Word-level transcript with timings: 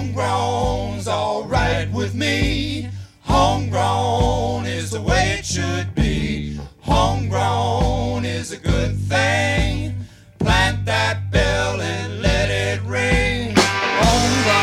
Homegrown's 0.00 1.06
alright 1.06 1.92
with 1.92 2.14
me. 2.14 2.88
Homegrown 3.20 4.64
is 4.64 4.92
the 4.92 5.02
way 5.02 5.36
it 5.38 5.44
should 5.44 5.94
be. 5.94 6.58
Homegrown 6.80 8.24
is 8.24 8.50
a 8.50 8.56
good 8.56 8.96
thing. 8.96 9.94
Plant 10.38 10.86
that 10.86 11.30
bell 11.30 11.82
and 11.82 12.22
let 12.22 12.48
it 12.48 12.80
ring. 12.84 13.52
Homegrown. 14.00 14.58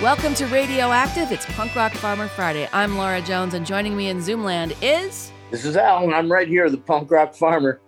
Welcome 0.00 0.34
to 0.34 0.46
Radioactive. 0.46 1.32
It's 1.32 1.46
Punk 1.56 1.74
Rock 1.74 1.90
Farmer 1.94 2.28
Friday. 2.28 2.68
I'm 2.72 2.96
Laura 2.96 3.20
Jones, 3.20 3.54
and 3.54 3.66
joining 3.66 3.96
me 3.96 4.10
in 4.10 4.18
Zoomland 4.18 4.76
is 4.80 5.32
This 5.50 5.64
is 5.64 5.76
Al, 5.76 6.04
and 6.04 6.14
I'm 6.14 6.30
right 6.30 6.46
here, 6.46 6.70
the 6.70 6.78
punk 6.78 7.10
rock 7.10 7.34
farmer. 7.34 7.80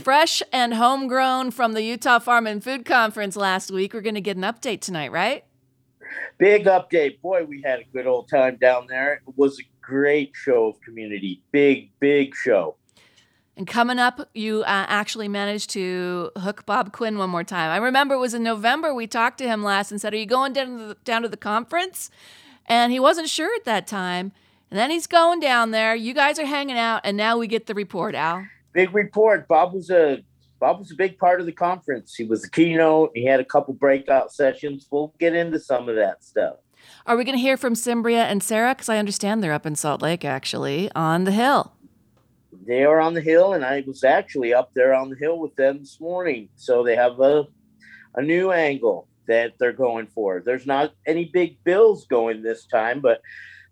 Fresh 0.00 0.42
and 0.52 0.74
homegrown 0.74 1.50
from 1.50 1.72
the 1.72 1.82
Utah 1.82 2.18
Farm 2.18 2.46
and 2.46 2.62
Food 2.62 2.84
Conference 2.84 3.36
last 3.36 3.70
week. 3.70 3.94
We're 3.94 4.00
going 4.00 4.14
to 4.14 4.20
get 4.20 4.36
an 4.36 4.42
update 4.42 4.80
tonight, 4.80 5.12
right? 5.12 5.44
Big 6.38 6.66
update. 6.66 7.20
Boy, 7.20 7.44
we 7.44 7.62
had 7.62 7.80
a 7.80 7.84
good 7.92 8.06
old 8.06 8.28
time 8.28 8.56
down 8.56 8.86
there. 8.88 9.14
It 9.14 9.34
was 9.36 9.58
a 9.58 9.64
great 9.80 10.32
show 10.34 10.66
of 10.66 10.80
community. 10.80 11.42
Big, 11.52 11.90
big 12.00 12.34
show. 12.34 12.76
And 13.56 13.66
coming 13.66 13.98
up, 13.98 14.28
you 14.34 14.60
uh, 14.60 14.64
actually 14.66 15.28
managed 15.28 15.70
to 15.70 16.30
hook 16.36 16.66
Bob 16.66 16.92
Quinn 16.92 17.16
one 17.16 17.30
more 17.30 17.44
time. 17.44 17.70
I 17.70 17.78
remember 17.78 18.14
it 18.14 18.18
was 18.18 18.34
in 18.34 18.42
November 18.42 18.92
we 18.92 19.06
talked 19.06 19.38
to 19.38 19.44
him 19.44 19.62
last 19.62 19.90
and 19.90 19.98
said, 19.98 20.12
"Are 20.12 20.18
you 20.18 20.26
going 20.26 20.52
down 20.52 20.78
to 20.78 20.84
the, 20.88 20.94
down 21.04 21.22
to 21.22 21.28
the 21.28 21.38
conference?" 21.38 22.10
And 22.66 22.92
he 22.92 23.00
wasn't 23.00 23.30
sure 23.30 23.54
at 23.56 23.64
that 23.64 23.86
time. 23.86 24.32
And 24.70 24.78
then 24.78 24.90
he's 24.90 25.06
going 25.06 25.40
down 25.40 25.70
there. 25.70 25.94
You 25.94 26.12
guys 26.12 26.38
are 26.38 26.44
hanging 26.44 26.76
out, 26.76 27.00
and 27.04 27.16
now 27.16 27.38
we 27.38 27.46
get 27.46 27.66
the 27.66 27.74
report, 27.74 28.14
Al. 28.14 28.46
Big 28.76 28.94
report. 28.94 29.48
Bob 29.48 29.72
was 29.72 29.88
a 29.88 30.22
Bob 30.60 30.78
was 30.78 30.90
a 30.90 30.94
big 30.94 31.18
part 31.18 31.40
of 31.40 31.46
the 31.46 31.52
conference. 31.52 32.14
He 32.14 32.24
was 32.24 32.42
the 32.42 32.50
keynote. 32.50 33.12
He 33.14 33.24
had 33.24 33.40
a 33.40 33.44
couple 33.44 33.72
breakout 33.72 34.34
sessions. 34.34 34.86
We'll 34.90 35.14
get 35.18 35.34
into 35.34 35.58
some 35.58 35.88
of 35.88 35.96
that 35.96 36.22
stuff. 36.22 36.56
Are 37.06 37.16
we 37.16 37.24
going 37.24 37.36
to 37.36 37.40
hear 37.40 37.56
from 37.56 37.74
Cimbria 37.74 38.24
and 38.24 38.42
Sarah? 38.42 38.74
Because 38.74 38.90
I 38.90 38.98
understand 38.98 39.42
they're 39.42 39.54
up 39.54 39.64
in 39.64 39.76
Salt 39.76 40.02
Lake, 40.02 40.26
actually, 40.26 40.90
on 40.94 41.24
the 41.24 41.32
hill. 41.32 41.72
They 42.66 42.84
are 42.84 43.00
on 43.00 43.14
the 43.14 43.22
hill, 43.22 43.54
and 43.54 43.64
I 43.64 43.82
was 43.86 44.04
actually 44.04 44.52
up 44.52 44.72
there 44.74 44.92
on 44.92 45.08
the 45.08 45.16
hill 45.16 45.38
with 45.38 45.56
them 45.56 45.78
this 45.78 45.98
morning. 45.98 46.50
So 46.56 46.84
they 46.84 46.96
have 46.96 47.18
a 47.18 47.46
a 48.14 48.20
new 48.20 48.52
angle 48.52 49.08
that 49.26 49.54
they're 49.58 49.72
going 49.72 50.06
for. 50.08 50.42
There's 50.44 50.66
not 50.66 50.92
any 51.06 51.30
big 51.32 51.64
bills 51.64 52.06
going 52.06 52.42
this 52.42 52.66
time, 52.66 53.00
but 53.00 53.22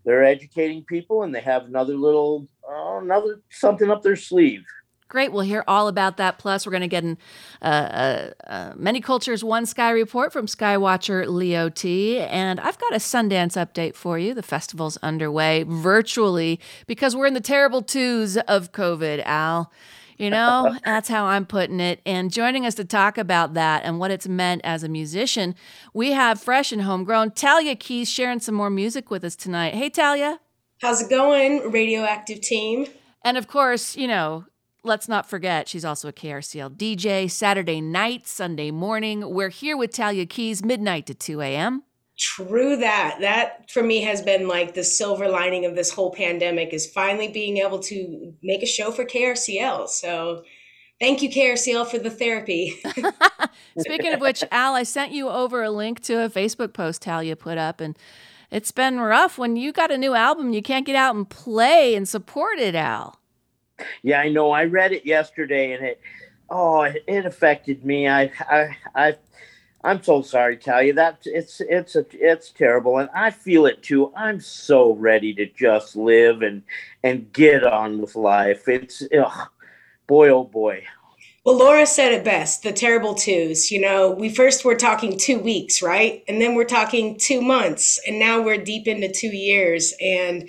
they're 0.07 0.25
educating 0.25 0.83
people, 0.85 1.25
and 1.25 1.35
they 1.35 1.43
have 1.43 1.67
another 1.67 1.95
little 1.95 2.49
oh, 2.67 3.01
another 3.03 3.43
something 3.51 3.91
up 3.91 4.03
their 4.03 4.17
sleeve. 4.17 4.65
Great. 5.09 5.33
We'll 5.33 5.43
hear 5.43 5.65
all 5.69 5.87
about 5.89 6.17
that. 6.17 6.39
Plus, 6.39 6.67
we're 6.67 6.73
going 6.73 6.81
to 6.81 6.89
get 6.89 7.05
an 7.05 7.19
uh, 7.61 7.65
uh, 7.65 8.31
uh, 8.47 8.73
Many 8.75 9.01
Cultures 9.01 9.45
One 9.45 9.67
Sky 9.67 9.91
report 9.91 10.33
from 10.33 10.47
Skywatcher 10.47 11.29
Leo 11.29 11.69
T. 11.69 12.19
And 12.19 12.59
I've 12.59 12.79
got 12.79 12.93
a 12.93 12.99
Sundance 12.99 13.53
update 13.53 13.95
for 13.95 14.19
you. 14.19 14.35
The 14.35 14.43
festival's 14.43 14.97
underway 15.03 15.65
virtually 15.69 16.59
because 16.87 17.15
we're 17.15 17.27
in 17.27 17.35
the 17.35 17.41
terrible 17.41 17.83
twos 17.83 18.37
of 18.39 18.73
COVID, 18.73 19.23
Al. 19.25 19.71
You 20.17 20.31
know, 20.31 20.77
that's 20.85 21.09
how 21.09 21.27
I'm 21.27 21.45
putting 21.45 21.81
it. 21.81 22.01
And 22.07 22.33
joining 22.33 22.65
us 22.65 22.75
to 22.77 22.85
talk 22.85 23.19
about 23.19 23.55
that 23.55 23.85
and 23.85 23.99
what 23.99 24.11
it's 24.11 24.27
meant 24.27 24.63
as 24.65 24.83
a 24.83 24.89
musician, 24.89 25.55
we 25.93 26.13
have 26.13 26.41
fresh 26.41 26.73
and 26.73 26.83
homegrown 26.83 27.33
Talia 27.33 27.77
Keys 27.77 28.09
sharing 28.09 28.41
some 28.41 28.55
more 28.55 28.71
music 28.71 29.11
with 29.11 29.23
us 29.23 29.37
tonight. 29.37 29.75
Hey, 29.75 29.91
Talia. 29.91 30.41
How's 30.81 31.03
it 31.03 31.11
going, 31.11 31.71
radioactive 31.71 32.41
team? 32.41 32.87
And 33.25 33.39
of 33.39 33.49
course, 33.49 33.97
you 33.97 34.07
know, 34.07 34.45
let's 34.85 35.09
not 35.09 35.29
forget 35.29 35.69
she's 35.69 35.85
also 35.85 36.09
a 36.09 36.13
KRCL 36.13 36.77
DJ, 36.77 37.31
Saturday 37.31 37.81
night, 37.81 38.27
Sunday 38.27 38.71
morning. 38.71 39.35
We're 39.35 39.49
here 39.49 39.77
with 39.77 39.93
Talia 39.93 40.27
Keys, 40.27 40.63
midnight 40.63 41.07
to 41.07 41.15
2 41.15 41.41
a.m. 41.41 41.83
True 42.17 42.77
that. 42.77 43.17
That 43.21 43.71
for 43.71 43.83
me 43.83 44.03
has 44.03 44.23
been 44.23 44.47
like 44.47 44.75
the 44.75 44.85
silver 44.85 45.29
lining 45.29 45.65
of 45.65 45.75
this 45.75 45.91
whole 45.91 46.13
pandemic 46.13 46.73
is 46.73 46.87
finally 46.87 47.29
being 47.29 47.57
able 47.57 47.81
to 47.81 48.35
make 48.43 48.63
a 48.63 48.67
show 48.67 48.93
for 48.93 49.05
KRCL. 49.05 49.89
So 49.89 50.45
thank 51.01 51.23
you, 51.23 51.31
KRCL, 51.31 51.89
for 51.89 51.99
the 51.99 52.11
therapy. 52.11 52.81
Speaking 53.79 54.13
of 54.13 54.21
which, 54.21 54.45
Al, 54.53 54.75
I 54.75 54.85
sent 54.85 55.13
you 55.13 55.29
over 55.29 55.63
a 55.63 55.71
link 55.71 56.01
to 56.03 56.25
a 56.25 56.31
Facebook 56.31 56.73
post 56.73 57.03
Talia 57.03 57.35
put 57.35 57.59
up, 57.59 57.81
and 57.81 57.99
it's 58.53 58.71
been 58.71 59.01
rough 59.01 59.37
when 59.37 59.57
you 59.57 59.73
got 59.73 59.91
a 59.91 59.99
new 59.99 60.15
album, 60.15 60.53
you 60.53 60.63
can't 60.63 60.87
get 60.87 60.95
out 60.95 61.17
and 61.17 61.29
play 61.29 61.97
and 61.97 62.09
support 62.09 62.61
it, 62.61 62.77
Al. 62.77 63.19
Yeah, 64.03 64.21
I 64.21 64.29
know. 64.29 64.51
I 64.51 64.65
read 64.65 64.93
it 64.93 65.05
yesterday, 65.07 65.73
and 65.73 65.85
it 65.85 66.01
oh, 66.51 66.83
it, 66.83 67.05
it 67.07 67.27
affected 67.27 67.85
me. 67.85 68.09
I 68.09 68.31
I 68.49 68.77
I. 68.95 69.17
I'm 69.83 70.03
so 70.03 70.23
sorry, 70.23 70.57
Talia. 70.57 70.95
That 70.95 71.19
it's 71.27 71.61
it's 71.61 71.95
a, 71.97 72.07
it's 72.13 72.51
terrible, 72.51 72.99
and 72.99 73.11
I 73.15 73.31
feel 73.31 73.67
it 73.67 73.83
too. 73.83 74.13
I'm 74.17 74.41
so 74.41 74.95
ready 74.95 75.35
to 75.35 75.47
just 75.47 75.95
live 75.97 76.43
and 76.43 76.63
and 77.03 77.31
get 77.33 77.65
on 77.65 78.01
with 78.01 78.17
life. 78.17 78.67
It's 78.69 79.03
ugh, 79.17 79.49
boy, 80.07 80.29
oh 80.31 80.45
boy. 80.45 80.85
Well, 81.45 81.59
Laura 81.59 81.85
said 81.85 82.13
it 82.13 82.25
best 82.25 82.63
the 82.63 82.73
terrible 82.73 83.15
twos. 83.15 83.71
You 83.71 83.83
know, 83.83 84.11
we 84.11 84.31
first 84.31 84.65
were 84.65 84.75
talking 84.75 85.19
two 85.19 85.39
weeks, 85.39 85.83
right? 85.83 86.25
And 86.27 86.41
then 86.41 86.55
we're 86.55 86.65
talking 86.65 87.19
two 87.19 87.43
months, 87.43 88.01
and 88.07 88.19
now 88.19 88.41
we're 88.41 88.57
deep 88.57 88.89
into 88.89 89.13
two 89.13 89.29
years. 89.37 89.93
And 90.01 90.49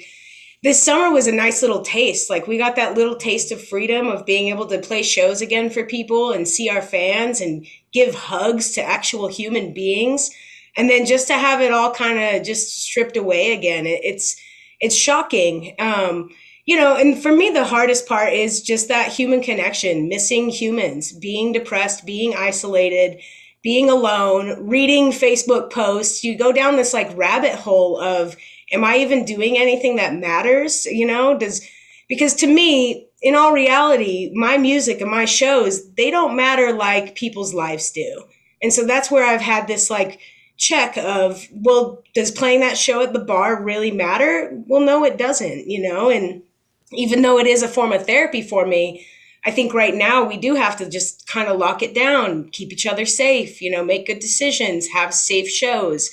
this 0.65 0.81
summer 0.81 1.11
was 1.11 1.27
a 1.27 1.31
nice 1.31 1.61
little 1.61 1.83
taste. 1.83 2.27
Like, 2.27 2.47
we 2.47 2.57
got 2.57 2.75
that 2.75 2.95
little 2.95 3.15
taste 3.15 3.51
of 3.51 3.63
freedom 3.63 4.07
of 4.07 4.25
being 4.25 4.47
able 4.47 4.65
to 4.65 4.79
play 4.79 5.03
shows 5.03 5.39
again 5.39 5.69
for 5.69 5.85
people 5.85 6.31
and 6.31 6.47
see 6.47 6.69
our 6.69 6.81
fans 6.81 7.39
and 7.39 7.67
give 7.93 8.15
hugs 8.15 8.71
to 8.71 8.81
actual 8.81 9.27
human 9.27 9.75
beings. 9.75 10.31
And 10.75 10.89
then 10.89 11.05
just 11.05 11.27
to 11.27 11.35
have 11.35 11.61
it 11.61 11.71
all 11.71 11.93
kind 11.93 12.17
of 12.17 12.43
just 12.43 12.81
stripped 12.81 13.15
away 13.15 13.53
again, 13.53 13.85
it, 13.85 13.99
it's 14.03 14.41
it's 14.79 14.95
shocking. 14.95 15.75
Um, 15.77 16.31
you 16.65 16.75
know, 16.75 16.95
and 16.95 17.21
for 17.21 17.31
me, 17.31 17.51
the 17.51 17.63
hardest 17.63 18.07
part 18.07 18.33
is 18.33 18.63
just 18.63 18.87
that 18.87 19.13
human 19.13 19.43
connection, 19.43 20.09
missing 20.09 20.49
humans, 20.49 21.11
being 21.11 21.51
depressed, 21.51 22.07
being 22.07 22.33
isolated, 22.35 23.21
being 23.61 23.87
alone, 23.87 24.67
reading 24.67 25.11
Facebook 25.11 25.71
posts. 25.71 26.23
You 26.23 26.35
go 26.35 26.51
down 26.51 26.75
this 26.75 26.91
like 26.91 27.15
rabbit 27.15 27.53
hole 27.53 28.01
of, 28.01 28.35
am 28.71 28.83
I 28.83 28.97
even 28.97 29.25
doing 29.25 29.57
anything 29.57 29.95
that 29.97 30.15
matters? 30.15 30.85
You 30.85 31.07
know, 31.07 31.37
does, 31.37 31.65
because 32.09 32.33
to 32.35 32.47
me, 32.47 33.07
in 33.21 33.35
all 33.35 33.53
reality, 33.53 34.31
my 34.35 34.57
music 34.57 35.01
and 35.01 35.09
my 35.09 35.25
shows, 35.25 35.91
they 35.93 36.11
don't 36.11 36.35
matter 36.35 36.73
like 36.73 37.15
people's 37.15 37.53
lives 37.53 37.91
do. 37.91 38.23
And 38.61 38.73
so 38.73 38.85
that's 38.85 39.11
where 39.11 39.25
I've 39.25 39.41
had 39.41 39.67
this 39.67 39.89
like 39.89 40.19
check 40.57 40.97
of, 40.97 41.47
well, 41.51 42.03
does 42.13 42.31
playing 42.31 42.61
that 42.61 42.77
show 42.77 43.01
at 43.01 43.13
the 43.13 43.19
bar 43.19 43.61
really 43.61 43.91
matter? 43.91 44.51
Well, 44.67 44.81
no, 44.81 45.03
it 45.03 45.17
doesn't, 45.17 45.69
you 45.69 45.81
know, 45.81 46.09
and 46.09 46.43
even 46.91 47.21
though 47.21 47.39
it 47.39 47.47
is 47.47 47.63
a 47.63 47.67
form 47.67 47.91
of 47.91 48.05
therapy 48.05 48.41
for 48.41 48.65
me, 48.65 49.05
I 49.45 49.51
think 49.51 49.73
right 49.73 49.93
now 49.93 50.23
we 50.23 50.37
do 50.37 50.55
have 50.55 50.77
to 50.77 50.89
just 50.89 51.27
kind 51.27 51.47
of 51.47 51.59
lock 51.59 51.83
it 51.83 51.93
down, 51.93 52.49
keep 52.49 52.71
each 52.71 52.87
other 52.87 53.05
safe, 53.05 53.61
you 53.61 53.69
know, 53.69 53.83
make 53.83 54.07
good 54.07 54.19
decisions, 54.19 54.87
have 54.87 55.13
safe 55.13 55.47
shows. 55.49 56.09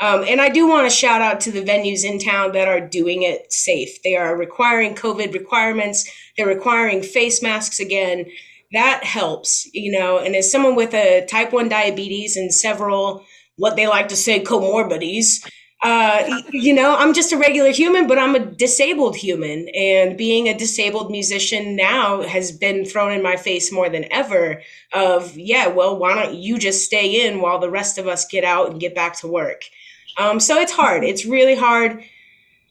Um, 0.00 0.24
and 0.24 0.40
I 0.40 0.50
do 0.50 0.68
want 0.68 0.88
to 0.88 0.94
shout 0.94 1.22
out 1.22 1.40
to 1.40 1.50
the 1.50 1.62
venues 1.62 2.04
in 2.04 2.18
town 2.18 2.52
that 2.52 2.68
are 2.68 2.80
doing 2.80 3.22
it 3.22 3.52
safe. 3.52 4.02
They 4.02 4.16
are 4.16 4.36
requiring 4.36 4.94
COVID 4.94 5.32
requirements, 5.32 6.10
they're 6.36 6.46
requiring 6.46 7.02
face 7.02 7.42
masks 7.42 7.80
again. 7.80 8.26
That 8.72 9.04
helps, 9.04 9.68
you 9.72 9.92
know. 9.92 10.18
And 10.18 10.34
as 10.34 10.50
someone 10.50 10.74
with 10.74 10.92
a 10.92 11.24
type 11.26 11.52
1 11.52 11.68
diabetes 11.68 12.36
and 12.36 12.52
several, 12.52 13.24
what 13.56 13.76
they 13.76 13.86
like 13.86 14.08
to 14.08 14.16
say, 14.16 14.42
comorbidities, 14.42 15.46
uh, 15.82 16.42
you 16.50 16.74
know, 16.74 16.96
I'm 16.96 17.14
just 17.14 17.32
a 17.32 17.36
regular 17.36 17.70
human, 17.70 18.06
but 18.06 18.18
I'm 18.18 18.34
a 18.34 18.44
disabled 18.44 19.14
human. 19.16 19.68
And 19.68 20.16
being 20.16 20.48
a 20.48 20.58
disabled 20.58 21.10
musician 21.10 21.76
now 21.76 22.22
has 22.22 22.50
been 22.50 22.84
thrown 22.84 23.12
in 23.12 23.22
my 23.22 23.36
face 23.36 23.70
more 23.70 23.88
than 23.88 24.10
ever 24.10 24.62
of, 24.92 25.36
yeah, 25.38 25.68
well, 25.68 25.96
why 25.96 26.14
don't 26.14 26.34
you 26.34 26.58
just 26.58 26.84
stay 26.84 27.26
in 27.26 27.40
while 27.40 27.60
the 27.60 27.70
rest 27.70 27.98
of 27.98 28.08
us 28.08 28.26
get 28.26 28.42
out 28.42 28.70
and 28.70 28.80
get 28.80 28.94
back 28.94 29.18
to 29.20 29.28
work? 29.28 29.62
Um, 30.18 30.40
so 30.40 30.58
it's 30.58 30.72
hard. 30.72 31.04
It's 31.04 31.26
really 31.26 31.56
hard. 31.56 32.02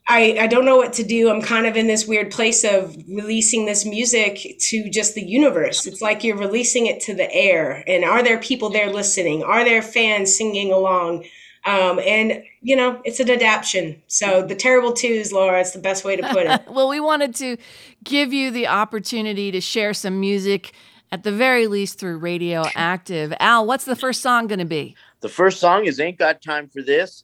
I, 0.08 0.38
I 0.42 0.48
don't 0.48 0.66
know 0.66 0.78
what 0.78 0.94
to 0.94 1.04
do. 1.04 1.30
I'm 1.30 1.42
kind 1.42 1.66
of 1.66 1.76
in 1.76 1.88
this 1.88 2.08
weird 2.08 2.30
place 2.32 2.64
of 2.64 2.96
releasing 3.08 3.66
this 3.66 3.86
music 3.86 4.58
to 4.60 4.90
just 4.90 5.16
the 5.16 5.26
universe. 5.26 5.88
It's 5.88 6.02
like 6.02 6.24
you're 6.24 6.38
releasing 6.38 6.86
it 6.86 7.02
to 7.02 7.16
the 7.16 7.32
air. 7.34 7.84
And 7.88 8.04
are 8.04 8.22
there 8.22 8.40
people 8.40 8.70
there 8.70 8.92
listening? 8.92 9.44
Are 9.44 9.64
there 9.64 9.82
fans 9.82 10.36
singing 10.36 10.72
along? 10.72 11.26
Um, 11.66 12.00
and 12.00 12.44
you 12.62 12.76
know, 12.76 13.02
it's 13.04 13.20
an 13.20 13.32
adaptation. 13.32 14.02
So 14.08 14.46
the 14.46 14.54
terrible 14.54 14.94
twos, 14.94 15.34
Laura, 15.34 15.60
it's 15.60 15.72
the 15.72 15.80
best 15.80 16.06
way 16.06 16.16
to 16.16 16.28
put 16.30 16.46
it. 16.46 16.62
well, 16.70 16.88
we 16.88 17.00
wanted 17.00 17.34
to 17.36 17.58
give 18.04 18.32
you 18.32 18.52
the 18.52 18.68
opportunity 18.68 19.52
to 19.52 19.60
share 19.60 19.96
some 19.96 20.20
music 20.20 20.74
at 21.12 21.24
the 21.24 21.32
very 21.32 21.66
least 21.66 22.00
through 22.00 22.20
Radioactive. 22.20 23.34
Al, 23.40 23.66
what's 23.66 23.86
the 23.86 23.96
first 23.96 24.22
song 24.22 24.46
going 24.46 24.60
to 24.60 24.66
be? 24.66 24.96
The 25.22 25.30
first 25.30 25.60
song 25.60 25.86
is 25.86 26.00
Ain't 26.00 26.20
Got 26.20 26.42
Time 26.42 26.68
for 26.68 26.84
This. 26.84 27.24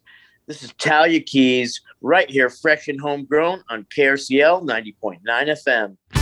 This 0.52 0.64
is 0.64 0.74
Talia 0.74 1.22
Keys 1.22 1.80
right 2.02 2.30
here, 2.30 2.50
fresh 2.50 2.90
and 2.90 3.00
homegrown 3.00 3.64
on 3.70 3.88
KRCL 3.96 4.68
90.9 4.68 5.22
FM. 5.26 6.21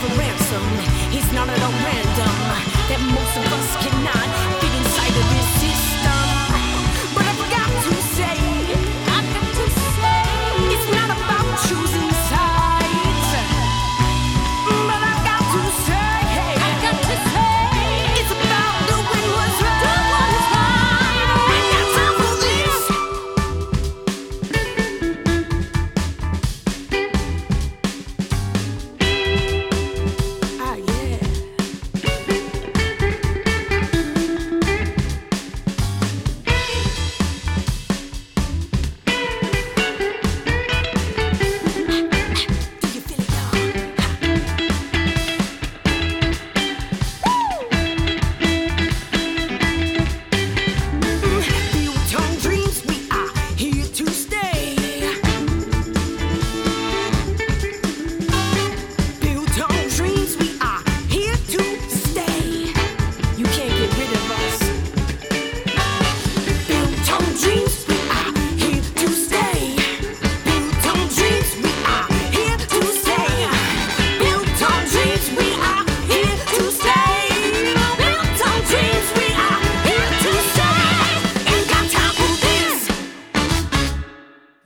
for 0.00 0.18
ransom. 0.18 0.62
He's 1.10 1.30
not 1.32 1.48
at 1.48 1.60
all 1.62 1.72
random. 1.72 2.34
That 2.88 3.00
most 3.00 3.36
of 3.36 3.52
us 3.52 3.76
cannot. 3.82 4.47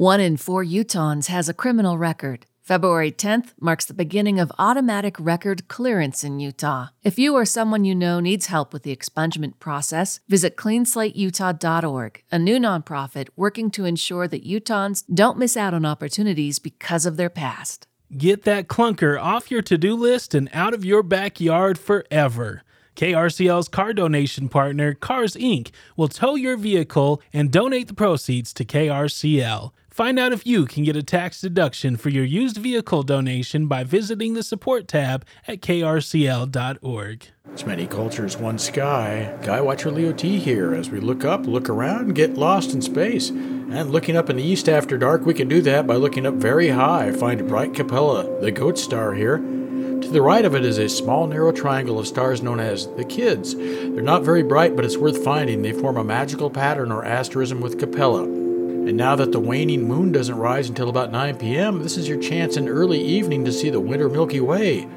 One 0.02 0.18
in 0.18 0.36
four 0.36 0.64
Utahns 0.64 1.28
has 1.28 1.48
a 1.48 1.54
criminal 1.54 1.96
record. 1.96 2.46
February 2.60 3.12
10th 3.12 3.52
marks 3.60 3.84
the 3.84 3.94
beginning 3.94 4.40
of 4.40 4.50
automatic 4.58 5.14
record 5.16 5.68
clearance 5.68 6.24
in 6.24 6.40
Utah. 6.40 6.88
If 7.04 7.20
you 7.20 7.34
or 7.36 7.44
someone 7.44 7.84
you 7.84 7.94
know 7.94 8.18
needs 8.18 8.46
help 8.46 8.72
with 8.72 8.82
the 8.82 8.96
expungement 8.96 9.60
process, 9.60 10.18
visit 10.28 10.56
cleanslateutah.org, 10.56 12.20
a 12.32 12.38
new 12.40 12.58
nonprofit 12.58 13.28
working 13.36 13.70
to 13.70 13.84
ensure 13.84 14.26
that 14.26 14.44
Utahns 14.44 15.04
don't 15.14 15.38
miss 15.38 15.56
out 15.56 15.72
on 15.72 15.86
opportunities 15.86 16.58
because 16.58 17.06
of 17.06 17.16
their 17.16 17.30
past. 17.30 17.86
Get 18.18 18.42
that 18.42 18.66
clunker 18.66 19.22
off 19.22 19.52
your 19.52 19.62
to 19.62 19.78
do 19.78 19.94
list 19.94 20.34
and 20.34 20.50
out 20.52 20.74
of 20.74 20.84
your 20.84 21.04
backyard 21.04 21.78
forever. 21.78 22.64
KRCL's 22.96 23.68
car 23.68 23.92
donation 23.92 24.48
partner, 24.48 24.94
Cars 24.94 25.34
Inc., 25.34 25.70
will 25.96 26.08
tow 26.08 26.34
your 26.34 26.56
vehicle 26.56 27.22
and 27.32 27.52
donate 27.52 27.86
the 27.86 27.94
proceeds 27.94 28.52
to 28.54 28.64
KRCL. 28.64 29.70
Find 29.92 30.18
out 30.18 30.32
if 30.32 30.46
you 30.46 30.64
can 30.64 30.84
get 30.84 30.96
a 30.96 31.02
tax 31.02 31.42
deduction 31.42 31.98
for 31.98 32.08
your 32.08 32.24
used 32.24 32.56
vehicle 32.56 33.02
donation 33.02 33.66
by 33.66 33.84
visiting 33.84 34.32
the 34.32 34.42
support 34.42 34.88
tab 34.88 35.26
at 35.46 35.60
krcl.org. 35.60 37.26
It's 37.52 37.66
many 37.66 37.86
cultures, 37.86 38.38
one 38.38 38.58
sky. 38.58 39.36
Skywatcher 39.42 39.92
Leo 39.92 40.14
T 40.14 40.38
here 40.38 40.74
as 40.74 40.88
we 40.88 40.98
look 40.98 41.26
up, 41.26 41.44
look 41.44 41.68
around, 41.68 42.14
get 42.14 42.38
lost 42.38 42.72
in 42.72 42.80
space. 42.80 43.28
And 43.28 43.90
looking 43.90 44.16
up 44.16 44.30
in 44.30 44.36
the 44.36 44.42
east 44.42 44.66
after 44.66 44.96
dark, 44.96 45.26
we 45.26 45.34
can 45.34 45.46
do 45.46 45.60
that 45.60 45.86
by 45.86 45.96
looking 45.96 46.24
up 46.24 46.36
very 46.36 46.70
high, 46.70 47.12
find 47.12 47.46
bright 47.46 47.74
Capella, 47.74 48.40
the 48.40 48.50
goat 48.50 48.78
star 48.78 49.12
here. 49.12 49.36
To 49.36 50.08
the 50.10 50.22
right 50.22 50.46
of 50.46 50.54
it 50.54 50.64
is 50.64 50.78
a 50.78 50.88
small 50.88 51.26
narrow 51.26 51.52
triangle 51.52 51.98
of 51.98 52.08
stars 52.08 52.42
known 52.42 52.60
as 52.60 52.86
the 52.96 53.04
Kids. 53.04 53.54
They're 53.54 54.00
not 54.00 54.24
very 54.24 54.42
bright, 54.42 54.74
but 54.74 54.86
it's 54.86 54.96
worth 54.96 55.22
finding. 55.22 55.60
They 55.60 55.72
form 55.72 55.98
a 55.98 56.04
magical 56.04 56.48
pattern 56.48 56.90
or 56.90 57.04
asterism 57.04 57.60
with 57.60 57.78
Capella. 57.78 58.41
And 58.84 58.96
now 58.96 59.14
that 59.14 59.30
the 59.30 59.38
waning 59.38 59.86
moon 59.86 60.10
doesn't 60.10 60.36
rise 60.36 60.68
until 60.68 60.88
about 60.88 61.12
9 61.12 61.36
p.m., 61.36 61.84
this 61.84 61.96
is 61.96 62.08
your 62.08 62.18
chance 62.18 62.56
in 62.56 62.68
early 62.68 63.00
evening 63.00 63.44
to 63.44 63.52
see 63.52 63.70
the 63.70 63.78
winter 63.78 64.08
Milky 64.08 64.40
Way. 64.40 64.88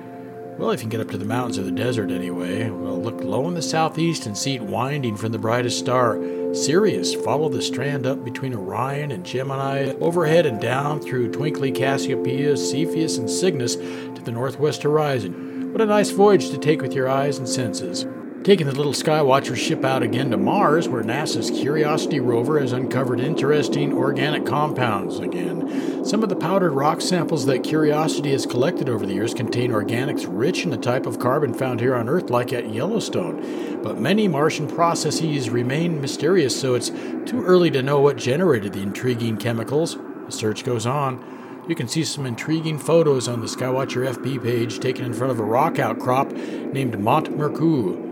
Well, 0.58 0.72
if 0.72 0.80
you 0.80 0.90
can 0.90 0.90
get 0.90 1.02
up 1.02 1.12
to 1.12 1.20
the 1.20 1.26
mountains 1.26 1.60
of 1.60 1.66
the 1.66 1.72
desert 1.72 2.10
anyway, 2.10 2.68
well, 2.72 3.00
look 3.00 3.24
low 3.24 3.48
in 3.48 3.54
the 3.54 3.62
southeast 3.62 4.26
and 4.26 4.36
see 4.36 4.56
it 4.56 4.64
winding 4.64 5.18
from 5.18 5.34
the 5.34 5.38
brightest 5.38 5.78
star. 5.78 6.20
Sirius, 6.56 7.14
follow 7.14 7.48
the 7.48 7.62
strand 7.62 8.08
up 8.08 8.26
between 8.26 8.56
Orion 8.56 9.12
and 9.12 9.24
Gemini, 9.24 9.94
overhead 10.00 10.48
and 10.48 10.60
down 10.60 11.00
through 11.00 11.32
twinkly 11.32 11.72
Cassiopeia, 11.72 12.58
Cepheus, 12.58 13.20
and 13.20 13.30
Cygnus 13.30 13.76
to 13.76 14.22
the 14.24 14.32
northwest 14.32 14.82
horizon. 14.82 15.72
What 15.72 15.82
a 15.82 15.86
nice 15.86 16.10
voyage 16.10 16.50
to 16.50 16.58
take 16.58 16.82
with 16.82 16.94
your 16.94 17.08
eyes 17.08 17.38
and 17.38 17.48
senses 17.48 18.08
taking 18.46 18.68
the 18.68 18.76
little 18.76 18.94
Skywatcher 18.94 19.58
ship 19.58 19.84
out 19.84 20.04
again 20.04 20.30
to 20.30 20.38
Mars, 20.38 20.88
where 20.88 21.02
NASA's 21.02 21.50
Curiosity 21.50 22.20
rover 22.20 22.60
has 22.60 22.74
uncovered 22.74 23.20
interesting 23.20 23.92
organic 23.92 24.46
compounds 24.46 25.18
again. 25.18 26.06
Some 26.06 26.22
of 26.22 26.30
the 26.30 26.36
powdered 26.36 26.74
rock 26.74 27.02
samples 27.02 27.48
that 27.48 27.64
Curiosity 27.64 28.34
has 28.34 28.46
collected 28.46 28.88
over 28.88 29.04
the 29.04 29.16
years 29.16 29.34
contain 29.34 29.72
organics 29.72 30.28
rich 30.30 30.64
in 30.64 30.70
the 30.70 30.78
type 30.78 31.08
of 31.08 31.18
carbon 31.18 31.56
found 31.56 31.80
here 31.80 31.96
on 31.96 32.08
Earth, 32.08 32.30
like 32.30 32.54
at 32.54 32.72
Yellowstone. 32.72 33.82
But 33.82 34.00
many 34.00 34.28
Martian 34.28 34.68
processes 34.68 35.50
remain 35.50 36.00
mysterious, 36.00 36.56
so 36.56 36.76
it's 36.76 36.92
too 37.26 37.44
early 37.44 37.72
to 37.72 37.82
know 37.82 38.00
what 38.00 38.16
generated 38.16 38.74
the 38.74 38.84
intriguing 38.84 39.38
chemicals. 39.38 39.98
The 40.28 40.32
search 40.32 40.64
goes 40.64 40.86
on. 40.86 41.64
You 41.68 41.74
can 41.74 41.88
see 41.88 42.04
some 42.04 42.28
intriguing 42.28 42.78
photos 42.78 43.28
on 43.28 43.42
the 43.42 43.48
Skywatcher 43.48 44.08
FB 44.14 44.44
page 44.44 44.80
taken 44.80 45.04
in 45.04 45.14
front 45.14 45.32
of 45.32 45.40
a 45.40 45.44
rock 45.44 45.80
outcrop 45.80 46.32
named 46.32 47.00
Mont 47.00 47.32
Mercou. 47.32 48.05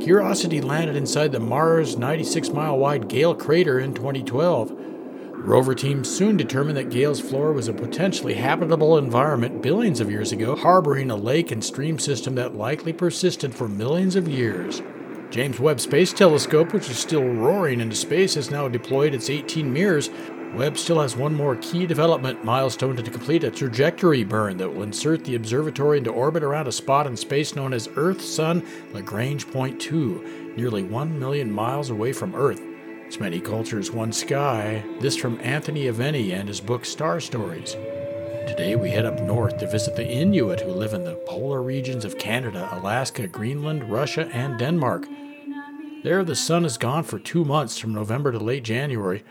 Curiosity 0.00 0.60
landed 0.60 0.94
inside 0.94 1.32
the 1.32 1.40
Mars 1.40 1.96
96 1.96 2.50
mile 2.50 2.78
wide 2.78 3.08
Gale 3.08 3.34
crater 3.34 3.80
in 3.80 3.94
2012. 3.94 4.68
The 4.68 4.76
rover 5.36 5.74
team 5.74 6.04
soon 6.04 6.36
determined 6.36 6.76
that 6.76 6.90
Gale's 6.90 7.20
floor 7.20 7.52
was 7.52 7.66
a 7.66 7.72
potentially 7.72 8.34
habitable 8.34 8.98
environment 8.98 9.62
billions 9.62 10.00
of 10.00 10.10
years 10.10 10.32
ago, 10.32 10.54
harboring 10.54 11.10
a 11.10 11.16
lake 11.16 11.50
and 11.50 11.64
stream 11.64 11.98
system 11.98 12.34
that 12.36 12.54
likely 12.54 12.92
persisted 12.92 13.54
for 13.54 13.68
millions 13.68 14.16
of 14.16 14.28
years. 14.28 14.82
James 15.30 15.58
Webb 15.58 15.80
Space 15.80 16.12
Telescope, 16.12 16.72
which 16.72 16.88
is 16.88 16.98
still 16.98 17.24
roaring 17.24 17.80
into 17.80 17.96
space, 17.96 18.34
has 18.34 18.50
now 18.50 18.68
deployed 18.68 19.12
its 19.12 19.28
18 19.28 19.72
mirrors 19.72 20.08
Webb 20.54 20.78
still 20.78 21.00
has 21.00 21.16
one 21.16 21.34
more 21.34 21.56
key 21.56 21.86
development 21.86 22.44
milestone 22.44 22.96
to 22.96 23.02
complete 23.02 23.44
a 23.44 23.50
trajectory 23.50 24.24
burn 24.24 24.56
that 24.56 24.72
will 24.72 24.84
insert 24.84 25.24
the 25.24 25.34
observatory 25.34 25.98
into 25.98 26.10
orbit 26.10 26.42
around 26.42 26.66
a 26.66 26.72
spot 26.72 27.06
in 27.06 27.16
space 27.16 27.54
known 27.54 27.74
as 27.74 27.88
Earth 27.96 28.22
Sun 28.22 28.66
Lagrange 28.92 29.50
Point 29.50 29.78
2, 29.80 30.54
nearly 30.56 30.82
1 30.82 31.18
million 31.18 31.50
miles 31.50 31.90
away 31.90 32.12
from 32.12 32.34
Earth. 32.34 32.62
It's 33.06 33.20
many 33.20 33.38
cultures, 33.38 33.90
one 33.90 34.12
sky. 34.12 34.82
This 35.00 35.16
from 35.16 35.38
Anthony 35.42 35.84
Aveni 35.84 36.32
and 36.32 36.48
his 36.48 36.60
book 36.60 36.84
Star 36.84 37.20
Stories. 37.20 37.76
Today 38.46 38.76
we 38.76 38.90
head 38.90 39.04
up 39.04 39.20
north 39.20 39.58
to 39.58 39.70
visit 39.70 39.94
the 39.94 40.08
Inuit 40.08 40.60
who 40.60 40.72
live 40.72 40.94
in 40.94 41.04
the 41.04 41.20
polar 41.26 41.62
regions 41.62 42.04
of 42.04 42.18
Canada, 42.18 42.68
Alaska, 42.72 43.26
Greenland, 43.26 43.90
Russia, 43.90 44.28
and 44.32 44.58
Denmark. 44.58 45.06
There, 46.02 46.24
the 46.24 46.36
sun 46.36 46.64
is 46.64 46.78
gone 46.78 47.02
for 47.02 47.18
two 47.18 47.44
months 47.44 47.78
from 47.78 47.92
November 47.92 48.32
to 48.32 48.38
late 48.38 48.64
January. 48.64 49.24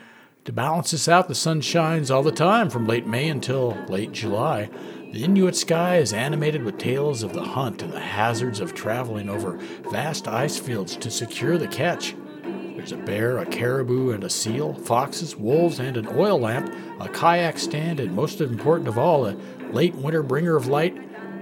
To 0.45 0.53
balance 0.53 0.91
this 0.91 1.07
out, 1.07 1.27
the 1.27 1.33
sun 1.33 1.61
shines 1.61 2.11
all 2.11 2.21
the 2.21 2.31
time 2.31 2.69
from 2.69 2.85
late 2.85 3.07
May 3.07 3.29
until 3.29 3.75
late 3.87 4.11
July. 4.11 4.69
The 5.11 5.23
Inuit 5.23 5.55
sky 5.55 5.97
is 5.97 6.13
animated 6.13 6.63
with 6.63 6.77
tales 6.77 7.23
of 7.23 7.33
the 7.33 7.41
hunt 7.41 7.81
and 7.81 7.91
the 7.91 7.99
hazards 7.99 8.59
of 8.59 8.75
traveling 8.75 9.27
over 9.27 9.57
vast 9.89 10.27
ice 10.27 10.59
fields 10.59 10.97
to 10.97 11.09
secure 11.09 11.57
the 11.57 11.67
catch. 11.67 12.15
There's 12.43 12.91
a 12.91 12.97
bear, 12.97 13.39
a 13.39 13.45
caribou, 13.47 14.11
and 14.11 14.23
a 14.23 14.29
seal, 14.29 14.75
foxes, 14.75 15.35
wolves, 15.35 15.79
and 15.79 15.97
an 15.97 16.07
oil 16.09 16.39
lamp, 16.39 16.71
a 16.99 17.09
kayak 17.09 17.57
stand, 17.57 17.99
and 17.99 18.13
most 18.13 18.39
important 18.39 18.87
of 18.87 18.99
all, 18.99 19.25
a 19.25 19.35
late 19.71 19.95
winter 19.95 20.21
bringer 20.21 20.55
of 20.55 20.67
light, 20.67 20.95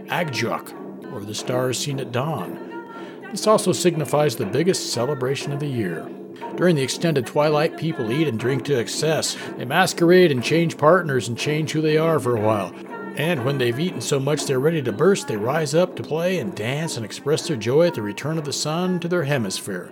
Agjuk, 0.08 1.12
or 1.12 1.26
the 1.26 1.36
stars 1.36 1.78
seen 1.78 2.00
at 2.00 2.14
dawn. 2.14 2.88
This 3.32 3.48
also 3.48 3.74
signifies 3.74 4.38
the 4.38 4.46
biggest 4.46 4.94
celebration 4.94 5.52
of 5.52 5.60
the 5.60 5.68
year. 5.68 6.10
During 6.56 6.76
the 6.76 6.84
extended 6.84 7.26
twilight, 7.26 7.78
people 7.78 8.12
eat 8.12 8.28
and 8.28 8.40
drink 8.40 8.64
to 8.66 8.80
excess. 8.80 9.36
They 9.58 9.66
masquerade 9.66 10.32
and 10.32 10.44
change 10.44 10.78
partners 10.78 11.28
and 11.28 11.38
change 11.38 11.72
who 11.72 11.82
they 11.82 11.98
are 11.98 12.20
for 12.20 12.38
a 12.38 12.42
while. 12.42 12.74
And 13.16 13.44
when 13.44 13.58
they've 13.58 13.80
eaten 13.80 14.02
so 14.02 14.20
much 14.20 14.46
they're 14.46 14.60
ready 14.60 14.82
to 14.84 14.92
burst, 14.92 15.28
they 15.28 15.36
rise 15.36 15.74
up 15.74 15.96
to 15.96 16.04
play 16.04 16.38
and 16.38 16.56
dance 16.56 16.96
and 16.96 17.06
express 17.06 17.48
their 17.48 17.58
joy 17.58 17.88
at 17.88 17.96
the 17.96 18.02
return 18.04 18.38
of 18.38 18.46
the 18.46 18.54
sun 18.54 19.00
to 19.00 19.08
their 19.08 19.24
hemisphere. 19.24 19.92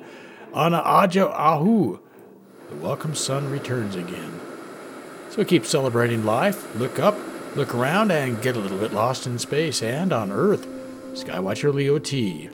Ana 0.54 0.78
Aja 0.78 1.30
Ahu, 1.30 2.00
the 2.70 2.76
welcome 2.76 3.16
sun 3.16 3.50
returns 3.50 3.96
again. 3.96 4.40
So 5.30 5.44
keep 5.44 5.66
celebrating 5.66 6.26
life, 6.26 6.76
look 6.76 7.00
up, 7.00 7.18
look 7.56 7.74
around, 7.74 8.12
and 8.12 8.42
get 8.42 8.56
a 8.56 8.60
little 8.60 8.78
bit 8.78 8.94
lost 8.94 9.26
in 9.26 9.40
space 9.40 9.82
and 9.82 10.14
on 10.14 10.32
Earth. 10.32 10.68
Skywatcher 11.14 11.74
Leo 11.74 12.00
T. 12.00 12.50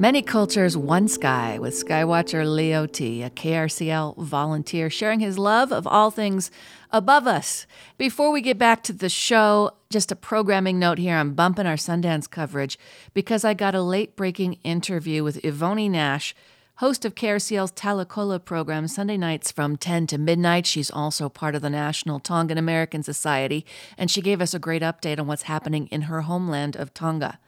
Many 0.00 0.22
Cultures, 0.22 0.76
One 0.76 1.08
Sky 1.08 1.58
with 1.58 1.74
Skywatcher 1.74 2.46
Leo 2.46 2.86
T, 2.86 3.24
a 3.24 3.30
KRCL 3.30 4.16
volunteer, 4.16 4.88
sharing 4.88 5.18
his 5.18 5.40
love 5.40 5.72
of 5.72 5.88
all 5.88 6.12
things 6.12 6.52
above 6.92 7.26
us. 7.26 7.66
Before 7.96 8.30
we 8.30 8.40
get 8.40 8.58
back 8.58 8.84
to 8.84 8.92
the 8.92 9.08
show, 9.08 9.72
just 9.90 10.12
a 10.12 10.16
programming 10.16 10.78
note 10.78 10.98
here. 10.98 11.16
I'm 11.16 11.34
bumping 11.34 11.66
our 11.66 11.74
Sundance 11.74 12.30
coverage 12.30 12.78
because 13.12 13.44
I 13.44 13.54
got 13.54 13.74
a 13.74 13.82
late 13.82 14.14
breaking 14.14 14.60
interview 14.62 15.24
with 15.24 15.42
Ivoni 15.42 15.90
Nash, 15.90 16.32
host 16.76 17.04
of 17.04 17.16
KRCL's 17.16 17.72
Talakola 17.72 18.44
program 18.44 18.86
Sunday 18.86 19.16
nights 19.16 19.50
from 19.50 19.76
10 19.76 20.06
to 20.06 20.16
midnight. 20.16 20.64
She's 20.64 20.92
also 20.92 21.28
part 21.28 21.56
of 21.56 21.62
the 21.62 21.70
National 21.70 22.20
Tongan 22.20 22.56
American 22.56 23.02
Society, 23.02 23.66
and 23.96 24.12
she 24.12 24.22
gave 24.22 24.40
us 24.40 24.54
a 24.54 24.60
great 24.60 24.82
update 24.82 25.18
on 25.18 25.26
what's 25.26 25.42
happening 25.42 25.88
in 25.88 26.02
her 26.02 26.20
homeland 26.20 26.76
of 26.76 26.94
Tonga. 26.94 27.40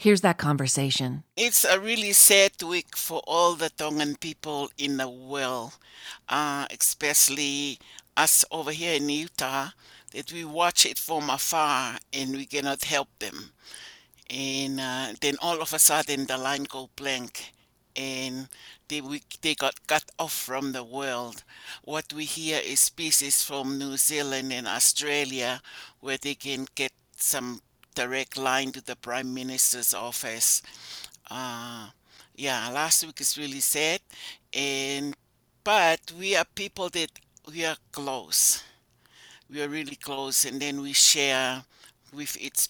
Here's 0.00 0.20
that 0.20 0.38
conversation. 0.38 1.24
It's 1.36 1.64
a 1.64 1.80
really 1.80 2.12
sad 2.12 2.52
week 2.62 2.96
for 2.96 3.20
all 3.26 3.54
the 3.54 3.68
Tongan 3.68 4.14
people 4.14 4.70
in 4.78 4.96
the 4.96 5.08
world, 5.08 5.72
uh, 6.28 6.66
especially 6.70 7.80
us 8.16 8.44
over 8.52 8.70
here 8.70 8.94
in 8.94 9.08
Utah, 9.08 9.70
that 10.12 10.32
we 10.32 10.44
watch 10.44 10.86
it 10.86 11.00
from 11.00 11.28
afar 11.28 11.98
and 12.12 12.30
we 12.30 12.46
cannot 12.46 12.84
help 12.84 13.08
them. 13.18 13.50
And 14.30 14.78
uh, 14.78 15.14
then 15.20 15.34
all 15.42 15.60
of 15.60 15.72
a 15.72 15.80
sudden 15.80 16.26
the 16.26 16.38
line 16.38 16.62
go 16.70 16.90
blank 16.94 17.52
and 17.96 18.48
they, 18.86 19.00
we, 19.00 19.20
they 19.42 19.56
got 19.56 19.84
cut 19.88 20.04
off 20.16 20.32
from 20.32 20.70
the 20.70 20.84
world. 20.84 21.42
What 21.82 22.12
we 22.12 22.24
hear 22.24 22.60
is 22.64 22.78
species 22.78 23.42
from 23.42 23.80
New 23.80 23.96
Zealand 23.96 24.52
and 24.52 24.68
Australia 24.68 25.60
where 25.98 26.18
they 26.18 26.36
can 26.36 26.68
get 26.76 26.92
some 27.16 27.62
direct 27.98 28.38
line 28.38 28.70
to 28.70 28.80
the 28.80 28.94
Prime 28.94 29.34
Minister's 29.34 29.92
office. 29.92 30.62
Uh, 31.28 31.88
yeah, 32.36 32.70
last 32.72 33.04
week 33.04 33.20
is 33.20 33.36
really 33.36 33.58
sad, 33.58 33.98
and 34.54 35.16
but 35.64 35.98
we 36.16 36.36
are 36.36 36.44
people 36.54 36.88
that 36.90 37.10
we 37.50 37.64
are 37.64 37.76
close. 37.90 38.62
We 39.50 39.60
are 39.62 39.68
really 39.68 39.96
close, 39.96 40.44
and 40.44 40.62
then 40.62 40.80
we 40.80 40.92
share 40.92 41.64
with 42.14 42.40
its 42.40 42.68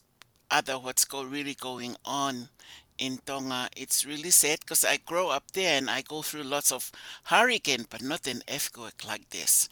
other 0.51 0.79
what's 0.79 1.05
go 1.05 1.25
really 1.25 1.55
going 1.55 1.95
on 2.07 2.49
in 2.97 3.19
Tonga. 3.27 3.69
It's 3.77 4.07
really 4.07 4.31
sad 4.31 4.61
because 4.61 4.83
I 4.83 4.97
grow 4.97 5.29
up 5.29 5.51
there 5.53 5.77
and 5.77 5.91
I 5.91 6.01
go 6.01 6.23
through 6.23 6.45
lots 6.45 6.73
of 6.73 6.91
hurricane, 7.25 7.85
but 7.91 8.01
not 8.01 8.27
an 8.27 8.41
earthquake 8.49 9.05
like 9.07 9.29
this. 9.29 9.69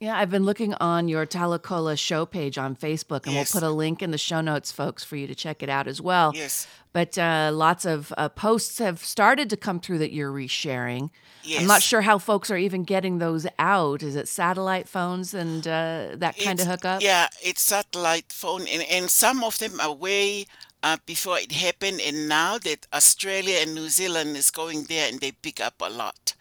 Yeah, 0.00 0.16
I've 0.16 0.30
been 0.30 0.44
looking 0.44 0.72
on 0.80 1.08
your 1.08 1.26
Talakola 1.26 1.98
show 1.98 2.24
page 2.24 2.56
on 2.56 2.74
Facebook, 2.74 3.26
and 3.26 3.34
Yes. 3.34 3.52
we'll 3.52 3.60
put 3.60 3.66
a 3.66 3.70
link 3.70 4.00
in 4.00 4.12
the 4.12 4.16
show 4.18 4.40
notes, 4.40 4.72
folks, 4.72 5.04
for 5.04 5.14
you 5.16 5.26
to 5.26 5.34
check 5.34 5.62
it 5.62 5.68
out 5.68 5.86
as 5.86 6.00
well. 6.00 6.32
Yes. 6.34 6.66
But 6.94 7.18
uh, 7.18 7.50
lots 7.52 7.84
of 7.84 8.10
uh, 8.16 8.30
posts 8.30 8.78
have 8.78 9.04
started 9.04 9.50
to 9.50 9.58
come 9.58 9.78
through 9.78 9.98
that 9.98 10.10
you're 10.10 10.32
resharing. 10.32 11.10
Yes. 11.44 11.60
I'm 11.60 11.66
not 11.68 11.82
sure 11.82 12.00
how 12.00 12.16
folks 12.16 12.50
are 12.50 12.56
even 12.56 12.84
getting 12.84 13.18
those 13.18 13.46
out. 13.58 14.02
Is 14.02 14.16
it 14.16 14.26
satellite 14.26 14.88
phones 14.88 15.34
and 15.34 15.68
uh, 15.68 16.16
that 16.16 16.38
kind 16.38 16.58
of 16.58 16.66
It's- 16.66 16.66
hookup? 16.66 17.02
Yeah, 17.02 17.28
it's 17.42 17.60
satellite 17.60 18.32
phone, 18.32 18.66
and, 18.68 18.82
and 18.90 19.10
some 19.10 19.44
of 19.44 19.58
them 19.58 19.78
are 19.82 19.92
way 19.92 20.46
uh, 20.82 20.96
before 21.04 21.38
it 21.38 21.52
happened, 21.52 22.00
and 22.00 22.26
now 22.26 22.56
that 22.56 22.86
Australia 22.94 23.58
and 23.60 23.74
New 23.74 23.90
Zealand 23.90 24.34
is 24.34 24.50
going 24.50 24.84
there, 24.84 25.10
and 25.10 25.20
they 25.20 25.32
pick 25.32 25.60
up 25.60 25.74
a 25.82 25.90
lot 25.90 26.32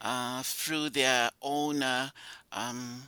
uh, 0.00 0.42
through 0.42 0.88
their 0.90 1.30
own 1.42 1.82
uh, 1.82 2.08
um, 2.56 3.02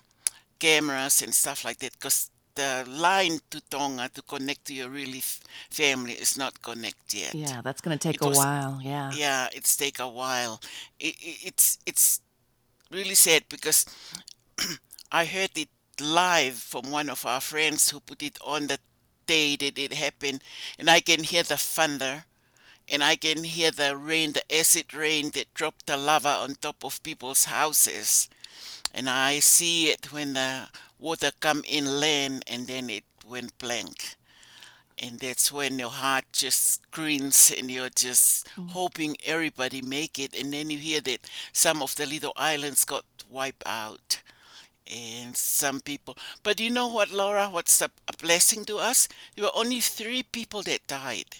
cameras 0.59 1.23
and 1.23 1.35
stuff 1.35 1.65
like 1.65 1.79
that, 1.79 1.93
because 1.93 2.31
the 2.55 2.85
line 2.89 3.39
to 3.51 3.61
Tonga 3.71 4.09
to 4.15 4.23
connect 4.23 4.65
to 4.67 4.75
your 4.75 4.89
really 4.91 5.19
f- 5.19 5.41
family 5.71 6.13
is 6.15 6.37
not 6.37 6.61
connected 6.61 7.15
yet. 7.21 7.35
Yeah, 7.35 7.61
that's 7.63 7.81
going 7.81 7.97
to 7.97 8.03
take 8.09 8.17
It 8.17 8.25
a 8.25 8.29
was- 8.29 8.37
while. 8.39 8.81
Yeah. 8.83 9.13
Yeah, 9.15 9.49
it's 9.53 9.77
take 9.77 9.99
a 10.01 10.09
while. 10.09 10.61
It, 10.99 11.15
it, 11.21 11.39
it's 11.47 11.79
it's 11.87 12.21
really 12.91 13.15
sad 13.15 13.45
because 13.49 13.87
I 15.13 15.25
heard 15.25 15.57
it 15.57 15.69
live 16.01 16.55
from 16.55 16.91
one 16.91 17.09
of 17.11 17.25
our 17.27 17.41
friends 17.41 17.91
who 17.91 18.01
put 18.01 18.23
it 18.23 18.39
on 18.45 18.67
the 18.67 18.79
day 19.27 19.57
that 19.57 19.79
it 19.79 19.93
happened, 19.93 20.43
and 20.79 20.91
I 20.91 21.01
can 21.01 21.23
hear 21.23 21.43
the 21.45 21.57
thunder, 21.57 22.25
and 22.89 23.05
I 23.05 23.17
can 23.17 23.45
hear 23.45 23.71
the 23.71 23.97
rain, 23.97 24.33
the 24.33 24.43
acid 24.53 24.95
rain 24.95 25.31
that 25.35 25.53
dropped 25.55 25.87
the 25.87 25.97
lava 25.97 26.29
on 26.43 26.55
top 26.55 26.85
of 26.85 27.03
people's 27.03 27.45
houses, 27.45 28.29
and 28.99 29.09
I 29.09 29.39
see 29.39 29.91
it 29.91 30.13
when 30.13 30.33
the 30.33 30.67
water 30.99 31.31
come 31.39 31.63
inland, 31.69 32.43
and 32.49 32.67
then 32.67 32.91
it 32.91 33.05
went 33.25 33.57
blank. 33.59 34.17
And 34.99 35.21
that's 35.21 35.53
when 35.53 35.79
your 35.79 35.91
heart 35.91 36.25
just 36.33 36.83
screams 36.83 37.55
and 37.57 37.71
you're 37.71 37.91
just 37.91 38.49
mm. 38.57 38.69
hoping 38.71 39.17
everybody 39.25 39.83
make 39.83 40.19
it. 40.19 40.35
And 40.37 40.53
then 40.53 40.69
you 40.71 40.79
hear 40.79 41.01
that 41.03 41.21
some 41.53 41.81
of 41.81 41.95
the 41.95 42.07
little 42.07 42.33
islands 42.37 42.85
got 42.85 43.05
wiped 43.31 43.63
out 43.67 44.21
and 44.91 45.37
some 45.37 45.81
people 45.81 46.17
but 46.43 46.59
you 46.59 46.71
know 46.71 46.89
what 46.89 47.11
laura? 47.13 47.49
What's 47.51 47.81
a, 47.83 47.91
a 48.09 48.17
blessing 48.17 48.65
to 48.65 48.79
us? 48.79 49.07
There 49.37 49.45
were 49.45 49.51
only 49.55 49.81
three 49.81 50.23
people 50.23 50.63
that 50.63 50.87
died 50.87 51.37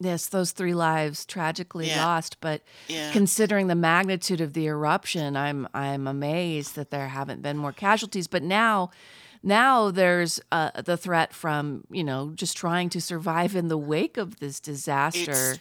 Yes, 0.00 0.26
those 0.26 0.52
three 0.52 0.74
lives 0.74 1.26
tragically 1.26 1.88
Yeah. 1.88 1.98
lost, 1.98 2.38
but 2.40 2.62
Yeah. 2.88 3.12
considering 3.12 3.66
the 3.66 3.74
magnitude 3.74 4.40
of 4.40 4.54
the 4.54 4.66
eruption, 4.66 5.36
I'm 5.36 5.68
I'm 5.74 6.06
amazed 6.06 6.74
that 6.76 6.90
there 6.90 7.08
haven't 7.08 7.42
been 7.42 7.58
more 7.58 7.72
casualties. 7.72 8.26
But 8.26 8.42
now, 8.42 8.90
now 9.42 9.90
there's 9.90 10.40
uh, 10.50 10.70
the 10.82 10.96
threat 10.96 11.34
from 11.34 11.84
you 11.90 12.02
know 12.02 12.32
just 12.34 12.56
trying 12.56 12.88
to 12.90 13.00
survive 13.00 13.54
in 13.54 13.68
the 13.68 13.78
wake 13.78 14.16
of 14.16 14.40
this 14.40 14.58
disaster. 14.58 15.56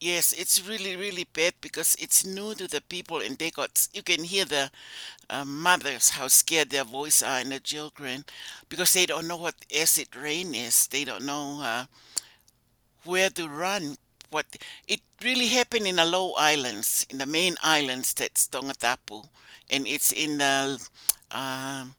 Yes, 0.00 0.32
it's 0.32 0.66
really, 0.66 0.96
really 0.96 1.24
bad 1.24 1.54
because 1.60 1.94
it's 1.98 2.24
new 2.24 2.54
to 2.54 2.66
the 2.66 2.80
people, 2.80 3.18
and 3.20 3.36
they 3.38 3.50
got. 3.50 3.88
You 3.92 4.02
can 4.02 4.24
hear 4.24 4.44
the 4.46 4.70
uh, 5.30 5.44
mothers 5.44 6.10
how 6.10 6.28
scared 6.28 6.70
their 6.70 6.84
voice 6.84 7.22
are 7.22 7.38
and 7.40 7.52
the 7.52 7.60
children 7.60 8.24
because 8.68 8.92
they 8.94 9.06
don't 9.06 9.28
know 9.28 9.36
what 9.36 9.54
acid 9.74 10.16
rain 10.16 10.54
is. 10.54 10.86
They 10.88 11.04
don't 11.04 11.24
know 11.26 11.60
uh, 11.62 11.84
where 13.04 13.30
to 13.30 13.48
run. 13.48 13.96
What 14.30 14.46
it 14.86 15.00
really 15.24 15.48
happened 15.48 15.86
in 15.86 15.96
the 15.96 16.04
low 16.04 16.34
islands, 16.34 17.06
in 17.10 17.18
the 17.18 17.26
main 17.26 17.56
islands 17.62 18.14
that's 18.14 18.46
Tongatapu, 18.48 19.26
and 19.70 19.86
it's 19.86 20.12
in 20.12 20.38
the 20.38 20.78
um 21.32 21.94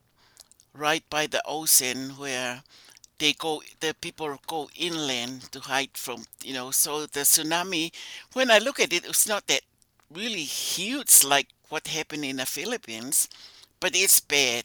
right 0.74 1.04
by 1.10 1.26
the 1.26 1.42
ocean 1.46 2.10
where 2.18 2.62
they 3.18 3.32
go 3.34 3.62
the 3.80 3.94
people 4.00 4.38
go 4.46 4.68
inland 4.76 5.42
to 5.52 5.60
hide 5.60 5.90
from 5.96 6.24
you 6.44 6.54
know 6.54 6.70
so 6.70 7.06
the 7.06 7.20
tsunami 7.20 7.92
when 8.34 8.50
i 8.50 8.58
look 8.58 8.80
at 8.80 8.92
it 8.92 9.04
it's 9.06 9.28
not 9.28 9.46
that 9.46 9.62
really 10.12 10.44
huge 10.44 11.24
like 11.24 11.48
what 11.68 11.88
happened 11.88 12.24
in 12.24 12.36
the 12.36 12.46
philippines 12.46 13.28
but 13.80 13.94
it's 13.96 14.20
bad 14.20 14.64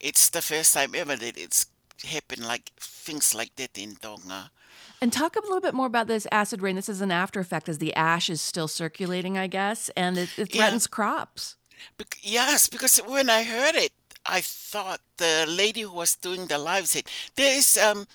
it's 0.00 0.30
the 0.30 0.42
first 0.42 0.74
time 0.74 0.94
ever 0.94 1.16
that 1.16 1.36
it's 1.38 1.66
happened 2.04 2.44
like 2.46 2.70
things 2.78 3.34
like 3.34 3.54
that 3.56 3.76
in 3.78 3.96
tonga 3.96 4.50
And 5.00 5.12
talk 5.12 5.36
a 5.36 5.40
little 5.40 5.60
bit 5.60 5.74
more 5.74 5.86
about 5.86 6.08
this 6.08 6.26
acid 6.32 6.60
rain. 6.60 6.74
This 6.76 6.88
is 6.88 7.00
an 7.00 7.12
after 7.12 7.38
effect 7.40 7.68
as 7.68 7.78
the 7.78 7.94
ash 7.94 8.28
is 8.28 8.40
still 8.40 8.66
circulating, 8.68 9.38
I 9.38 9.46
guess, 9.46 9.90
and 9.96 10.18
it, 10.18 10.30
it 10.36 10.54
Yeah. 10.54 10.62
threatens 10.62 10.86
crops. 10.86 11.56
Bec- 11.96 12.18
yes, 12.22 12.68
because 12.68 12.98
when 12.98 13.30
I 13.30 13.44
heard 13.44 13.76
it, 13.76 13.92
I 14.26 14.40
thought 14.40 15.00
the 15.16 15.46
lady 15.48 15.82
who 15.82 15.92
was 15.92 16.16
doing 16.16 16.46
the 16.48 16.58
live 16.58 16.88
said, 16.88 17.06
"There 17.36 17.56
is 17.56 17.78
um 17.78 18.06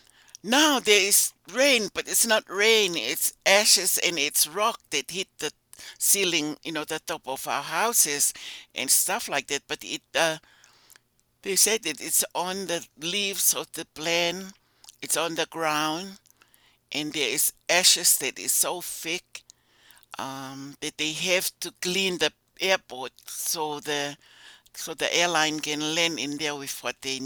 now 0.43 0.79
there 0.81 0.99
is 1.07 1.31
rain, 1.53 1.89
but 1.93 2.07
it's 2.07 2.25
not 2.27 2.43
rain. 2.49 2.97
It's 2.97 3.33
ashes 3.45 3.97
and 3.97 4.19
it's 4.19 4.45
rock 4.47 4.79
that 4.89 5.11
hit 5.11 5.29
the 5.39 5.51
ceiling, 5.97 6.57
you 6.63 6.73
know, 6.73 6.83
the 6.83 6.99
top 6.99 7.27
of 7.27 7.47
our 7.47 7.63
houses 7.63 8.33
and 8.75 8.89
stuff 8.91 9.29
like 9.29 9.47
that. 9.47 9.63
But 9.67 9.83
it 9.83 10.01
uh, 10.13 10.37
they 11.41 11.55
said 11.55 11.83
that 11.83 12.01
it's 12.01 12.23
on 12.35 12.67
the 12.67 12.85
leaves 12.99 13.53
of 13.53 13.71
the 13.73 13.85
plant, 13.85 14.53
it's 15.01 15.17
on 15.17 15.35
the 15.35 15.45
ground, 15.45 16.19
and 16.93 17.13
there 17.13 17.29
is 17.29 17.53
ashes 17.69 18.17
that 18.19 18.39
is 18.39 18.51
so 18.51 18.81
thick 18.81 19.43
um, 20.19 20.75
that 20.81 20.97
they 20.97 21.11
have 21.13 21.51
to 21.59 21.71
clean 21.81 22.17
the 22.19 22.31
airport 22.61 23.13
so 23.27 23.79
the 23.79 24.17
so 24.73 24.93
the 24.93 25.13
airline 25.15 25.59
can 25.59 25.95
land 25.95 26.19
in 26.19 26.37
there 26.37 26.55
with 26.55 26.83
what 26.83 26.95
they 27.01 27.19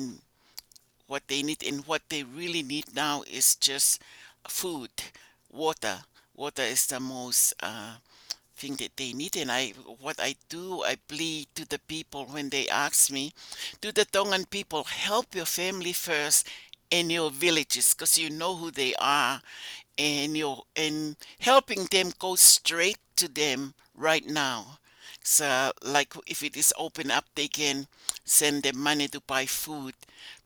what 1.08 1.28
they 1.28 1.44
need. 1.44 1.64
And 1.64 1.86
what 1.86 2.02
they 2.10 2.24
really 2.24 2.64
need 2.64 2.96
now 2.96 3.24
is 3.30 3.56
just 3.56 4.02
food 4.48 4.92
water. 5.52 6.00
Water 6.36 6.62
is 6.64 6.86
the 6.88 7.00
most 7.00 7.54
uh, 7.62 7.96
thing 8.56 8.76
that 8.76 8.96
they 8.98 9.14
need. 9.14 9.36
And 9.38 9.52
i 9.52 9.70
what 10.00 10.20
i 10.20 10.36
do 10.50 10.84
i 10.84 10.96
plead 11.08 11.48
to 11.56 11.68
the 11.68 11.80
people 11.80 12.26
when 12.26 12.50
they 12.50 12.68
ask 12.70 13.12
me 13.12 13.34
do 13.82 13.92
the 13.92 14.06
tongan 14.06 14.46
people 14.46 14.84
help 14.84 15.36
your 15.36 15.46
family 15.46 15.94
first 15.94 16.48
and 16.92 17.12
your 17.12 17.32
villages 17.32 17.94
because 17.94 18.18
you 18.18 18.30
know 18.30 18.56
who 18.56 18.72
they 18.72 18.94
are 19.00 19.42
and 19.98 20.38
you 20.38 20.56
and 20.76 21.16
helping 21.40 21.86
them 21.86 22.12
go 22.20 22.36
straight 22.36 23.00
to 23.16 23.28
them 23.28 23.74
right 23.96 24.26
now. 24.26 24.80
So 25.24 25.72
like 25.84 26.14
if 26.26 26.44
it 26.44 26.56
is 26.56 26.74
open 26.78 27.12
up 27.12 27.26
they 27.36 27.48
can 27.48 27.88
send 28.24 28.64
them 28.64 28.80
money 28.80 29.08
to 29.10 29.22
buy 29.22 29.46
food 29.46 29.96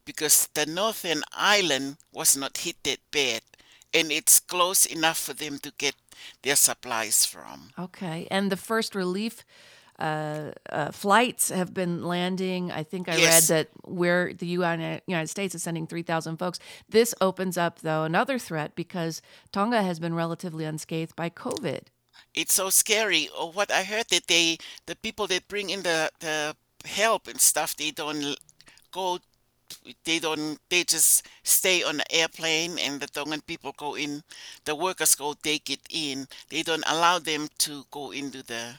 because 0.06 0.48
the 0.54 0.66
northern 0.66 1.24
island 1.34 1.98
was 2.12 2.36
not 2.36 2.58
hit 2.58 2.78
that 2.84 3.00
bad 3.12 3.42
and 3.94 4.12
it's 4.12 4.40
close 4.40 4.86
enough 4.86 5.18
for 5.18 5.34
them 5.34 5.60
to 5.60 5.72
get 5.78 5.96
their 6.44 6.56
supplies 6.56 7.26
from. 7.26 7.72
Okay, 7.78 8.28
and 8.32 8.52
the 8.52 8.58
first 8.58 8.96
relief 8.96 9.44
uh, 10.02 10.52
uh, 10.70 10.92
flights 10.92 11.50
have 11.50 11.74
been 11.74 12.04
landing. 12.04 12.72
I 12.72 12.84
think 12.84 13.08
I 13.08 13.16
Yes. 13.18 13.50
read 13.50 13.56
that 13.56 13.68
where 13.86 14.34
the 14.34 14.48
Uni- 14.48 15.02
United 15.08 15.28
States 15.30 15.54
is 15.56 15.62
sending 15.64 15.86
3,000 15.88 16.38
folks. 16.38 16.58
This 16.90 17.14
opens 17.22 17.56
up, 17.58 17.80
though, 17.82 18.04
another 18.04 18.40
threat 18.40 18.76
because 18.76 19.22
Tonga 19.52 19.82
has 19.84 20.00
been 20.00 20.16
relatively 20.16 20.66
unscathed 20.66 21.16
by 21.16 21.30
COVID. 21.30 21.84
it's 22.34 22.54
so 22.54 22.70
scary. 22.70 23.30
Or 23.38 23.52
what 23.52 23.70
I 23.72 23.84
heard 23.84 24.08
that 24.10 24.28
they, 24.28 24.58
the 24.86 24.96
people 24.96 25.28
that 25.28 25.48
bring 25.48 25.70
in 25.70 25.82
the, 25.84 26.10
the 26.20 26.56
help 26.86 27.28
and 27.28 27.40
stuff, 27.42 27.76
they 27.76 27.92
don't 27.92 28.36
go, 28.92 29.20
they 30.06 30.20
don't, 30.20 30.58
they 30.70 30.84
just 30.84 31.26
stay 31.44 31.84
on 31.84 31.98
the 31.98 32.12
airplane 32.12 32.78
and 32.80 33.00
the 33.02 33.08
Tongan 33.08 33.42
people 33.42 33.74
go 33.78 33.96
in, 33.96 34.24
the 34.66 34.76
workers 34.76 35.16
go 35.16 35.34
take 35.34 35.70
it 35.70 35.82
in. 35.90 36.28
They 36.50 36.64
don't 36.64 36.84
allow 36.88 37.20
them 37.20 37.48
to 37.60 37.86
go 37.92 38.12
into 38.12 38.44
the, 38.44 38.76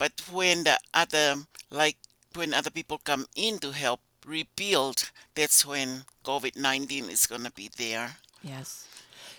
but 0.00 0.12
when 0.32 0.64
the 0.64 0.78
other, 0.94 1.36
like 1.70 1.98
when 2.34 2.54
other 2.54 2.70
people 2.70 2.98
come 3.04 3.26
in 3.36 3.58
to 3.58 3.72
help 3.72 4.00
rebuild, 4.24 5.10
that's 5.34 5.66
when 5.66 6.04
COVID-19 6.24 7.10
is 7.10 7.26
going 7.26 7.44
to 7.44 7.52
be 7.52 7.68
there. 7.76 8.16
Yes. 8.42 8.88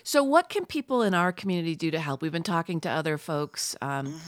So, 0.03 0.23
what 0.23 0.49
can 0.49 0.65
people 0.67 1.01
in 1.01 1.15
our 1.15 1.31
community 1.31 1.75
do 1.75 1.89
to 1.89 1.99
help? 1.99 2.21
We've 2.21 2.31
been 2.31 2.43
talking 2.43 2.79
to 2.81 2.89
other 2.89 3.17
folks 3.17 3.75
um, 3.81 4.21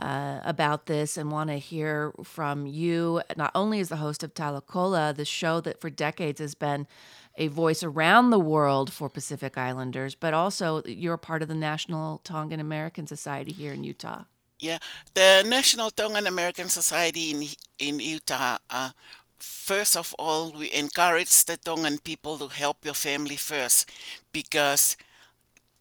uh, 0.00 0.40
about 0.42 0.86
this 0.86 1.16
and 1.16 1.30
want 1.30 1.50
to 1.50 1.56
hear 1.58 2.12
from 2.24 2.66
you, 2.66 3.22
not 3.36 3.52
only 3.54 3.78
as 3.78 3.88
the 3.88 3.96
host 3.96 4.24
of 4.24 4.34
Talakola, 4.34 5.14
the 5.14 5.24
show 5.24 5.60
that 5.60 5.80
for 5.80 5.88
decades 5.88 6.40
has 6.40 6.56
been 6.56 6.88
a 7.36 7.46
voice 7.46 7.84
around 7.84 8.30
the 8.30 8.40
world 8.40 8.92
for 8.92 9.08
Pacific 9.08 9.56
Islanders, 9.56 10.16
but 10.16 10.34
also 10.34 10.82
you're 10.84 11.16
part 11.16 11.42
of 11.42 11.48
the 11.48 11.54
National 11.54 12.18
Tongan 12.24 12.58
American 12.58 13.06
Society 13.06 13.52
here 13.52 13.72
in 13.72 13.84
Utah. 13.84 14.24
Yeah, 14.58 14.78
the 15.14 15.44
National 15.46 15.90
Tongan 15.90 16.26
American 16.26 16.68
Society 16.68 17.30
in 17.30 17.48
in 17.78 18.00
Utah. 18.00 18.56
Uh, 18.70 18.90
first 19.38 19.96
of 19.96 20.14
all, 20.18 20.52
we 20.52 20.72
encourage 20.72 21.44
the 21.44 21.58
Tongan 21.58 21.98
people 21.98 22.38
to 22.38 22.48
help 22.48 22.84
your 22.84 22.94
family 22.94 23.36
first, 23.36 23.90
because 24.32 24.96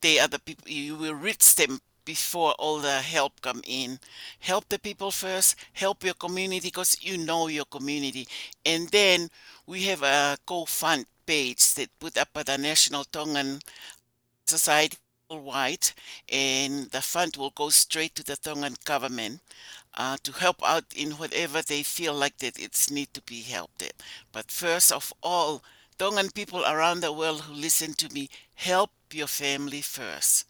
they 0.01 0.19
are 0.19 0.27
the 0.27 0.39
people 0.39 0.69
you 0.69 0.95
will 0.97 1.15
reach 1.15 1.55
them 1.55 1.79
before 2.05 2.53
all 2.59 2.79
the 2.79 3.01
help 3.01 3.41
come 3.41 3.61
in. 3.65 3.99
Help 4.39 4.69
the 4.69 4.79
people 4.79 5.11
first, 5.11 5.55
help 5.73 6.03
your 6.03 6.15
community 6.15 6.67
because 6.69 6.97
you 7.01 7.17
know 7.17 7.47
your 7.47 7.65
community. 7.65 8.27
And 8.65 8.89
then 8.89 9.29
we 9.67 9.83
have 9.85 10.03
a 10.03 10.37
GoFund 10.47 11.05
page 11.25 11.73
that 11.75 11.89
put 11.99 12.17
up 12.17 12.29
by 12.33 12.43
the 12.43 12.57
National 12.57 13.05
Tongan 13.05 13.59
Society 14.45 14.97
worldwide, 15.29 15.91
and 16.29 16.89
the 16.91 17.01
fund 17.01 17.35
will 17.37 17.51
go 17.51 17.69
straight 17.69 18.15
to 18.15 18.23
the 18.23 18.35
Tongan 18.35 18.75
government 18.85 19.41
uh, 19.95 20.17
to 20.23 20.31
help 20.31 20.61
out 20.63 20.85
in 20.95 21.11
whatever 21.11 21.61
they 21.61 21.83
feel 21.83 22.13
like 22.13 22.37
that 22.37 22.59
it's 22.59 22.91
need 22.91 23.13
to 23.13 23.21
be 23.21 23.41
helped 23.41 23.81
at. 23.81 23.93
But 24.31 24.51
first 24.51 24.91
of 24.91 25.13
all, 25.23 25.63
Tongan 25.97 26.31
people 26.31 26.63
around 26.65 26.99
the 26.99 27.13
world 27.13 27.41
who 27.41 27.53
listen 27.53 27.93
to 27.93 28.13
me, 28.13 28.29
help 28.55 28.91
your 29.13 29.27
family 29.27 29.81
first. 29.81 30.45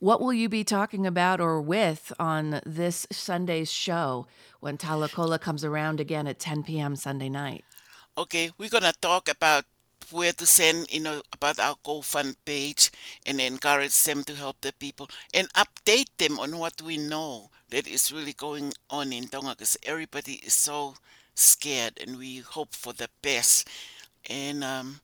What 0.00 0.20
will 0.20 0.34
you 0.34 0.48
be 0.48 0.64
talking 0.64 1.06
about 1.06 1.40
or 1.40 1.60
with 1.60 2.12
on 2.18 2.60
this 2.66 3.06
Sunday's 3.12 3.72
show 3.72 4.26
when 4.60 4.76
Talakola 4.76 5.40
comes 5.40 5.64
around 5.64 6.00
again 6.00 6.26
at 6.26 6.40
10 6.40 6.64
p.m. 6.64 6.96
Sunday 6.96 7.28
night? 7.28 7.64
Okay, 8.18 8.50
we're 8.58 8.68
gonna 8.68 8.92
talk 9.00 9.28
about 9.28 9.64
where 10.12 10.32
to 10.32 10.46
send, 10.46 10.92
you 10.92 11.00
know, 11.00 11.22
about 11.32 11.58
our 11.58 11.76
GoFund 11.84 12.36
page 12.44 12.90
and 13.26 13.40
encourage 13.40 14.02
them 14.04 14.22
to 14.24 14.34
help 14.34 14.60
the 14.60 14.72
people 14.72 15.08
and 15.32 15.52
update 15.54 16.08
them 16.18 16.38
on 16.38 16.58
what 16.58 16.80
we 16.82 16.96
know 16.96 17.50
that 17.70 17.86
is 17.86 18.12
really 18.12 18.32
going 18.32 18.72
on 18.90 19.12
in 19.12 19.28
Tonga 19.28 19.50
because 19.50 19.76
everybody 19.84 20.34
is 20.34 20.54
so 20.54 20.94
scared 21.34 21.98
and 22.00 22.16
we 22.18 22.38
hope 22.38 22.74
for 22.74 22.92
the 22.92 23.08
best. 23.22 23.68
And 24.28 24.64
um, 24.64 25.00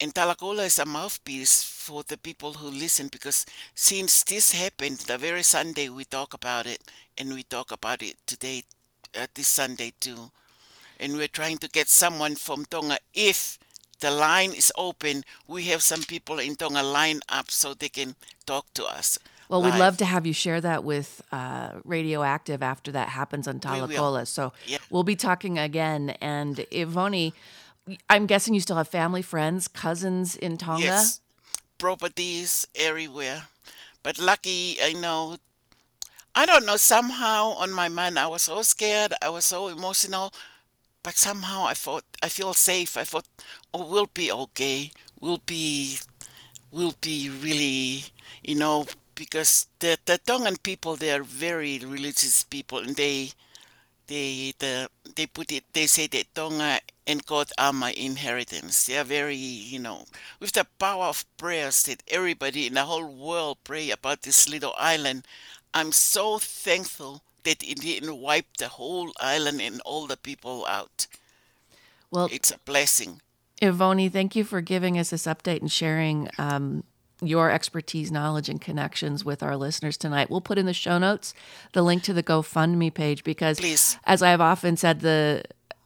and 0.00 0.14
Talakola 0.14 0.66
is 0.66 0.78
a 0.78 0.84
mouthpiece 0.86 1.62
for 1.62 2.02
the 2.04 2.16
people 2.18 2.54
who 2.54 2.68
listen 2.68 3.08
because 3.08 3.46
since 3.74 4.22
this 4.24 4.52
happened, 4.52 4.98
the 4.98 5.18
very 5.18 5.42
Sunday 5.42 5.88
we 5.88 6.04
talk 6.04 6.34
about 6.34 6.66
it 6.66 6.80
and 7.16 7.32
we 7.32 7.42
talk 7.44 7.70
about 7.72 8.02
it 8.02 8.16
today, 8.26 8.62
uh, 9.18 9.26
this 9.34 9.48
Sunday 9.48 9.92
too. 10.00 10.30
And 11.00 11.16
we're 11.16 11.28
trying 11.28 11.58
to 11.58 11.68
get 11.68 11.88
someone 11.88 12.36
from 12.36 12.64
Tonga 12.66 12.98
if 13.14 13.58
the 14.00 14.10
line 14.10 14.52
is 14.52 14.72
open. 14.76 15.24
We 15.46 15.64
have 15.64 15.82
some 15.82 16.02
people 16.02 16.38
in 16.38 16.56
Tonga 16.56 16.82
line 16.82 17.20
up 17.28 17.50
so 17.50 17.74
they 17.74 17.88
can 17.88 18.14
talk 18.46 18.66
to 18.74 18.84
us. 18.84 19.18
Well, 19.48 19.62
we'd 19.62 19.74
love 19.74 19.98
to 19.98 20.04
have 20.04 20.26
you 20.26 20.32
share 20.32 20.60
that 20.62 20.84
with 20.84 21.20
uh, 21.30 21.72
Radioactive 21.84 22.62
after 22.62 22.90
that 22.92 23.10
happens 23.10 23.46
on 23.46 23.56
We. 23.56 23.60
Talakola. 23.60 24.26
So 24.26 24.52
Yeah. 24.66 24.78
we'll 24.90 25.04
be 25.04 25.16
talking 25.16 25.58
again. 25.58 26.10
And 26.20 26.56
Ivoni, 26.72 27.34
I'm 28.08 28.26
guessing 28.26 28.54
you 28.54 28.60
still 28.60 28.76
have 28.76 28.88
family, 28.88 29.22
friends, 29.22 29.68
cousins 29.68 30.34
in 30.36 30.56
Tonga. 30.56 30.84
Yes, 30.84 31.20
properties 31.78 32.66
everywhere. 32.74 33.44
But 34.02 34.18
lucky, 34.18 34.78
I 34.82 34.92
know. 34.94 35.36
I 36.34 36.46
don't 36.46 36.66
know. 36.66 36.76
Somehow 36.76 37.52
on 37.52 37.70
my 37.70 37.88
mind, 37.88 38.18
I 38.18 38.26
was 38.26 38.42
so 38.42 38.62
scared. 38.62 39.12
I 39.22 39.28
was 39.28 39.44
so 39.44 39.68
emotional. 39.68 40.32
But 41.04 41.16
somehow 41.16 41.66
I 41.66 41.74
thought 41.74 42.04
I 42.22 42.28
feel 42.28 42.52
safe. 42.54 42.96
I 42.96 43.04
thought, 43.04 43.28
oh, 43.72 43.86
we'll 43.88 44.10
be 44.12 44.32
okay. 44.32 44.90
We'll 45.20 45.42
be, 45.46 45.98
we'll 46.72 46.96
be 47.00 47.30
really, 47.30 48.06
you 48.42 48.56
know, 48.56 48.86
because 49.14 49.68
the 49.80 49.98
the 50.06 50.18
Tongan 50.18 50.56
people 50.58 50.96
they 50.96 51.12
are 51.12 51.22
very 51.24 51.78
religious 51.78 52.42
people, 52.44 52.78
and 52.80 52.96
they, 52.96 53.32
they 54.06 54.54
the 54.58 54.88
they 55.16 55.26
put 55.26 55.52
it. 55.52 55.64
They 55.72 55.86
say 55.86 56.06
that 56.08 56.34
Tonga 56.34 56.80
and 57.06 57.24
God 57.26 57.50
are 57.58 57.72
my 57.72 57.92
inheritance. 57.92 58.86
They 58.86 58.98
are 58.98 59.04
very, 59.04 59.36
you 59.36 59.78
know, 59.78 60.06
with 60.40 60.52
the 60.52 60.66
power 60.78 61.06
of 61.06 61.24
prayers 61.38 61.82
that 61.84 62.02
everybody 62.08 62.66
in 62.66 62.74
the 62.74 62.84
whole 62.84 63.06
world 63.06 63.58
pray 63.64 63.90
about 63.90 64.22
this 64.22 64.48
little 64.48 64.74
island. 64.78 65.26
I'm 65.74 65.92
so 65.92 66.38
thankful 66.38 67.22
that 67.44 67.62
it 67.62 67.80
didn't 67.80 68.16
wipe 68.20 68.56
the 68.58 68.68
whole 68.68 69.12
island 69.20 69.60
and 69.60 69.80
all 69.84 70.06
the 70.06 70.16
people 70.16 70.66
out. 70.66 71.06
Well, 72.10 72.28
It's 72.30 72.50
a 72.50 72.58
blessing. 72.64 73.20
Ivoni, 73.62 74.10
thank 74.10 74.36
you 74.36 74.44
for 74.44 74.60
giving 74.60 74.98
us 74.98 75.10
this 75.10 75.26
update 75.26 75.60
and 75.60 75.70
sharing 75.70 76.28
um, 76.38 76.84
your 77.22 77.50
expertise, 77.50 78.10
knowledge, 78.10 78.48
and 78.48 78.60
connections 78.60 79.24
with 79.24 79.42
our 79.42 79.56
listeners 79.56 79.96
tonight. 79.96 80.28
We'll 80.30 80.40
put 80.40 80.58
in 80.58 80.66
the 80.66 80.74
show 80.74 80.98
notes 80.98 81.34
the 81.72 81.82
link 81.82 82.02
to 82.04 82.12
the 82.12 82.22
GoFundMe 82.22 82.92
page 82.92 83.24
because, 83.24 83.60
Please. 83.60 83.98
as 84.04 84.22
I've 84.22 84.40
often 84.40 84.76
said, 84.76 85.00
the 85.00 85.44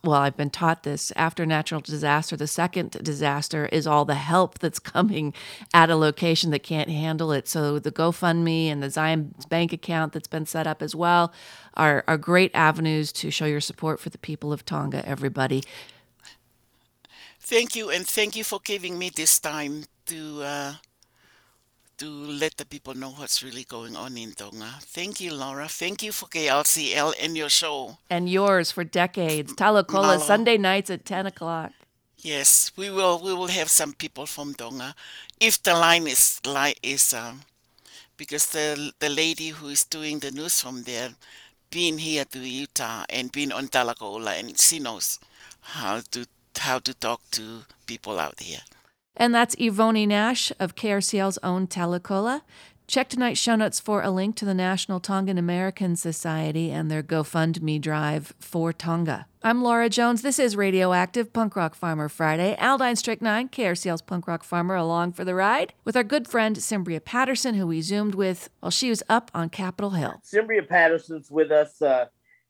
well, 0.08 0.22
I've 0.22 0.38
been 0.38 0.48
taught 0.48 0.84
this 0.84 1.12
after 1.16 1.44
natural 1.44 1.82
disaster, 1.82 2.34
the 2.34 2.46
second 2.46 2.92
disaster 3.02 3.66
is 3.66 3.86
all 3.86 4.06
the 4.06 4.14
help 4.14 4.58
that's 4.58 4.78
coming 4.96 5.34
at 5.74 5.90
a 5.90 5.96
location 5.96 6.50
that 6.52 6.62
can't 6.62 6.88
handle 6.88 7.30
it. 7.30 7.46
So 7.46 7.78
the 7.78 7.92
GoFundMe 7.92 8.68
and 8.68 8.82
the 8.82 8.88
Zion 8.88 9.34
bank 9.50 9.72
account 9.72 10.14
that's 10.14 10.26
been 10.26 10.46
set 10.46 10.66
up 10.66 10.80
as 10.80 10.96
well 10.96 11.30
are, 11.74 12.04
are 12.08 12.16
great 12.16 12.50
avenues 12.54 13.12
to 13.12 13.30
show 13.30 13.44
your 13.44 13.60
support 13.60 14.00
for 14.00 14.08
the 14.08 14.16
people 14.16 14.50
of 14.50 14.64
Tonga, 14.64 15.06
everybody. 15.06 15.62
Thank 17.38 17.76
you, 17.76 17.90
and 17.90 18.06
thank 18.06 18.34
you 18.34 18.44
for 18.44 18.60
giving 18.64 18.98
me 18.98 19.10
this 19.14 19.38
time 19.38 19.84
to 20.06 20.42
uh, 20.42 20.74
to 21.98 22.08
let 22.08 22.56
the 22.56 22.64
people 22.64 22.94
know 22.94 23.10
what's 23.10 23.42
really 23.42 23.64
going 23.64 23.96
on 23.96 24.16
in 24.16 24.32
Tonga. 24.32 24.70
Thank 24.80 25.20
you, 25.20 25.34
Laura. 25.34 25.68
Thank 25.68 26.02
you 26.02 26.12
for 26.12 26.26
KLCL 26.26 27.14
and 27.20 27.36
your 27.36 27.48
show. 27.48 27.98
and 28.08 28.28
yours 28.28 28.70
for 28.70 28.84
decades. 28.84 29.52
Talakola 29.54 30.16
Malo. 30.16 30.18
Sunday 30.18 30.56
nights 30.58 30.90
at 30.90 31.04
ten 31.04 31.26
o'clock. 31.26 31.72
Yes, 32.18 32.72
we 32.76 32.90
will. 32.90 33.20
We 33.22 33.32
will 33.32 33.48
have 33.48 33.68
some 33.70 33.92
people 33.92 34.26
from 34.26 34.54
Tonga, 34.54 34.94
if 35.40 35.62
the 35.62 35.74
line 35.74 36.06
is 36.06 36.40
is 36.82 37.14
um, 37.14 37.42
because 38.16 38.46
the 38.46 38.92
the 38.98 39.08
lady 39.08 39.48
who 39.50 39.68
is 39.68 39.84
doing 39.84 40.18
the 40.18 40.30
news 40.30 40.60
from 40.60 40.82
there, 40.82 41.10
been 41.70 41.98
here 41.98 42.24
to 42.24 42.38
Utah 42.40 43.04
and 43.08 43.30
been 43.30 43.52
on 43.52 43.68
Talakola, 43.68 44.38
and 44.38 44.58
she 44.58 44.78
knows 44.80 45.20
how 45.60 46.00
to 46.10 46.26
how 46.58 46.78
to 46.80 46.94
talk 46.94 47.20
to 47.32 47.62
people 47.86 48.18
out 48.18 48.40
here. 48.40 48.62
And 49.18 49.34
that's 49.34 49.56
Ivoni 49.56 50.06
Nash 50.06 50.52
of 50.60 50.76
KRCL's 50.76 51.40
own 51.42 51.66
Talakola. 51.66 52.42
Check 52.86 53.08
tonight's 53.08 53.40
show 53.40 53.56
notes 53.56 53.80
for 53.80 54.00
a 54.00 54.10
link 54.10 54.36
to 54.36 54.44
the 54.44 54.54
National 54.54 55.00
Tongan 55.00 55.36
American 55.36 55.96
Society 55.96 56.70
and 56.70 56.88
their 56.88 57.02
GoFundMe 57.02 57.80
drive 57.80 58.32
for 58.38 58.72
Tonga. 58.72 59.26
I'm 59.42 59.62
Laura 59.62 59.90
Jones. 59.90 60.22
This 60.22 60.38
is 60.38 60.54
Radioactive 60.54 61.32
Punk 61.32 61.56
Rock 61.56 61.74
Farmer 61.74 62.08
Friday. 62.08 62.56
Aldine 62.60 62.96
Strychnine, 62.96 63.48
KRCL's 63.48 64.02
Punk 64.02 64.28
Rock 64.28 64.44
Farmer, 64.44 64.76
along 64.76 65.12
for 65.12 65.24
the 65.24 65.34
ride 65.34 65.74
with 65.84 65.96
our 65.96 66.04
good 66.04 66.28
friend 66.28 66.56
Cymbria 66.56 67.00
Patterson, 67.00 67.56
who 67.56 67.66
we 67.66 67.82
zoomed 67.82 68.14
with 68.14 68.48
while 68.60 68.70
she 68.70 68.88
was 68.88 69.02
up 69.08 69.32
on 69.34 69.50
Capitol 69.50 69.90
Hill. 69.90 70.20
Cymbria 70.22 70.62
Patterson's 70.62 71.28
with 71.28 71.50
us. 71.50 71.82
Uh, 71.82 72.06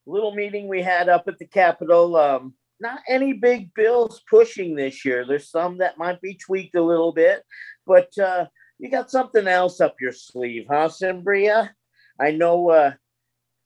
little 0.07 0.35
meeting 0.35 0.69
we 0.69 0.83
had 0.83 1.09
up 1.09 1.27
at 1.29 1.39
the 1.39 1.47
Capitol. 1.47 2.15
Um, 2.17 2.55
not 2.81 3.01
any 3.09 3.33
big 3.33 3.73
bills 3.75 4.23
pushing 4.29 4.75
this 4.75 5.05
year. 5.05 5.25
There's 5.27 5.51
some 5.51 5.79
that 5.79 5.99
might 5.99 6.21
be 6.21 6.35
tweaked 6.35 6.77
a 6.77 6.83
little 6.83 7.13
bit, 7.13 7.43
but 7.87 8.17
uh, 8.19 8.47
you 8.79 8.91
got 8.91 9.11
something 9.11 9.47
else 9.47 9.81
up 9.81 9.97
your 10.01 10.13
sleeve, 10.13 10.67
huh, 10.71 10.89
Cimbria? 10.89 11.75
I 12.21 12.31
know 12.33 12.71
uh, 12.71 12.93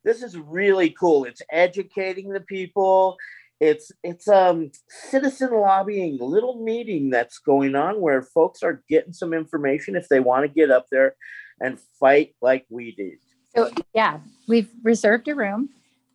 this 0.04 0.22
is 0.22 0.36
really 0.36 0.90
cool. 0.90 1.24
It's 1.24 1.42
educating 1.50 2.30
the 2.30 2.40
people. 2.40 3.16
It's 3.60 3.92
it's 4.02 4.26
um 4.26 4.72
citizen 4.88 5.52
lobbying 5.52 6.18
little 6.20 6.64
meeting 6.64 7.10
that's 7.10 7.38
going 7.38 7.76
on 7.76 8.00
where 8.00 8.22
folks 8.22 8.64
are 8.64 8.82
getting 8.88 9.12
some 9.12 9.32
information 9.32 9.94
if 9.94 10.08
they 10.08 10.18
want 10.18 10.44
to 10.44 10.52
get 10.52 10.72
up 10.72 10.86
there 10.90 11.14
and 11.60 11.78
fight 12.00 12.34
like 12.42 12.66
we 12.70 12.92
did. 12.92 13.18
So 13.54 13.70
yeah, 13.94 14.18
we've 14.48 14.70
reserved 14.82 15.28
a 15.28 15.36
room 15.36 15.68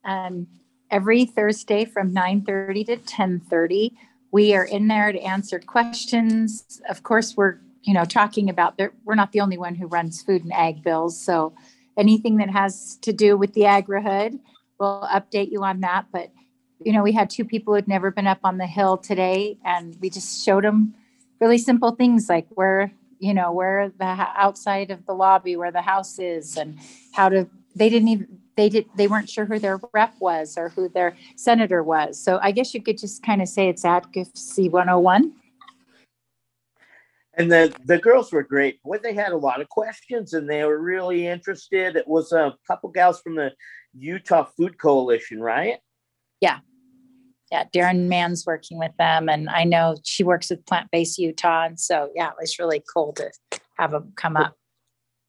um, 0.04 0.48
every 0.92 1.26
Thursday 1.26 1.86
from 1.86 2.14
9:30 2.14 2.86
to 2.86 2.98
10:30. 2.98 3.94
We 4.32 4.54
are 4.56 4.66
in 4.66 4.88
there 4.88 5.12
to 5.12 5.20
answer 5.20 5.60
questions. 5.60 6.82
Of 6.90 7.04
course, 7.04 7.36
we're 7.36 7.60
you 7.84 7.94
know 7.94 8.06
talking 8.06 8.50
about 8.50 8.78
that. 8.78 8.92
We're 9.06 9.16
not 9.16 9.32
the 9.32 9.42
only 9.42 9.58
one 9.58 9.76
who 9.76 9.88
runs 9.88 10.22
food 10.22 10.44
and 10.44 10.54
ag 10.54 10.84
bills, 10.84 11.20
so 11.20 11.54
anything 11.98 12.38
that 12.38 12.50
has 12.50 12.98
to 13.02 13.12
do 13.12 13.36
with 13.36 13.54
the 13.54 13.66
agri-hood, 13.66 14.40
we'll 14.80 15.08
update 15.12 15.52
you 15.52 15.64
on 15.64 15.82
that. 15.82 16.06
But 16.12 16.32
you 16.80 16.94
know, 16.94 17.02
we 17.02 17.12
had 17.12 17.30
two 17.30 17.44
people 17.44 17.74
who'd 17.74 17.88
never 17.88 18.12
been 18.12 18.28
up 18.28 18.40
on 18.44 18.58
the 18.58 18.68
hill 18.68 18.98
today, 18.98 19.58
and 19.66 19.98
we 20.00 20.10
just 20.10 20.46
showed 20.46 20.64
them 20.64 20.94
really 21.40 21.58
simple 21.58 21.92
things 21.92 22.30
like 22.30 22.48
where 22.50 22.92
you 23.20 23.34
know 23.34 23.52
where 23.52 23.90
the 23.98 24.06
outside 24.06 24.92
of 24.92 25.06
the 25.06 25.14
lobby 25.14 25.56
where 25.56 25.72
the 25.72 25.82
house 25.82 26.20
is 26.20 26.56
and 26.58 26.78
how 27.14 27.30
to 27.30 27.48
they 27.76 27.90
didn't 27.90 28.08
even 28.08 28.40
they 28.58 28.68
did 28.68 28.86
they 28.98 29.08
weren't 29.08 29.30
sure 29.30 29.46
who 29.46 29.60
their 29.60 29.80
rep 29.94 30.14
was 30.20 30.58
or 30.58 30.70
who 30.70 30.90
their 30.90 31.16
senator 31.38 31.84
was 31.84 32.20
so 32.20 32.40
i 32.42 32.52
guess 32.52 32.74
you 32.74 32.82
could 32.82 32.98
just 32.98 33.24
kind 33.24 33.42
of 33.42 33.48
say 33.48 33.70
it's 33.70 33.86
advocacy 33.86 34.68
101 34.68 35.32
And 37.40 37.52
the, 37.52 37.72
the 37.86 38.00
girls 38.00 38.32
were 38.34 38.42
great. 38.42 38.82
Boy, 38.82 38.98
they 38.98 39.14
had 39.14 39.32
a 39.32 39.38
lot 39.38 39.62
of 39.62 39.70
questions 39.70 40.34
and 40.34 40.50
they 40.50 40.64
were 40.64 40.82
really 40.82 41.28
interested. 41.28 41.96
It 41.96 42.08
was 42.08 42.32
a 42.32 42.56
couple 42.66 42.90
gals 42.90 43.22
from 43.22 43.36
the 43.36 43.52
Utah 43.94 44.46
Food 44.58 44.80
Coalition, 44.80 45.40
right? 45.40 45.78
yeah 46.42 46.60
Yeah. 47.52 47.66
darren 47.74 48.08
mann's 48.08 48.44
working 48.46 48.78
with 48.80 48.96
them 48.98 49.30
and 49.30 49.50
i 49.50 49.64
know 49.64 49.96
she 50.04 50.24
works 50.24 50.50
with 50.50 50.66
plant-based 50.66 51.18
utah 51.18 51.66
and 51.66 51.80
so 51.80 52.10
yeah 52.16 52.30
it 52.30 52.36
was 52.40 52.60
really 52.60 52.84
cool 52.92 53.14
to 53.14 53.32
have 53.78 53.92
them 53.92 54.14
come 54.16 54.36
up 54.36 54.56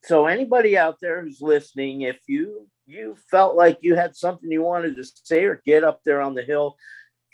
so 0.03 0.27
anybody 0.27 0.77
out 0.77 0.97
there 1.01 1.21
who's 1.21 1.41
listening, 1.41 2.01
if 2.01 2.19
you 2.27 2.67
you 2.89 3.15
felt 3.29 3.55
like 3.55 3.77
you 3.81 3.95
had 3.95 4.15
something 4.15 4.51
you 4.51 4.63
wanted 4.63 4.95
to 4.95 5.03
say 5.23 5.43
or 5.43 5.61
get 5.65 5.83
up 5.83 6.01
there 6.03 6.21
on 6.21 6.33
the 6.33 6.41
hill, 6.41 6.75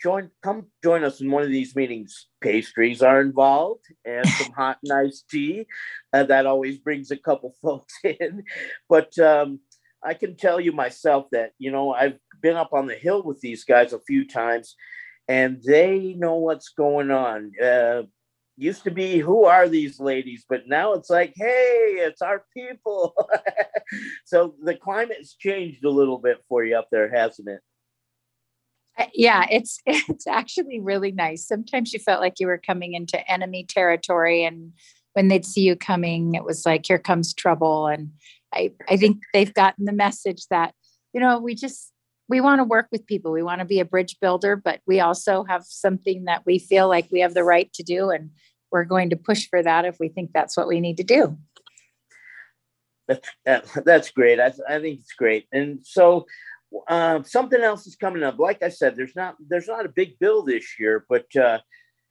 join 0.00 0.30
come 0.42 0.66
join 0.82 1.02
us 1.02 1.20
in 1.20 1.30
one 1.30 1.42
of 1.42 1.48
these 1.48 1.74
meetings. 1.74 2.26
Pastries 2.40 3.02
are 3.02 3.20
involved 3.20 3.84
and 4.04 4.26
some 4.28 4.52
hot 4.56 4.78
and 4.84 4.92
iced 4.92 5.28
tea. 5.30 5.66
Uh, 6.12 6.24
that 6.24 6.46
always 6.46 6.78
brings 6.78 7.10
a 7.10 7.16
couple 7.16 7.54
folks 7.62 7.94
in. 8.04 8.44
But 8.88 9.18
um, 9.18 9.60
I 10.04 10.14
can 10.14 10.36
tell 10.36 10.60
you 10.60 10.72
myself 10.72 11.26
that 11.32 11.52
you 11.58 11.70
know 11.70 11.92
I've 11.92 12.18
been 12.42 12.56
up 12.56 12.72
on 12.72 12.86
the 12.86 12.94
hill 12.94 13.22
with 13.22 13.40
these 13.40 13.64
guys 13.64 13.92
a 13.92 14.00
few 14.00 14.26
times, 14.26 14.76
and 15.26 15.62
they 15.64 16.14
know 16.18 16.36
what's 16.36 16.68
going 16.68 17.10
on. 17.10 17.52
Uh, 17.62 18.02
used 18.56 18.84
to 18.84 18.90
be 18.90 19.18
who 19.18 19.44
are 19.44 19.68
these 19.68 20.00
ladies? 20.00 20.44
But 20.48 20.66
now 20.66 20.94
it's 20.94 21.10
like 21.10 21.34
hey 21.36 21.96
it's 21.98 22.22
our 22.22 22.44
people. 22.54 23.14
So 24.24 24.56
the 24.60 24.74
climate's 24.74 25.36
changed 25.36 25.84
a 25.84 25.90
little 25.90 26.18
bit 26.18 26.38
for 26.48 26.64
you 26.64 26.76
up 26.76 26.88
there 26.90 27.08
hasn't 27.08 27.48
it? 27.48 27.60
Yeah 29.14 29.46
it's 29.50 29.80
it's 29.86 30.26
actually 30.26 30.80
really 30.80 31.12
nice. 31.12 31.46
Sometimes 31.46 31.92
you 31.92 32.00
felt 32.00 32.20
like 32.20 32.40
you 32.40 32.48
were 32.48 32.58
coming 32.58 32.94
into 32.94 33.30
enemy 33.30 33.64
territory 33.64 34.44
and 34.44 34.72
when 35.12 35.28
they'd 35.28 35.46
see 35.46 35.62
you 35.62 35.76
coming 35.76 36.34
it 36.34 36.44
was 36.44 36.66
like 36.66 36.86
here 36.86 36.98
comes 36.98 37.32
trouble. 37.32 37.86
And 37.86 38.10
i 38.52 38.72
i 38.88 38.96
think 38.96 39.22
they've 39.32 39.54
gotten 39.54 39.84
the 39.84 39.92
message 39.92 40.46
that 40.50 40.74
you 41.12 41.20
know 41.20 41.38
we 41.38 41.54
just 41.54 41.92
we 42.28 42.40
want 42.40 42.60
to 42.60 42.64
work 42.64 42.88
with 42.90 43.06
people. 43.06 43.32
We 43.32 43.42
want 43.42 43.60
to 43.60 43.64
be 43.64 43.80
a 43.80 43.84
bridge 43.84 44.16
builder 44.20 44.56
but 44.56 44.80
we 44.86 45.00
also 45.00 45.44
have 45.44 45.64
something 45.64 46.24
that 46.24 46.44
we 46.46 46.58
feel 46.58 46.88
like 46.88 47.08
we 47.10 47.20
have 47.20 47.34
the 47.34 47.44
right 47.44 47.72
to 47.74 47.82
do 47.82 48.10
and 48.10 48.30
we're 48.70 48.84
going 48.84 49.10
to 49.10 49.16
push 49.16 49.48
for 49.48 49.62
that 49.62 49.84
if 49.84 49.96
we 50.00 50.08
think 50.08 50.32
that's 50.32 50.56
what 50.56 50.68
we 50.68 50.80
need 50.80 50.96
to 50.96 51.04
do. 51.04 51.38
That's 53.44 53.72
that's 53.84 54.10
great. 54.10 54.40
I, 54.40 54.52
I 54.68 54.80
think 54.80 55.00
it's 55.00 55.12
great. 55.12 55.46
And 55.52 55.78
so 55.84 56.26
uh, 56.88 57.22
something 57.22 57.60
else 57.60 57.86
is 57.86 57.94
coming 57.94 58.24
up. 58.24 58.38
Like 58.38 58.62
i 58.62 58.68
said 58.68 58.96
there's 58.96 59.14
not 59.14 59.36
there's 59.48 59.68
not 59.68 59.86
a 59.86 59.90
big 59.90 60.18
bill 60.18 60.42
this 60.42 60.78
year 60.78 61.06
but 61.08 61.34
uh, 61.36 61.58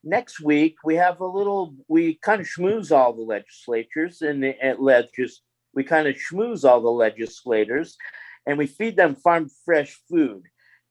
next 0.03 0.39
week 0.39 0.75
we 0.85 0.95
have 0.95 1.19
a 1.19 1.25
little 1.25 1.75
we 1.87 2.15
kind 2.21 2.39
of 2.39 2.47
schmooze 2.47 2.95
all 2.95 3.11
the 3.11 3.21
legislatures 3.21 4.21
and 4.21 4.45
and 4.45 4.79
legis 4.79 5.41
we 5.73 5.83
kind 5.83 6.07
of 6.07 6.15
schmooze 6.15 6.63
all 6.63 6.79
the 6.79 6.89
legislators 6.89 7.97
and 8.45 8.57
we 8.57 8.67
feed 8.67 8.95
them 8.95 9.15
farm 9.15 9.49
fresh 9.65 9.99
food 10.09 10.43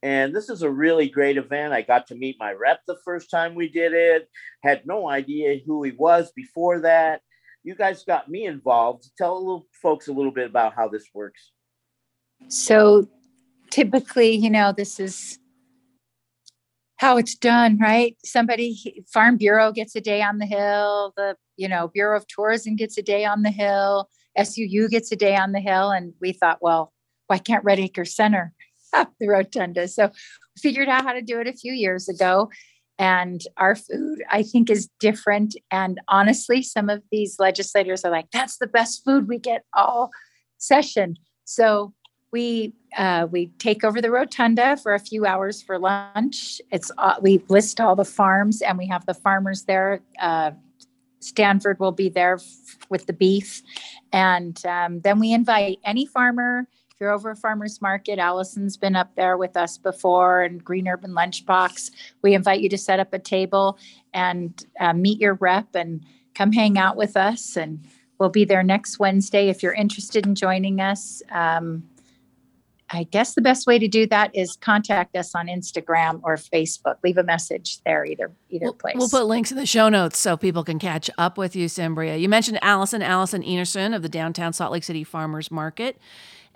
and 0.05 0.37
this 0.37 0.51
is 0.51 0.61
a 0.61 0.71
really 0.71 1.09
great 1.09 1.39
event. 1.39 1.73
I 1.73 1.81
got 1.81 2.07
to 2.09 2.15
meet 2.15 2.37
my 2.39 2.53
rep 2.53 2.81
the 2.87 2.99
first 3.07 3.31
time 3.31 3.55
we 3.55 3.71
did 3.71 3.95
it, 3.95 4.29
had 4.63 4.87
no 4.87 5.09
idea 5.09 5.61
who 5.65 5.83
he 5.83 5.93
was 5.93 6.31
before 6.37 6.81
that. 6.81 7.23
You 7.63 7.75
guys 7.75 8.05
got 8.05 8.29
me 8.29 8.45
involved. 8.45 9.09
Tell 9.17 9.39
little 9.39 9.67
folks 9.81 10.09
a 10.09 10.13
little 10.13 10.31
bit 10.31 10.51
about 10.51 10.75
how 10.75 10.89
this 10.89 11.07
works. 11.15 11.53
So 12.49 13.09
typically, 13.71 14.33
you 14.33 14.51
know, 14.51 14.75
this 14.77 15.01
is 15.01 15.39
how 16.97 17.17
it's 17.17 17.35
done, 17.35 17.79
right? 17.79 18.15
Somebody, 18.23 19.07
Farm 19.11 19.39
Bureau 19.39 19.73
gets 19.73 19.97
a 19.97 20.03
day 20.03 20.21
on 20.21 20.37
the 20.37 20.45
hill, 20.45 21.15
the, 21.17 21.35
you 21.57 21.67
know, 21.67 21.89
Bureau 21.89 22.19
of 22.19 22.27
Tourism 22.27 22.77
gets 22.77 22.99
a 22.99 23.03
day 23.03 23.25
on 23.25 23.41
the 23.41 23.51
hill, 23.51 24.11
SUU 24.39 24.91
gets 24.91 25.11
a 25.13 25.17
day 25.17 25.35
on 25.35 25.53
the 25.53 25.61
hill. 25.61 25.93
And 25.93 26.13
we 26.21 26.33
thought, 26.33 26.59
well, 26.61 26.93
why 27.27 27.39
can't 27.39 27.65
Red 27.65 27.79
Acre 27.79 28.05
Center 28.05 28.53
up 28.95 29.13
the 29.21 29.29
rotunda. 29.29 29.89
So 29.89 30.11
figured 30.59 30.89
out 30.89 31.05
how 31.05 31.13
to 31.13 31.23
do 31.23 31.41
it 31.41 31.47
a 31.47 31.53
few 31.53 31.73
years 31.73 32.09
ago. 32.09 32.51
And 32.97 33.43
our 33.57 33.75
food, 33.75 34.23
I 34.31 34.45
think, 34.45 34.71
is 34.71 34.89
different. 35.01 35.57
And 35.73 36.01
honestly, 36.07 36.63
some 36.63 36.89
of 36.89 37.03
these 37.11 37.37
legislators 37.41 38.05
are 38.05 38.11
like, 38.11 38.31
that's 38.33 38.59
the 38.59 38.69
best 38.69 39.05
food 39.05 39.27
we 39.27 39.39
get 39.39 39.65
all 39.75 40.11
session. 40.59 41.17
So 41.45 41.93
we 42.31 42.73
uh, 42.97 43.27
we 43.31 43.47
take 43.59 43.85
over 43.85 44.01
the 44.01 44.11
rotunda 44.11 44.77
for 44.77 44.95
a 44.95 44.99
few 44.99 45.27
hours 45.27 45.63
for 45.63 45.79
lunch. 45.79 46.61
It's 46.71 46.91
uh, 46.99 47.15
we 47.21 47.45
list 47.49 47.81
all 47.81 47.97
the 47.97 48.05
farms 48.05 48.63
and 48.63 48.79
we 48.79 48.87
have 48.89 49.07
the 49.07 49.15
farmers 49.15 49.65
there. 49.65 50.01
Uh, 50.21 50.53
Stanford 51.21 51.79
will 51.79 51.93
be 51.93 52.09
there 52.09 52.35
f- 52.35 52.77
with 52.91 53.07
the 53.07 53.13
beef, 53.13 53.63
and 54.13 54.61
um, 54.67 55.01
then 55.01 55.19
we 55.21 55.33
invite 55.33 55.79
any 55.85 56.07
farmer 56.07 56.67
if 56.95 57.01
you're 57.01 57.11
over 57.11 57.35
farmer's 57.35 57.83
market, 57.83 58.21
Allison's 58.21 58.77
been 58.77 58.95
up 58.95 59.17
there 59.17 59.37
with 59.37 59.57
us 59.57 59.79
before 59.79 60.43
and 60.43 60.63
Green 60.63 60.87
Urban 60.87 61.11
Lunchbox. 61.11 61.91
We 62.23 62.35
invite 62.35 62.61
you 62.61 62.69
to 62.69 62.79
set 62.79 63.01
up 63.01 63.13
a 63.13 63.19
table 63.19 63.79
and 64.13 64.65
uh, 64.79 64.93
meet 64.93 65.21
your 65.21 65.35
rep 65.35 65.75
and 65.75 66.05
come 66.37 66.53
hang 66.53 66.79
out 66.79 66.97
with 66.97 67.17
us. 67.17 67.57
And 67.57 67.85
we'll 68.21 68.29
be 68.29 68.45
there 68.45 68.63
next 68.63 69.01
Wednesday. 69.01 69.49
If 69.49 69.61
you're 69.61 69.73
interested 69.73 70.25
in 70.25 70.37
joining 70.37 70.81
us, 70.81 71.21
um, 71.33 71.83
I 72.91 73.03
guess 73.03 73.35
the 73.35 73.43
best 73.43 73.67
way 73.67 73.81
to 73.81 73.89
do 73.89 74.07
that 74.07 74.31
is 74.33 74.55
contact 74.55 75.17
us 75.17 75.35
on 75.35 75.49
Instagram 75.49 76.21
or 76.23 76.37
Facebook. 76.37 76.99
Leave 77.03 77.19
a 77.19 77.25
message 77.25 77.81
there, 77.83 78.05
either 78.05 78.31
either 78.51 78.67
we'll, 78.67 78.75
place. 78.75 78.95
We'll 78.97 79.09
put 79.09 79.27
links 79.27 79.51
in 79.51 79.57
the 79.57 79.67
show 79.67 79.89
notes 79.89 80.17
so 80.17 80.37
people 80.37 80.63
can 80.63 80.79
catch 80.79 81.11
up 81.19 81.39
with 81.39 81.57
you, 81.57 81.67
Cimbria. 81.67 82.17
You 82.19 82.29
mentioned 82.29 82.61
Allison, 82.63 83.03
Allison 83.03 83.43
Enerson 83.43 83.97
of 83.97 84.03
the 84.03 84.09
downtown 84.09 84.53
Salt 84.53 84.71
Lake 84.71 84.85
City 84.85 85.03
Farmers 85.03 85.51
Market. 85.51 85.99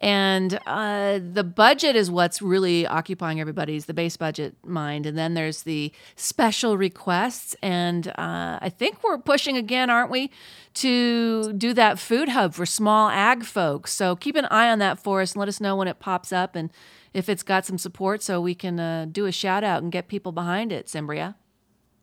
And 0.00 0.60
uh, 0.66 1.18
the 1.20 1.42
budget 1.42 1.96
is 1.96 2.10
what's 2.10 2.40
really 2.40 2.86
occupying 2.86 3.40
everybody's 3.40 3.86
the 3.86 3.94
base 3.94 4.16
budget 4.16 4.54
mind. 4.64 5.06
And 5.06 5.18
then 5.18 5.34
there's 5.34 5.62
the 5.62 5.92
special 6.14 6.76
requests. 6.76 7.56
And 7.62 8.08
uh, 8.08 8.58
I 8.60 8.68
think 8.68 9.02
we're 9.02 9.18
pushing 9.18 9.56
again, 9.56 9.90
aren't 9.90 10.10
we, 10.10 10.30
to 10.74 11.52
do 11.54 11.72
that 11.74 11.98
food 11.98 12.28
hub 12.28 12.54
for 12.54 12.64
small 12.64 13.08
ag 13.08 13.44
folks. 13.44 13.92
So 13.92 14.14
keep 14.14 14.36
an 14.36 14.46
eye 14.46 14.70
on 14.70 14.78
that 14.78 15.00
for 15.00 15.20
us 15.20 15.32
and 15.32 15.40
let 15.40 15.48
us 15.48 15.60
know 15.60 15.74
when 15.74 15.88
it 15.88 15.98
pops 15.98 16.32
up 16.32 16.54
and 16.54 16.70
if 17.12 17.28
it's 17.28 17.42
got 17.42 17.66
some 17.66 17.78
support 17.78 18.22
so 18.22 18.40
we 18.40 18.54
can 18.54 18.78
uh, 18.78 19.06
do 19.10 19.26
a 19.26 19.32
shout 19.32 19.64
out 19.64 19.82
and 19.82 19.90
get 19.90 20.06
people 20.06 20.30
behind 20.30 20.70
it, 20.70 20.88
Cimbria. 20.88 21.34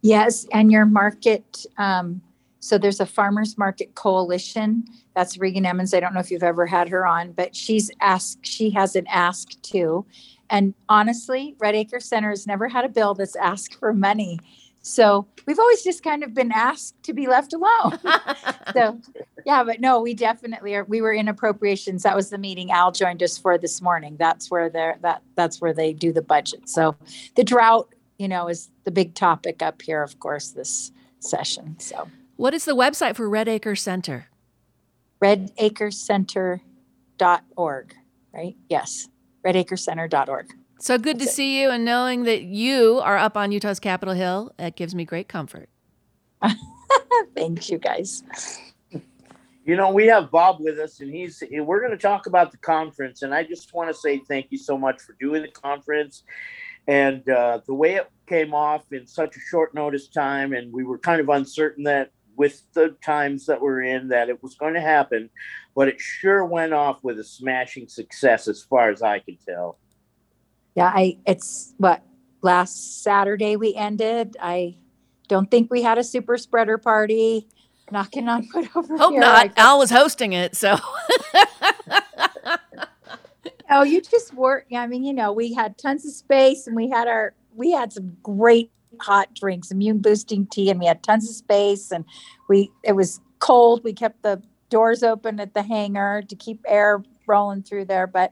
Yes. 0.01 0.45
And 0.51 0.71
your 0.71 0.85
market. 0.85 1.65
Um, 1.77 2.21
so 2.65 2.79
there's 2.79 2.99
a 2.99 3.05
farmers 3.05 3.59
market 3.59 3.93
coalition. 3.93 4.85
That's 5.15 5.37
Regan 5.37 5.67
Emmons. 5.67 5.93
I 5.93 5.99
don't 5.99 6.15
know 6.15 6.19
if 6.19 6.31
you've 6.31 6.41
ever 6.41 6.65
had 6.65 6.89
her 6.89 7.05
on, 7.05 7.31
but 7.33 7.55
she's 7.55 7.91
asked, 8.01 8.39
she 8.43 8.71
has 8.71 8.95
an 8.95 9.05
ask 9.05 9.61
too. 9.61 10.03
And 10.49 10.73
honestly, 10.89 11.53
Red 11.59 11.75
Acre 11.75 11.99
Center 11.99 12.31
has 12.31 12.47
never 12.47 12.67
had 12.67 12.83
a 12.83 12.89
bill 12.89 13.13
that's 13.13 13.35
asked 13.35 13.75
for 13.75 13.93
money. 13.93 14.39
So 14.81 15.27
we've 15.45 15.59
always 15.59 15.83
just 15.83 16.01
kind 16.01 16.23
of 16.23 16.33
been 16.33 16.51
asked 16.51 16.95
to 17.03 17.13
be 17.13 17.27
left 17.27 17.53
alone. 17.53 17.99
so 18.73 18.99
yeah, 19.45 19.63
but 19.63 19.79
no, 19.79 20.01
we 20.01 20.15
definitely 20.15 20.73
are. 20.73 20.85
We 20.85 21.01
were 21.01 21.13
in 21.13 21.27
appropriations. 21.27 22.01
That 22.01 22.15
was 22.15 22.31
the 22.31 22.39
meeting 22.39 22.71
Al 22.71 22.91
joined 22.91 23.21
us 23.21 23.37
for 23.37 23.59
this 23.59 23.79
morning. 23.79 24.15
That's 24.17 24.49
where 24.49 24.71
they're 24.71 24.97
that 25.03 25.21
that's 25.35 25.61
where 25.61 25.73
they 25.73 25.93
do 25.93 26.11
the 26.11 26.23
budget. 26.23 26.67
So 26.67 26.95
the 27.35 27.43
drought, 27.43 27.93
you 28.17 28.27
know, 28.27 28.47
is 28.47 28.71
the 28.85 28.91
big 28.91 29.13
topic 29.13 29.61
up 29.61 29.83
here, 29.83 30.01
of 30.01 30.19
course, 30.19 30.49
this 30.49 30.91
session. 31.19 31.75
So 31.79 32.09
what 32.35 32.53
is 32.53 32.65
the 32.65 32.75
website 32.75 33.15
for 33.15 33.29
Red 33.29 33.47
Acre 33.47 33.75
Center? 33.75 34.27
redacrecenter.org, 35.23 37.95
right? 38.33 38.55
Yes, 38.69 39.07
redacrecenter.org. 39.45 40.53
So 40.79 40.97
good 40.97 41.19
That's 41.19 41.27
to 41.27 41.31
it. 41.31 41.35
see 41.35 41.61
you 41.61 41.69
and 41.69 41.85
knowing 41.85 42.23
that 42.23 42.41
you 42.43 42.99
are 43.03 43.17
up 43.17 43.37
on 43.37 43.51
Utah's 43.51 43.79
Capitol 43.79 44.13
Hill. 44.13 44.53
It 44.59 44.75
gives 44.75 44.93
me 44.93 45.05
great 45.05 45.29
comfort. 45.29 45.69
Thank 47.35 47.69
you, 47.69 47.77
guys. 47.77 48.23
You 49.65 49.75
know, 49.75 49.89
we 49.89 50.05
have 50.07 50.29
Bob 50.29 50.57
with 50.59 50.77
us, 50.77 50.99
and 50.99 51.11
he's 51.11 51.41
we're 51.49 51.79
going 51.79 51.91
to 51.91 51.97
talk 51.97 52.27
about 52.27 52.51
the 52.51 52.57
conference. 52.57 53.23
And 53.23 53.33
I 53.33 53.43
just 53.43 53.73
want 53.73 53.89
to 53.89 53.95
say 53.95 54.21
thank 54.27 54.47
you 54.51 54.59
so 54.59 54.77
much 54.77 55.01
for 55.01 55.15
doing 55.19 55.41
the 55.41 55.47
conference 55.47 56.21
and 56.87 57.27
uh, 57.27 57.61
the 57.65 57.73
way 57.73 57.95
it 57.95 58.07
came 58.27 58.53
off 58.53 58.83
in 58.91 59.07
such 59.07 59.35
a 59.35 59.39
short 59.39 59.73
notice 59.73 60.07
time. 60.07 60.53
And 60.53 60.71
we 60.71 60.83
were 60.83 60.99
kind 60.99 61.19
of 61.19 61.29
uncertain 61.29 61.83
that 61.85 62.11
with 62.37 62.61
the 62.73 62.95
times 63.03 63.45
that 63.45 63.61
we're 63.61 63.83
in 63.83 64.09
that 64.09 64.29
it 64.29 64.41
was 64.41 64.55
going 64.55 64.73
to 64.73 64.81
happen, 64.81 65.29
but 65.75 65.87
it 65.87 65.99
sure 65.99 66.45
went 66.45 66.73
off 66.73 67.03
with 67.03 67.19
a 67.19 67.23
smashing 67.23 67.87
success 67.87 68.47
as 68.47 68.63
far 68.63 68.89
as 68.89 69.01
I 69.01 69.19
can 69.19 69.37
tell. 69.45 69.77
Yeah, 70.75 70.91
I 70.93 71.17
it's 71.25 71.73
what 71.77 72.03
last 72.41 73.03
Saturday 73.03 73.55
we 73.55 73.73
ended. 73.75 74.37
I 74.41 74.77
don't 75.27 75.49
think 75.49 75.71
we 75.71 75.81
had 75.81 75.97
a 75.97 76.03
super 76.03 76.37
spreader 76.37 76.77
party. 76.77 77.47
Knocking 77.91 78.27
on 78.27 78.47
wood 78.53 78.69
over 78.75 78.97
Hope 78.97 79.11
here. 79.11 79.21
not. 79.21 79.51
Al 79.57 79.77
was 79.77 79.91
hosting 79.91 80.33
it, 80.33 80.55
so. 80.55 80.77
oh, 83.69 83.83
you 83.83 84.01
just 84.01 84.33
work. 84.33 84.65
I 84.75 84.87
mean, 84.87 85.03
you 85.03 85.13
know, 85.13 85.31
we 85.31 85.53
had 85.53 85.77
tons 85.77 86.05
of 86.05 86.13
space, 86.13 86.67
and 86.67 86.75
we 86.75 86.89
had 86.89 87.07
our 87.07 87.35
we 87.53 87.71
had 87.71 87.93
some 87.93 88.17
great 88.21 88.71
hot 89.01 89.33
drinks, 89.33 89.71
immune 89.71 89.99
boosting 89.99 90.47
tea, 90.47 90.69
and 90.69 90.79
we 90.79 90.85
had 90.85 91.03
tons 91.03 91.29
of 91.29 91.35
space. 91.35 91.91
And 91.91 92.05
we 92.47 92.71
it 92.83 92.93
was 92.93 93.19
cold. 93.39 93.83
We 93.83 93.93
kept 93.93 94.23
the 94.23 94.41
doors 94.69 95.03
open 95.03 95.39
at 95.39 95.53
the 95.53 95.63
hangar 95.63 96.21
to 96.27 96.35
keep 96.35 96.61
air 96.67 97.03
rolling 97.27 97.63
through 97.63 97.85
there. 97.85 98.07
But 98.07 98.31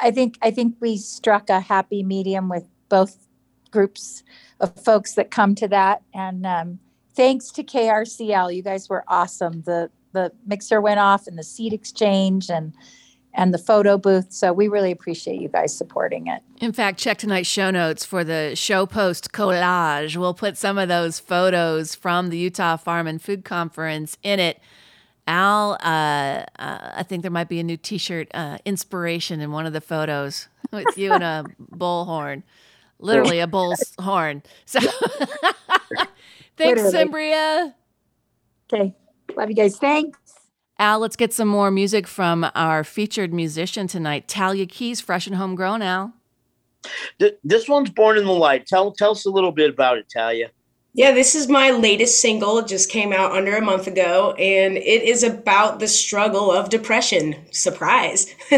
I 0.00 0.10
think 0.10 0.38
I 0.42 0.50
think 0.50 0.76
we 0.80 0.96
struck 0.96 1.50
a 1.50 1.60
happy 1.60 2.02
medium 2.02 2.48
with 2.48 2.64
both 2.88 3.26
groups 3.70 4.22
of 4.60 4.74
folks 4.82 5.14
that 5.14 5.30
come 5.30 5.54
to 5.56 5.68
that. 5.68 6.02
And 6.14 6.46
um, 6.46 6.78
thanks 7.14 7.50
to 7.52 7.62
KRCL, 7.62 8.54
you 8.54 8.62
guys 8.62 8.88
were 8.88 9.04
awesome. 9.08 9.62
The 9.62 9.90
the 10.12 10.32
mixer 10.46 10.80
went 10.80 10.98
off 11.00 11.26
and 11.26 11.38
the 11.38 11.44
seat 11.44 11.72
exchange 11.72 12.48
and 12.48 12.72
and 13.36 13.52
the 13.54 13.58
photo 13.58 13.96
booth. 13.98 14.32
So 14.32 14.52
we 14.52 14.66
really 14.66 14.90
appreciate 14.90 15.40
you 15.40 15.48
guys 15.48 15.76
supporting 15.76 16.26
it. 16.26 16.42
In 16.60 16.72
fact, 16.72 16.98
check 16.98 17.18
tonight's 17.18 17.48
show 17.48 17.70
notes 17.70 18.04
for 18.04 18.24
the 18.24 18.56
show 18.56 18.86
post 18.86 19.30
collage. 19.30 20.16
We'll 20.16 20.34
put 20.34 20.56
some 20.56 20.78
of 20.78 20.88
those 20.88 21.20
photos 21.20 21.94
from 21.94 22.30
the 22.30 22.38
Utah 22.38 22.76
Farm 22.76 23.06
and 23.06 23.20
Food 23.22 23.44
Conference 23.44 24.16
in 24.22 24.40
it. 24.40 24.58
Al, 25.28 25.72
uh, 25.82 26.44
uh, 26.58 26.92
I 26.96 27.02
think 27.02 27.22
there 27.22 27.30
might 27.32 27.48
be 27.48 27.58
a 27.58 27.64
new 27.64 27.76
T-shirt 27.76 28.28
uh, 28.32 28.58
inspiration 28.64 29.40
in 29.40 29.50
one 29.50 29.66
of 29.66 29.72
the 29.72 29.80
photos 29.80 30.48
with 30.72 30.96
you 30.96 31.12
and 31.12 31.22
a 31.22 31.44
bullhorn, 31.60 32.42
literally 32.98 33.40
a 33.40 33.46
bull's 33.46 33.94
horn. 33.98 34.42
So, 34.66 34.80
thanks, 36.56 36.80
Literally. 36.80 36.90
Cimbria. 36.90 37.74
Okay. 38.72 38.94
Love 39.36 39.50
you 39.50 39.56
guys. 39.56 39.76
Thanks. 39.78 40.18
Al, 40.78 40.98
let's 40.98 41.16
get 41.16 41.32
some 41.32 41.48
more 41.48 41.70
music 41.70 42.06
from 42.06 42.50
our 42.54 42.84
featured 42.84 43.32
musician 43.32 43.86
tonight, 43.86 44.28
Talia 44.28 44.66
Keys, 44.66 45.00
fresh 45.00 45.26
and 45.26 45.36
homegrown. 45.36 45.80
Al. 45.80 46.12
This 47.42 47.68
one's 47.68 47.90
born 47.90 48.18
in 48.18 48.24
the 48.24 48.32
light. 48.32 48.66
Tell 48.66 48.92
tell 48.92 49.12
us 49.12 49.24
a 49.24 49.30
little 49.30 49.52
bit 49.52 49.70
about 49.70 49.96
it, 49.96 50.06
Talia. 50.08 50.50
Yeah, 50.96 51.12
this 51.12 51.34
is 51.34 51.46
my 51.46 51.72
latest 51.72 52.22
single. 52.22 52.58
It 52.58 52.68
just 52.68 52.90
came 52.90 53.12
out 53.12 53.32
under 53.32 53.54
a 53.54 53.60
month 53.60 53.86
ago, 53.86 54.32
and 54.38 54.78
it 54.78 55.02
is 55.02 55.22
about 55.22 55.78
the 55.78 55.88
struggle 55.88 56.50
of 56.50 56.70
depression. 56.70 57.34
Surprise. 57.50 58.34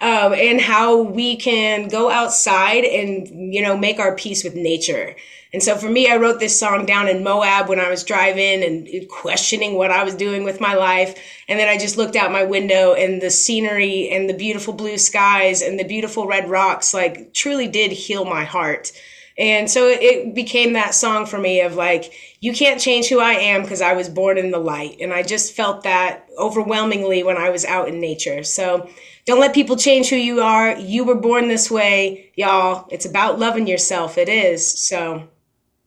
um, 0.00 0.34
and 0.34 0.60
how 0.60 1.02
we 1.02 1.36
can 1.36 1.86
go 1.86 2.10
outside 2.10 2.82
and, 2.82 3.54
you 3.54 3.62
know, 3.62 3.76
make 3.76 4.00
our 4.00 4.16
peace 4.16 4.42
with 4.42 4.56
nature. 4.56 5.14
And 5.54 5.62
so 5.62 5.76
for 5.76 5.88
me, 5.88 6.10
I 6.10 6.16
wrote 6.16 6.40
this 6.40 6.58
song 6.58 6.84
down 6.84 7.06
in 7.06 7.22
Moab 7.22 7.68
when 7.68 7.78
I 7.78 7.88
was 7.88 8.02
driving 8.02 8.64
and 8.64 9.08
questioning 9.08 9.76
what 9.76 9.92
I 9.92 10.02
was 10.02 10.16
doing 10.16 10.42
with 10.42 10.60
my 10.60 10.74
life. 10.74 11.16
And 11.48 11.60
then 11.60 11.68
I 11.68 11.78
just 11.78 11.96
looked 11.96 12.16
out 12.16 12.32
my 12.32 12.42
window 12.42 12.94
and 12.94 13.22
the 13.22 13.30
scenery 13.30 14.10
and 14.10 14.28
the 14.28 14.34
beautiful 14.34 14.74
blue 14.74 14.98
skies 14.98 15.62
and 15.62 15.78
the 15.78 15.84
beautiful 15.84 16.26
red 16.26 16.50
rocks, 16.50 16.92
like, 16.92 17.32
truly 17.32 17.68
did 17.68 17.92
heal 17.92 18.24
my 18.24 18.42
heart. 18.42 18.90
And 19.38 19.70
so 19.70 19.86
it 19.88 20.34
became 20.34 20.72
that 20.72 20.94
song 20.94 21.24
for 21.24 21.38
me 21.38 21.60
of 21.60 21.76
like, 21.76 22.12
you 22.40 22.52
can't 22.52 22.80
change 22.80 23.08
who 23.08 23.20
I 23.20 23.34
am 23.34 23.62
because 23.62 23.80
I 23.80 23.92
was 23.92 24.08
born 24.08 24.38
in 24.38 24.50
the 24.50 24.58
light. 24.58 24.96
And 25.00 25.12
I 25.12 25.22
just 25.22 25.54
felt 25.54 25.84
that 25.84 26.28
overwhelmingly 26.36 27.22
when 27.22 27.36
I 27.36 27.50
was 27.50 27.64
out 27.64 27.88
in 27.88 28.00
nature. 28.00 28.42
So 28.42 28.90
don't 29.24 29.40
let 29.40 29.54
people 29.54 29.76
change 29.76 30.08
who 30.08 30.16
you 30.16 30.40
are. 30.40 30.76
You 30.78 31.04
were 31.04 31.14
born 31.14 31.46
this 31.46 31.70
way, 31.70 32.32
y'all. 32.34 32.88
It's 32.90 33.06
about 33.06 33.38
loving 33.38 33.68
yourself. 33.68 34.18
It 34.18 34.28
is. 34.28 34.80
So 34.80 35.28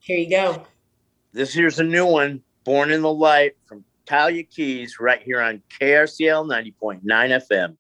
here 0.08 0.18
you 0.18 0.30
go. 0.30 0.66
This 1.34 1.54
here's 1.54 1.80
a 1.80 1.84
new 1.84 2.06
one, 2.06 2.42
Born 2.64 2.92
in 2.92 3.02
the 3.02 3.12
Light 3.14 3.58
from 3.66 3.84
Talia 4.06 4.44
Keys, 4.44 5.02
right 5.02 5.22
here 5.22 5.42
on 5.42 5.62
KRCL 5.82 6.50
90.9 6.82 7.02
FM. 7.04 7.76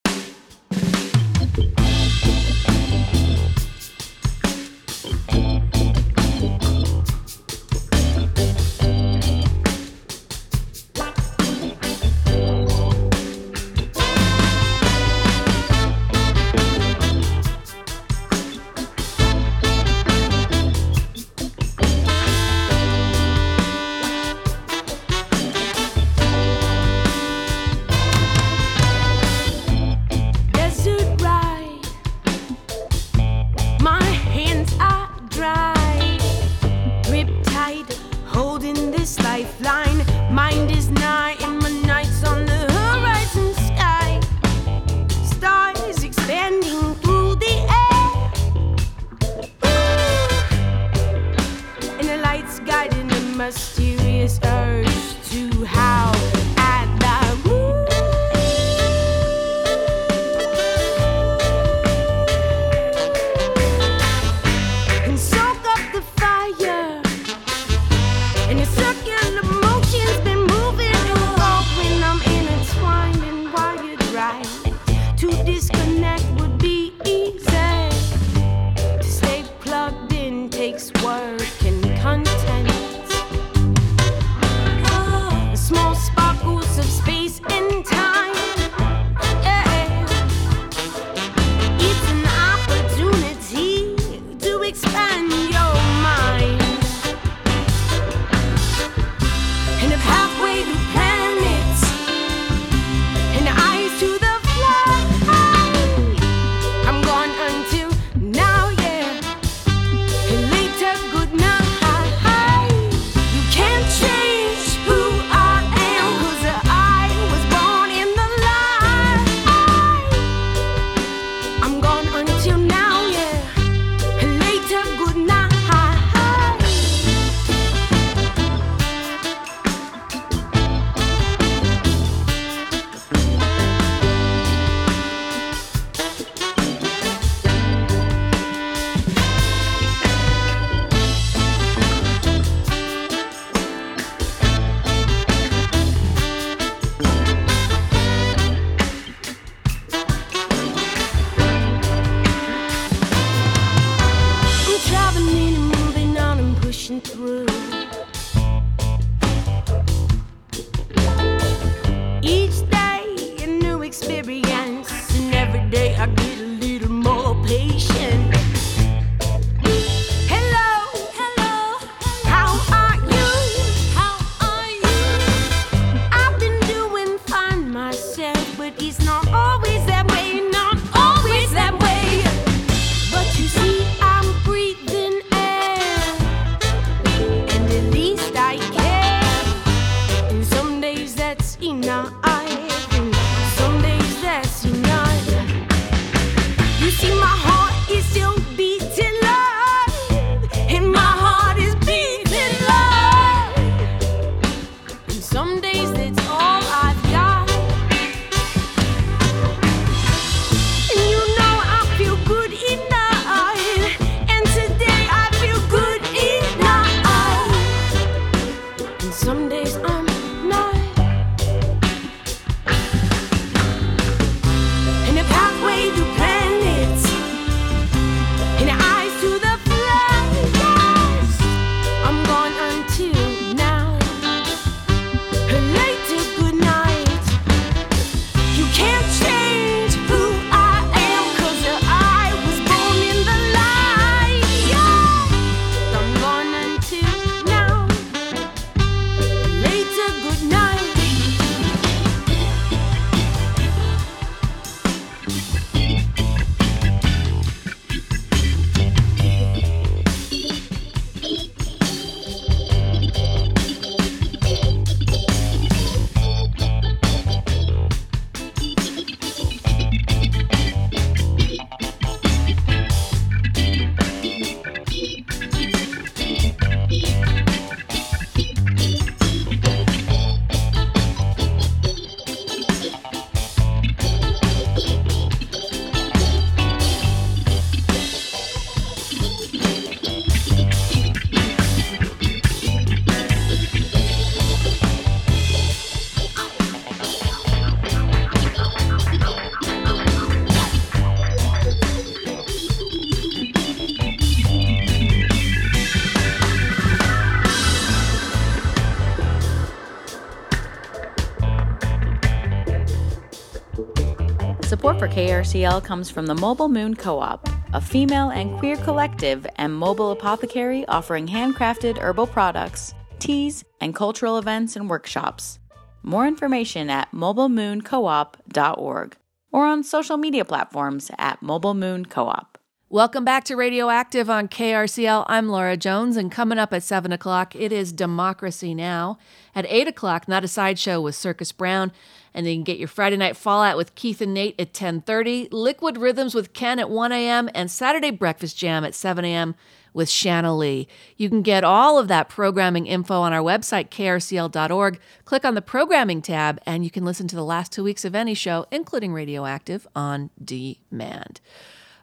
KRCL 315.17 315.83
comes 315.83 316.09
from 316.11 316.27
the 316.27 316.35
Mobile 316.35 316.69
Moon 316.69 316.95
Co 316.95 317.17
op, 317.17 317.49
a 317.73 317.81
female 317.81 318.29
and 318.29 318.55
queer 318.59 318.77
collective 318.77 319.47
and 319.55 319.73
mobile 319.73 320.11
apothecary 320.11 320.85
offering 320.85 321.25
handcrafted 321.25 321.97
herbal 321.97 322.27
products, 322.27 322.93
teas, 323.17 323.63
and 323.81 323.95
cultural 323.95 324.37
events 324.37 324.75
and 324.75 324.87
workshops. 324.87 325.57
More 326.03 326.27
information 326.27 326.91
at 326.91 327.11
mobilemooncoop.org 327.13 329.17
or 329.51 329.65
on 329.65 329.83
social 329.83 330.17
media 330.17 330.45
platforms 330.45 331.09
at 331.17 331.41
Mobile 331.41 331.73
Moon 331.73 332.05
Co 332.05 332.27
op. 332.27 332.56
Welcome 332.89 333.25
back 333.25 333.43
to 333.43 333.57
Radioactive 333.57 334.29
on 334.29 334.47
KRCL. 334.47 335.25
I'm 335.27 335.49
Laura 335.49 335.75
Jones, 335.75 336.15
and 336.15 336.31
coming 336.31 336.57
up 336.57 336.71
at 336.71 336.83
7 336.83 337.11
o'clock, 337.11 337.53
it 337.53 337.73
is 337.73 337.91
Democracy 337.91 338.73
Now! 338.73 339.17
At 339.53 339.65
8 339.67 339.89
o'clock, 339.89 340.29
Not 340.29 340.45
a 340.45 340.47
Sideshow 340.47 341.01
with 341.01 341.13
Circus 341.13 341.51
Brown, 341.51 341.91
and 342.33 342.45
then 342.45 342.53
you 342.53 342.57
can 342.59 342.63
get 342.63 342.79
your 342.79 342.87
Friday 342.87 343.17
Night 343.17 343.35
Fallout 343.35 343.75
with 343.75 343.93
Keith 343.95 344.21
and 344.21 344.33
Nate 344.33 344.57
at 344.57 344.71
10.30, 344.71 345.49
Liquid 345.51 345.97
Rhythms 345.97 346.33
with 346.33 346.53
Ken 346.53 346.79
at 346.79 346.89
1 346.89 347.11
a.m., 347.11 347.49
and 347.53 347.69
Saturday 347.69 348.09
Breakfast 348.09 348.57
Jam 348.57 348.85
at 348.85 348.95
7 348.95 349.25
a.m. 349.25 349.55
with 349.93 350.09
Shanna 350.09 350.55
Lee. 350.55 350.87
You 351.17 351.27
can 351.27 351.41
get 351.41 351.65
all 351.65 351.99
of 351.99 352.07
that 352.07 352.29
programming 352.29 352.87
info 352.87 353.15
on 353.19 353.33
our 353.33 353.43
website, 353.43 353.89
krcl.org. 353.89 354.97
Click 355.25 355.43
on 355.43 355.55
the 355.55 355.61
Programming 355.61 356.21
tab, 356.21 356.61
and 356.65 356.85
you 356.85 356.89
can 356.89 357.03
listen 357.03 357.27
to 357.27 357.35
the 357.35 357.43
last 357.43 357.73
two 357.73 357.83
weeks 357.83 358.05
of 358.05 358.15
any 358.15 358.33
show, 358.33 358.65
including 358.71 359.11
Radioactive, 359.11 359.85
on 359.93 360.29
demand. 360.41 361.41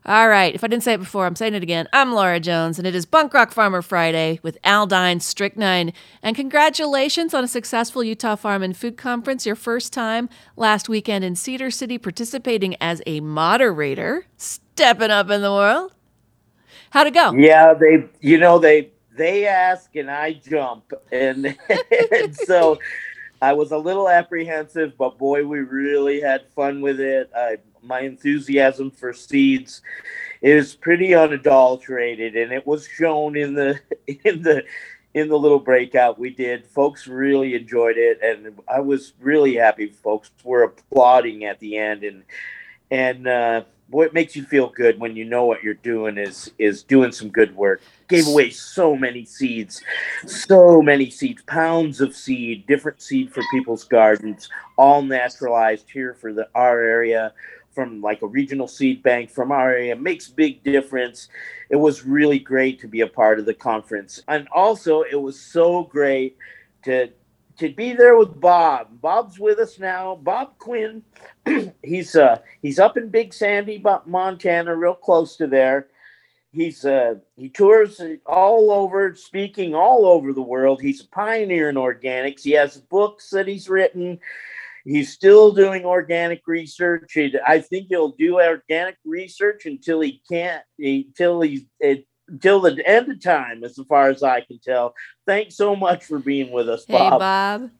All 0.07 0.29
right, 0.29 0.55
if 0.55 0.63
I 0.63 0.67
didn't 0.67 0.83
say 0.83 0.93
it 0.93 0.99
before, 0.99 1.25
I'm 1.25 1.35
saying 1.35 1.55
it 1.55 1.63
again. 1.63 1.89
I'm 1.91 2.13
Laura 2.13 2.39
Jones, 2.39 2.77
and 2.77 2.87
it 2.87 2.95
is 2.95 3.07
Punk 3.07 3.33
Rock 3.33 3.53
Farmer 3.53 3.81
Friday 3.81 4.39
with 4.43 4.59
Aldine 4.63 5.23
Strychnine. 5.23 5.95
And 6.23 6.37
congratulations 6.37 7.33
on 7.33 7.43
a 7.43 7.49
successful 7.49 8.05
Utah 8.05 8.37
Farm 8.37 8.63
and 8.63 8.77
Food 8.77 8.99
Conference, 8.99 9.47
your 9.47 9.57
first 9.57 9.95
time 9.95 10.29
last 10.59 10.91
weekend 10.91 11.25
in 11.25 11.37
Cedar 11.37 11.71
City, 11.71 11.97
participating 11.97 12.77
as 12.83 13.01
a 13.07 13.21
moderator, 13.21 14.27
stepping 14.37 15.11
up 15.11 15.31
in 15.31 15.41
the 15.41 15.51
world. 15.51 15.95
How'd 16.91 17.07
it 17.07 17.15
go? 17.15 17.33
Yeah, 17.33 17.73
they, 17.73 18.05
you 18.21 18.37
know, 18.37 18.59
they 18.59 18.91
they 19.17 19.47
ask 19.47 19.97
and 19.97 20.11
I 20.11 20.35
jump, 20.35 20.93
and, 21.13 21.57
and 22.13 22.37
so 22.37 22.79
I 23.41 23.55
was 23.55 23.73
a 23.73 23.79
little 23.79 24.11
apprehensive, 24.11 24.99
but 24.99 25.17
boy, 25.17 25.47
we 25.47 25.61
really 25.61 26.21
had 26.21 26.47
fun 26.55 26.83
with 26.83 27.01
it. 27.01 27.31
I, 27.35 27.57
my 27.85 28.01
enthusiasm 28.01 28.91
for 28.91 29.13
seeds 29.13 29.83
is 30.43 30.75
pretty 30.75 31.15
unadulterated, 31.15 32.37
and 32.37 32.53
it 32.53 32.67
was 32.67 32.87
shown 32.87 33.37
in 33.37 33.55
the 33.55 33.81
in 34.25 34.43
the 34.43 34.65
in 35.15 35.29
the 35.29 35.39
little 35.39 35.61
breakout 35.61 36.19
we 36.19 36.31
did. 36.31 36.67
Folks 36.67 37.07
really 37.07 37.55
enjoyed 37.55 37.97
it, 37.97 38.19
and 38.23 38.59
I 38.69 38.81
was 38.81 39.15
really 39.21 39.55
happy. 39.55 39.87
Folks 39.87 40.31
were 40.43 40.65
applauding 40.65 41.45
at 41.45 41.61
the 41.61 41.79
end, 41.79 42.05
and 42.05 42.25
and 42.91 43.27
uh, 43.27 43.63
boy, 43.89 44.05
it 44.05 44.15
makes 44.15 44.35
you 44.35 44.45
feel 44.45 44.69
good 44.69 44.99
when 44.99 45.15
you 45.17 45.25
know 45.25 45.45
what 45.45 45.63
you're 45.63 45.75
doing 45.75 46.19
is 46.19 46.51
is 46.59 46.83
doing 46.83 47.13
some 47.13 47.29
good 47.29 47.55
work. 47.57 47.81
Gave 48.09 48.27
away 48.27 48.51
so 48.51 48.97
many 48.97 49.25
seeds, 49.25 49.83
so 50.27 50.83
many 50.83 51.11
seeds, 51.11 51.43
pounds 51.43 52.01
of 52.01 52.15
seed, 52.15 52.67
different 52.67 53.01
seed 53.01 53.33
for 53.33 53.43
people's 53.51 53.85
gardens, 53.85 54.49
all 54.77 55.01
naturalized 55.01 55.89
here 55.91 56.15
for 56.15 56.33
the 56.33 56.49
our 56.55 56.83
area 56.83 57.33
from 57.75 58.01
like 58.01 58.23
a 58.23 58.27
regional 58.27 58.69
seed 58.69 59.03
bank 59.03 59.31
from 59.31 59.51
our 59.51 59.73
area 59.73 59.97
makes 59.97 60.29
big 60.29 60.63
difference. 60.63 61.29
It 61.71 61.77
was 61.77 62.05
really 62.05 62.39
great 62.39 62.81
to 62.81 62.89
be 62.89 63.01
a 63.01 63.07
part 63.07 63.39
of 63.39 63.47
the 63.47 63.55
conference. 63.55 64.23
And 64.29 64.49
also 64.49 65.03
it 65.03 65.21
was 65.21 65.41
so 65.41 65.85
great 65.85 66.37
to 66.85 67.11
to 67.57 67.73
be 67.73 67.93
there 67.93 68.17
with 68.17 68.41
Bob. 68.41 69.01
Bob's 69.01 69.39
with 69.39 69.59
us 69.59 69.79
now. 69.79 70.17
Bob 70.17 70.59
Quinn. 70.59 71.03
he's 71.83 72.17
uh 72.17 72.39
he's 72.63 72.79
up 72.79 72.97
in 72.97 73.09
Big 73.09 73.33
Sandy, 73.33 73.83
Montana, 74.07 74.75
real 74.75 74.95
close 74.95 75.37
to 75.37 75.47
there. 75.47 75.89
He's 76.53 76.85
uh 76.85 77.17
he 77.37 77.49
tours 77.49 78.01
all 78.27 78.71
over, 78.71 79.15
speaking 79.15 79.75
all 79.75 80.07
over 80.07 80.33
the 80.33 80.43
world. 80.43 80.81
He's 80.81 81.03
a 81.03 81.09
pioneer 81.09 81.69
in 81.69 81.77
organics. 81.77 82.43
He 82.43 82.53
has 82.53 82.77
books 82.77 83.31
that 83.31 83.49
he's 83.49 83.69
written. 83.69 84.21
He's 84.85 85.13
still 85.13 85.53
doing 85.53 85.85
organic 85.85 86.43
research. 86.47 87.13
He, 87.13 87.35
I 87.47 87.61
think 87.61 87.87
he'll 87.89 88.11
do 88.11 88.41
organic 88.41 88.97
research 89.05 89.65
until 89.65 90.01
he 90.01 90.21
can't, 90.31 90.63
until 90.79 91.41
he's 91.41 91.65
until 92.29 92.61
the 92.61 92.83
end 92.87 93.11
of 93.11 93.23
time, 93.23 93.65
as 93.65 93.79
far 93.89 94.09
as 94.09 94.23
I 94.23 94.41
can 94.41 94.59
tell. 94.59 94.95
Thanks 95.27 95.57
so 95.57 95.75
much 95.77 96.05
for 96.05 96.19
being 96.19 96.53
with 96.53 96.69
us, 96.69 96.85
Bob. 96.87 97.13
Hey, 97.13 97.19
Bob. 97.19 97.71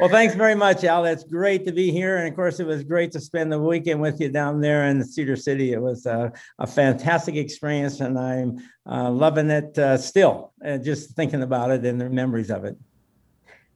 Well, 0.00 0.08
thanks 0.08 0.34
very 0.34 0.56
much, 0.56 0.82
Al. 0.82 1.04
That's 1.04 1.22
great 1.22 1.64
to 1.66 1.72
be 1.72 1.92
here. 1.92 2.16
And 2.16 2.26
of 2.26 2.34
course, 2.34 2.58
it 2.58 2.66
was 2.66 2.82
great 2.82 3.12
to 3.12 3.20
spend 3.20 3.52
the 3.52 3.60
weekend 3.60 4.00
with 4.00 4.20
you 4.20 4.28
down 4.28 4.60
there 4.60 4.86
in 4.86 5.04
Cedar 5.04 5.36
City. 5.36 5.72
It 5.72 5.80
was 5.80 6.04
a, 6.04 6.32
a 6.58 6.66
fantastic 6.66 7.36
experience, 7.36 8.00
and 8.00 8.18
I'm 8.18 8.58
uh, 8.90 9.10
loving 9.10 9.50
it 9.50 9.78
uh, 9.78 9.96
still, 9.96 10.52
uh, 10.64 10.78
just 10.78 11.12
thinking 11.12 11.42
about 11.42 11.70
it 11.70 11.84
and 11.84 12.00
the 12.00 12.10
memories 12.10 12.50
of 12.50 12.64
it. 12.64 12.76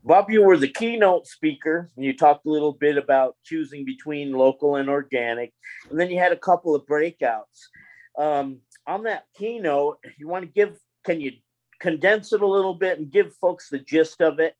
Bob, 0.09 0.30
you 0.30 0.42
were 0.42 0.56
the 0.56 0.68
keynote 0.68 1.26
speaker, 1.26 1.90
and 1.94 2.02
you 2.02 2.16
talked 2.16 2.46
a 2.46 2.48
little 2.48 2.72
bit 2.72 2.96
about 2.96 3.36
choosing 3.44 3.84
between 3.84 4.32
local 4.32 4.76
and 4.76 4.88
organic. 4.88 5.52
And 5.90 6.00
then 6.00 6.09
you 6.09 6.18
had 6.18 6.32
a 6.32 6.36
couple 6.36 6.74
of 6.74 6.86
breakouts. 6.86 7.42
Um, 8.18 8.61
on 8.86 9.02
that 9.02 9.24
keynote, 9.36 9.98
you 10.16 10.26
want 10.26 10.46
to 10.46 10.50
give, 10.50 10.78
can 11.04 11.20
you 11.20 11.32
condense 11.78 12.32
it 12.32 12.40
a 12.40 12.46
little 12.46 12.72
bit 12.72 12.98
and 12.98 13.12
give 13.12 13.34
folks 13.34 13.68
the 13.68 13.80
gist 13.80 14.22
of 14.22 14.38
it? 14.40 14.54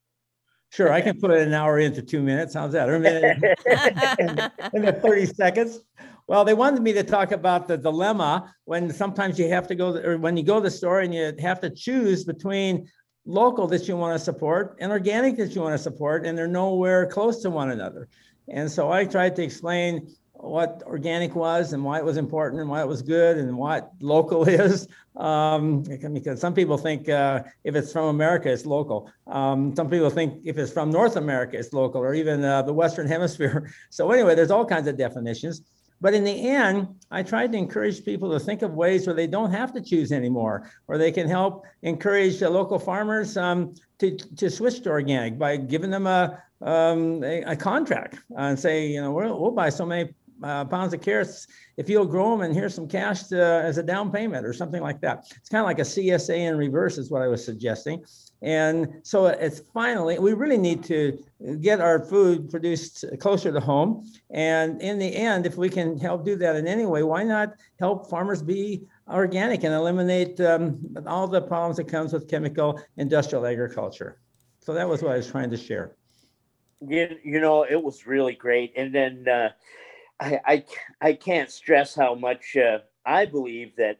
Sure, 0.71 0.93
I 0.93 1.01
can 1.01 1.19
put 1.19 1.31
an 1.31 1.51
hour 1.51 1.79
into 1.79 2.03
two 2.03 2.21
minutes. 2.21 2.53
How's 2.53 2.73
that? 2.73 2.87
Or 2.87 2.97
a 2.97 2.99
minute 2.99 4.51
in 4.73 5.01
30 5.01 5.25
seconds. 5.25 5.79
Well, 6.27 6.45
they 6.45 6.53
wanted 6.53 6.83
me 6.83 6.93
to 6.93 7.03
talk 7.03 7.31
about 7.31 7.67
the 7.67 7.75
dilemma 7.75 8.53
when 8.65 8.93
sometimes 8.93 9.39
you 9.39 9.49
have 9.49 9.67
to 9.69 9.73
go, 9.73 9.97
or 9.97 10.19
when 10.19 10.37
you 10.37 10.43
go 10.43 10.59
to 10.59 10.61
the 10.61 10.69
store 10.69 10.99
and 10.99 11.11
you 11.11 11.33
have 11.39 11.59
to 11.61 11.71
choose 11.71 12.23
between 12.23 12.87
local 13.25 13.67
that 13.67 13.87
you 13.87 13.95
want 13.97 14.17
to 14.17 14.23
support 14.23 14.77
and 14.79 14.91
organic 14.91 15.37
that 15.37 15.55
you 15.55 15.61
want 15.61 15.73
to 15.73 15.83
support, 15.83 16.25
and 16.25 16.37
they're 16.37 16.47
nowhere 16.47 17.05
close 17.05 17.41
to 17.41 17.49
one 17.49 17.71
another. 17.71 18.07
And 18.47 18.71
so 18.71 18.91
I 18.91 19.05
tried 19.05 19.35
to 19.37 19.43
explain 19.43 20.09
what 20.41 20.81
organic 20.85 21.35
was 21.35 21.73
and 21.73 21.83
why 21.83 21.97
it 21.97 22.05
was 22.05 22.15
important 22.15 22.61
and 22.61 22.69
why 22.69 22.81
it 22.81 22.87
was 22.87 23.01
good 23.01 23.37
and 23.37 23.57
what 23.57 23.91
local 23.99 24.43
is. 24.47 24.87
Um, 25.17 25.81
because 25.83 26.39
some 26.39 26.53
people 26.53 26.77
think 26.77 27.09
uh, 27.09 27.43
if 27.63 27.75
it's 27.75 27.91
from 27.91 28.05
America, 28.05 28.49
it's 28.49 28.65
local. 28.65 29.11
Um, 29.27 29.75
some 29.75 29.89
people 29.89 30.09
think 30.09 30.41
if 30.45 30.57
it's 30.57 30.71
from 30.71 30.91
North 30.91 31.17
America, 31.17 31.57
it's 31.57 31.73
local, 31.73 32.01
or 32.01 32.13
even 32.13 32.43
uh, 32.43 32.61
the 32.61 32.73
Western 32.73 33.07
Hemisphere. 33.07 33.71
So 33.91 34.11
anyway, 34.11 34.35
there's 34.35 34.51
all 34.51 34.65
kinds 34.65 34.87
of 34.87 34.97
definitions. 34.97 35.61
But 36.01 36.13
in 36.13 36.23
the 36.23 36.49
end, 36.49 36.87
I 37.11 37.23
tried 37.23 37.51
to 37.51 37.57
encourage 37.57 38.05
people 38.05 38.31
to 38.31 38.39
think 38.39 38.61
of 38.61 38.73
ways 38.73 39.05
where 39.05 39.15
they 39.15 39.27
don't 39.27 39.51
have 39.51 39.73
to 39.73 39.81
choose 39.81 40.11
anymore, 40.11 40.71
where 40.85 40.97
they 40.97 41.11
can 41.11 41.27
help 41.27 41.65
encourage 41.81 42.41
uh, 42.41 42.49
local 42.49 42.79
farmers 42.79 43.35
um, 43.35 43.73
to, 43.99 44.15
to 44.15 44.49
switch 44.49 44.81
to 44.83 44.89
organic 44.89 45.37
by 45.37 45.57
giving 45.57 45.89
them 45.89 46.07
a, 46.07 46.41
um, 46.61 47.23
a, 47.23 47.41
a, 47.43 47.55
contract 47.55 48.19
and 48.37 48.57
say, 48.57 48.87
you 48.87 49.01
know, 49.01 49.11
we'll, 49.11 49.39
we'll 49.39 49.51
buy 49.51 49.69
so 49.69 49.85
many 49.85 50.13
uh, 50.43 50.63
pounds 50.65 50.93
of 50.93 51.01
carrots 51.01 51.47
if 51.77 51.89
you'll 51.89 52.05
grow 52.05 52.31
them 52.31 52.41
and 52.41 52.53
here's 52.53 52.73
some 52.73 52.87
cash 52.87 53.23
to, 53.23 53.41
as 53.41 53.77
a 53.77 53.83
down 53.83 54.11
payment 54.11 54.45
or 54.45 54.53
something 54.53 54.81
like 54.81 55.01
that. 55.01 55.25
It's 55.35 55.49
kind 55.49 55.61
of 55.61 55.65
like 55.65 55.79
a 55.79 55.83
CSA 55.83 56.37
in 56.37 56.57
reverse 56.57 56.97
is 56.97 57.11
what 57.11 57.21
I 57.21 57.27
was 57.27 57.43
suggesting. 57.43 58.03
And 58.41 59.01
so 59.03 59.25
it's 59.25 59.59
finally, 59.73 60.17
we 60.17 60.33
really 60.33 60.57
need 60.57 60.83
to 60.85 61.21
get 61.59 61.81
our 61.81 61.99
food 61.99 62.49
produced 62.49 63.03
closer 63.19 63.51
to 63.51 63.59
home. 63.59 64.09
And 64.29 64.81
in 64.81 64.97
the 64.97 65.13
end, 65.13 65.45
if 65.45 65.57
we 65.57 65.69
can 65.69 65.97
help 65.97 66.23
do 66.23 66.35
that 66.37 66.55
in 66.55 66.65
any 66.67 66.85
way, 66.85 67.03
why 67.03 67.23
not 67.23 67.55
help 67.79 68.09
farmers 68.09 68.41
be 68.41 68.87
organic 69.09 69.63
and 69.63 69.73
eliminate 69.73 70.39
um, 70.39 70.79
all 71.05 71.27
the 71.27 71.41
problems 71.41 71.77
that 71.77 71.89
comes 71.89 72.13
with 72.13 72.29
chemical 72.29 72.81
industrial 72.97 73.45
agriculture? 73.45 74.19
So 74.61 74.73
that 74.73 74.87
was 74.87 75.01
what 75.01 75.13
I 75.13 75.17
was 75.17 75.29
trying 75.29 75.49
to 75.49 75.57
share. 75.57 75.95
You, 76.79 77.17
you 77.23 77.41
know, 77.41 77.63
it 77.63 77.81
was 77.81 78.07
really 78.07 78.35
great. 78.35 78.71
And 78.77 78.95
then 78.95 79.25
uh, 79.27 79.49
I, 80.21 80.39
I, 80.45 80.65
I 81.01 81.13
can't 81.13 81.51
stress 81.51 81.93
how 81.93 82.15
much 82.15 82.55
uh, 82.55 82.79
I 83.05 83.25
believe 83.25 83.75
that 83.75 83.99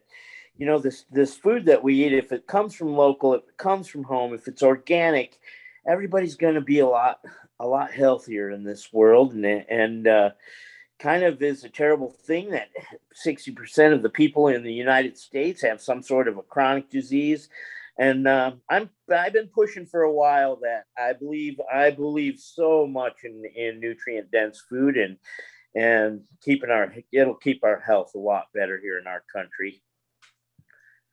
you 0.59 0.67
know 0.67 0.77
this 0.77 1.05
this 1.11 1.35
food 1.35 1.65
that 1.65 1.83
we 1.83 2.05
eat 2.05 2.13
if 2.13 2.31
it 2.31 2.45
comes 2.45 2.75
from 2.75 2.95
local 2.95 3.33
if 3.33 3.41
it 3.43 3.57
comes 3.57 3.87
from 3.87 4.03
home 4.03 4.33
if 4.33 4.47
it's 4.47 4.61
organic 4.61 5.39
everybody's 5.87 6.35
going 6.35 6.55
to 6.55 6.61
be 6.61 6.79
a 6.79 6.87
lot 6.87 7.19
a 7.59 7.67
lot 7.67 7.91
healthier 7.91 8.51
in 8.51 8.63
this 8.63 8.91
world. 8.93 9.33
And 9.33 9.45
and 9.45 10.07
uh, 10.07 10.29
kind 10.99 11.23
of 11.23 11.41
is 11.41 11.63
a 11.63 11.69
terrible 11.69 12.11
thing 12.11 12.51
that 12.51 12.69
60% 13.25 13.93
of 13.93 14.03
the 14.03 14.09
people 14.09 14.47
in 14.47 14.63
the 14.63 14.73
United 14.73 15.17
States 15.17 15.61
have 15.61 15.81
some 15.81 16.01
sort 16.01 16.27
of 16.27 16.37
a 16.37 16.41
chronic 16.41 16.89
disease. 16.89 17.49
And 17.97 18.27
uh, 18.27 18.53
I'm 18.69 18.89
I've 19.13 19.33
been 19.33 19.49
pushing 19.53 19.85
for 19.85 20.03
a 20.03 20.13
while 20.13 20.57
that 20.61 20.85
I 20.97 21.13
believe 21.13 21.59
I 21.71 21.91
believe 21.91 22.39
so 22.39 22.87
much 22.87 23.23
in 23.23 23.43
in 23.55 23.79
nutrient 23.79 24.31
dense 24.31 24.63
food 24.69 24.97
and 24.97 25.17
and 25.75 26.21
keeping 26.41 26.71
our 26.71 26.93
it'll 27.11 27.35
keep 27.35 27.63
our 27.63 27.79
health 27.79 28.13
a 28.15 28.19
lot 28.19 28.45
better 28.55 28.79
here 28.81 28.97
in 28.97 29.05
our 29.05 29.23
country 29.31 29.83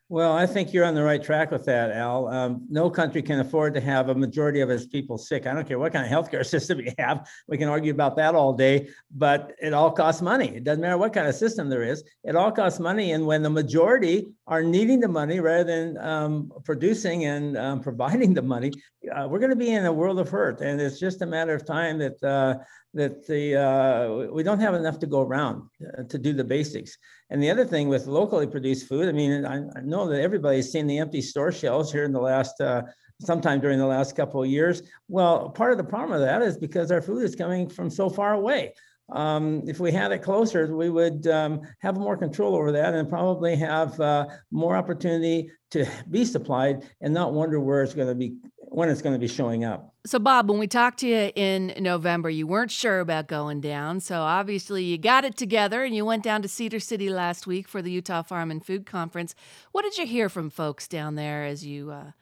Well, 0.09 0.35
I 0.35 0.47
think 0.47 0.73
you're 0.73 0.85
on 0.85 0.95
the 0.95 1.03
right 1.03 1.21
track 1.21 1.51
with 1.51 1.65
that, 1.65 1.91
Al. 1.91 2.29
Um, 2.29 2.65
no 2.69 2.89
country 2.89 3.23
can 3.23 3.41
afford 3.41 3.75
to 3.75 3.81
have 3.81 4.09
a 4.09 4.15
majority 4.15 4.61
of 4.61 4.71
its 4.71 4.87
people 4.87 5.19
sick. 5.19 5.49
I 5.49 5.53
don't 5.53 5.67
care 5.67 5.81
what 5.81 5.93
kind 5.93 6.07
of 6.07 6.13
healthcare 6.13 6.47
system 6.55 6.79
you 6.79 6.93
have. 6.97 7.29
We 7.49 7.59
can 7.59 7.69
argue 7.69 7.91
about 7.91 8.15
that 8.17 8.37
all 8.37 8.53
day, 8.53 8.89
but 9.11 9.57
it 9.61 9.73
all 9.73 9.91
costs 9.91 10.23
money. 10.23 10.55
It 10.55 10.63
doesn't 10.63 10.81
matter 10.81 10.97
what 10.97 11.13
kind 11.13 11.27
of 11.27 11.35
system 11.35 11.69
there 11.69 11.83
is. 11.83 12.05
It 12.23 12.37
all 12.37 12.53
costs 12.53 12.79
money. 12.79 13.13
And 13.13 13.27
when 13.27 13.43
the 13.43 13.51
majority 13.51 14.29
are 14.47 14.63
needing 14.63 15.01
the 15.01 15.09
money 15.09 15.41
rather 15.41 15.65
than 15.65 15.99
um, 15.99 16.53
producing 16.65 17.25
and 17.25 17.59
um, 17.59 17.81
providing 17.89 18.33
the 18.33 18.43
money, 18.43 18.71
uh, 19.13 19.27
we're 19.29 19.41
going 19.41 19.51
to 19.51 19.57
be 19.57 19.73
in 19.73 19.87
a 19.87 19.93
world 19.93 20.21
of 20.21 20.29
hurt. 20.29 20.61
And 20.61 20.81
it's 20.81 21.01
just 21.01 21.23
a 21.23 21.27
matter 21.27 21.53
of 21.53 21.67
time 21.67 21.99
that 21.99 22.23
uh, 22.23 22.63
that 22.97 23.27
the 23.27 23.57
uh, 23.57 24.33
we 24.33 24.43
don't 24.43 24.61
have 24.61 24.75
enough 24.75 24.99
to 25.01 25.07
go 25.07 25.21
around 25.21 25.63
uh, 25.99 26.03
to 26.05 26.19
do 26.19 26.33
the 26.33 26.45
basics. 26.45 26.97
And 27.31 27.43
the 27.43 27.51
other 27.51 27.65
thing 27.65 27.89
with 27.89 28.07
locally 28.07 28.47
produced 28.47 28.89
food, 28.89 29.09
I 29.09 29.13
mean, 29.13 29.45
I, 29.45 29.57
I 29.77 29.81
know 29.83 30.09
that 30.09 30.21
everybody's 30.21 30.73
seen 30.73 30.87
the 30.87 30.99
empty 30.99 31.21
store 31.21 31.53
shelves 31.53 31.93
here 31.93 32.05
in 32.05 32.13
the 32.13 32.21
last, 32.21 32.61
uh, 32.61 32.83
sometime 33.21 33.61
during 33.61 33.79
the 33.79 33.87
last 33.87 34.17
couple 34.17 34.43
of 34.43 34.49
years. 34.49 34.83
Well, 35.09 35.51
part 35.51 35.73
of 35.73 35.79
the 35.79 35.85
problem 35.85 36.13
of 36.13 36.27
that 36.27 36.43
is 36.43 36.57
because 36.57 36.91
our 36.91 37.03
food 37.03 37.23
is 37.23 37.37
coming 37.37 37.69
from 37.69 37.91
so 37.91 38.09
far 38.09 38.35
away. 38.35 38.75
Um, 39.11 39.63
if 39.67 39.79
we 39.79 39.93
had 39.93 40.11
it 40.11 40.23
closer, 40.23 40.75
we 40.75 40.91
would 40.91 41.27
um, 41.29 41.63
have 41.79 41.97
more 41.97 42.17
control 42.17 42.57
over 42.57 42.73
that 42.73 42.95
and 42.95 43.09
probably 43.09 43.55
have 43.57 44.01
uh, 44.01 44.27
more 44.51 44.77
opportunity 44.77 45.51
to 45.71 45.87
be 46.11 46.25
supplied 46.25 46.85
and 47.01 47.15
not 47.15 47.33
wonder 47.33 47.61
where 47.61 47.83
it's 47.83 47.95
going 47.95 48.09
to 48.09 48.15
be 48.15 48.37
when 48.57 48.89
it's 48.89 49.03
going 49.03 49.15
to 49.15 49.19
be 49.19 49.29
showing 49.29 49.65
up. 49.65 49.95
So, 50.07 50.21
Bob, 50.21 50.49
when 50.49 50.61
we 50.61 50.69
talked 50.69 51.01
to 51.01 51.09
you 51.09 51.33
in 51.35 51.75
November, 51.81 52.31
you 52.31 52.47
weren't 52.47 52.71
sure 52.71 53.01
about 53.01 53.27
going 53.27 53.61
down. 53.61 53.99
So, 53.99 54.21
obviously, 54.21 54.85
you 54.85 54.99
got 54.99 55.25
it 55.25 55.37
together 55.37 55.83
and 55.83 55.97
you 55.97 56.05
went 56.05 56.23
down 56.23 56.43
to 56.43 56.49
Cedar 56.49 56.79
City 56.79 57.11
last 57.11 57.45
week 57.45 57.67
for 57.67 57.83
the 57.83 57.91
Utah 57.91 58.23
Farm 58.23 58.53
and 58.53 58.65
Food 58.65 58.87
Conference. 58.87 59.35
What 59.73 59.83
did 59.83 59.99
you 59.99 60.07
hear 60.07 60.29
from 60.29 60.49
folks 60.49 60.87
down 60.87 61.17
there 61.17 61.45
as 61.45 61.67
you 61.67 61.91
uh, 61.91 62.13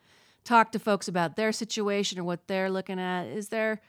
talked 0.45 0.73
to 0.73 0.79
folks 0.79 1.09
about 1.09 1.37
their 1.37 1.53
situation 1.53 2.19
or 2.19 2.25
what 2.25 2.49
they're 2.49 2.71
looking 2.71 2.99
at? 2.99 3.27
Is 3.27 3.51
there 3.51 3.83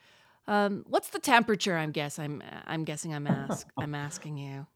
um, 0.48 0.84
what's 0.88 1.10
the 1.10 1.20
temperature? 1.20 1.78
I'm 1.78 1.92
guess 1.92 2.20
I'm 2.20 2.44
I'm 2.68 2.84
guessing 2.84 3.14
I'm 3.14 3.28
ask 3.28 3.66
I'm 3.78 3.96
asking 3.96 4.38
you. 4.38 4.68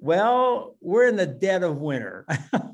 Well, 0.00 0.76
we're 0.80 1.06
in 1.06 1.16
the 1.16 1.26
dead 1.26 1.62
of 1.62 1.78
winter. 1.78 2.26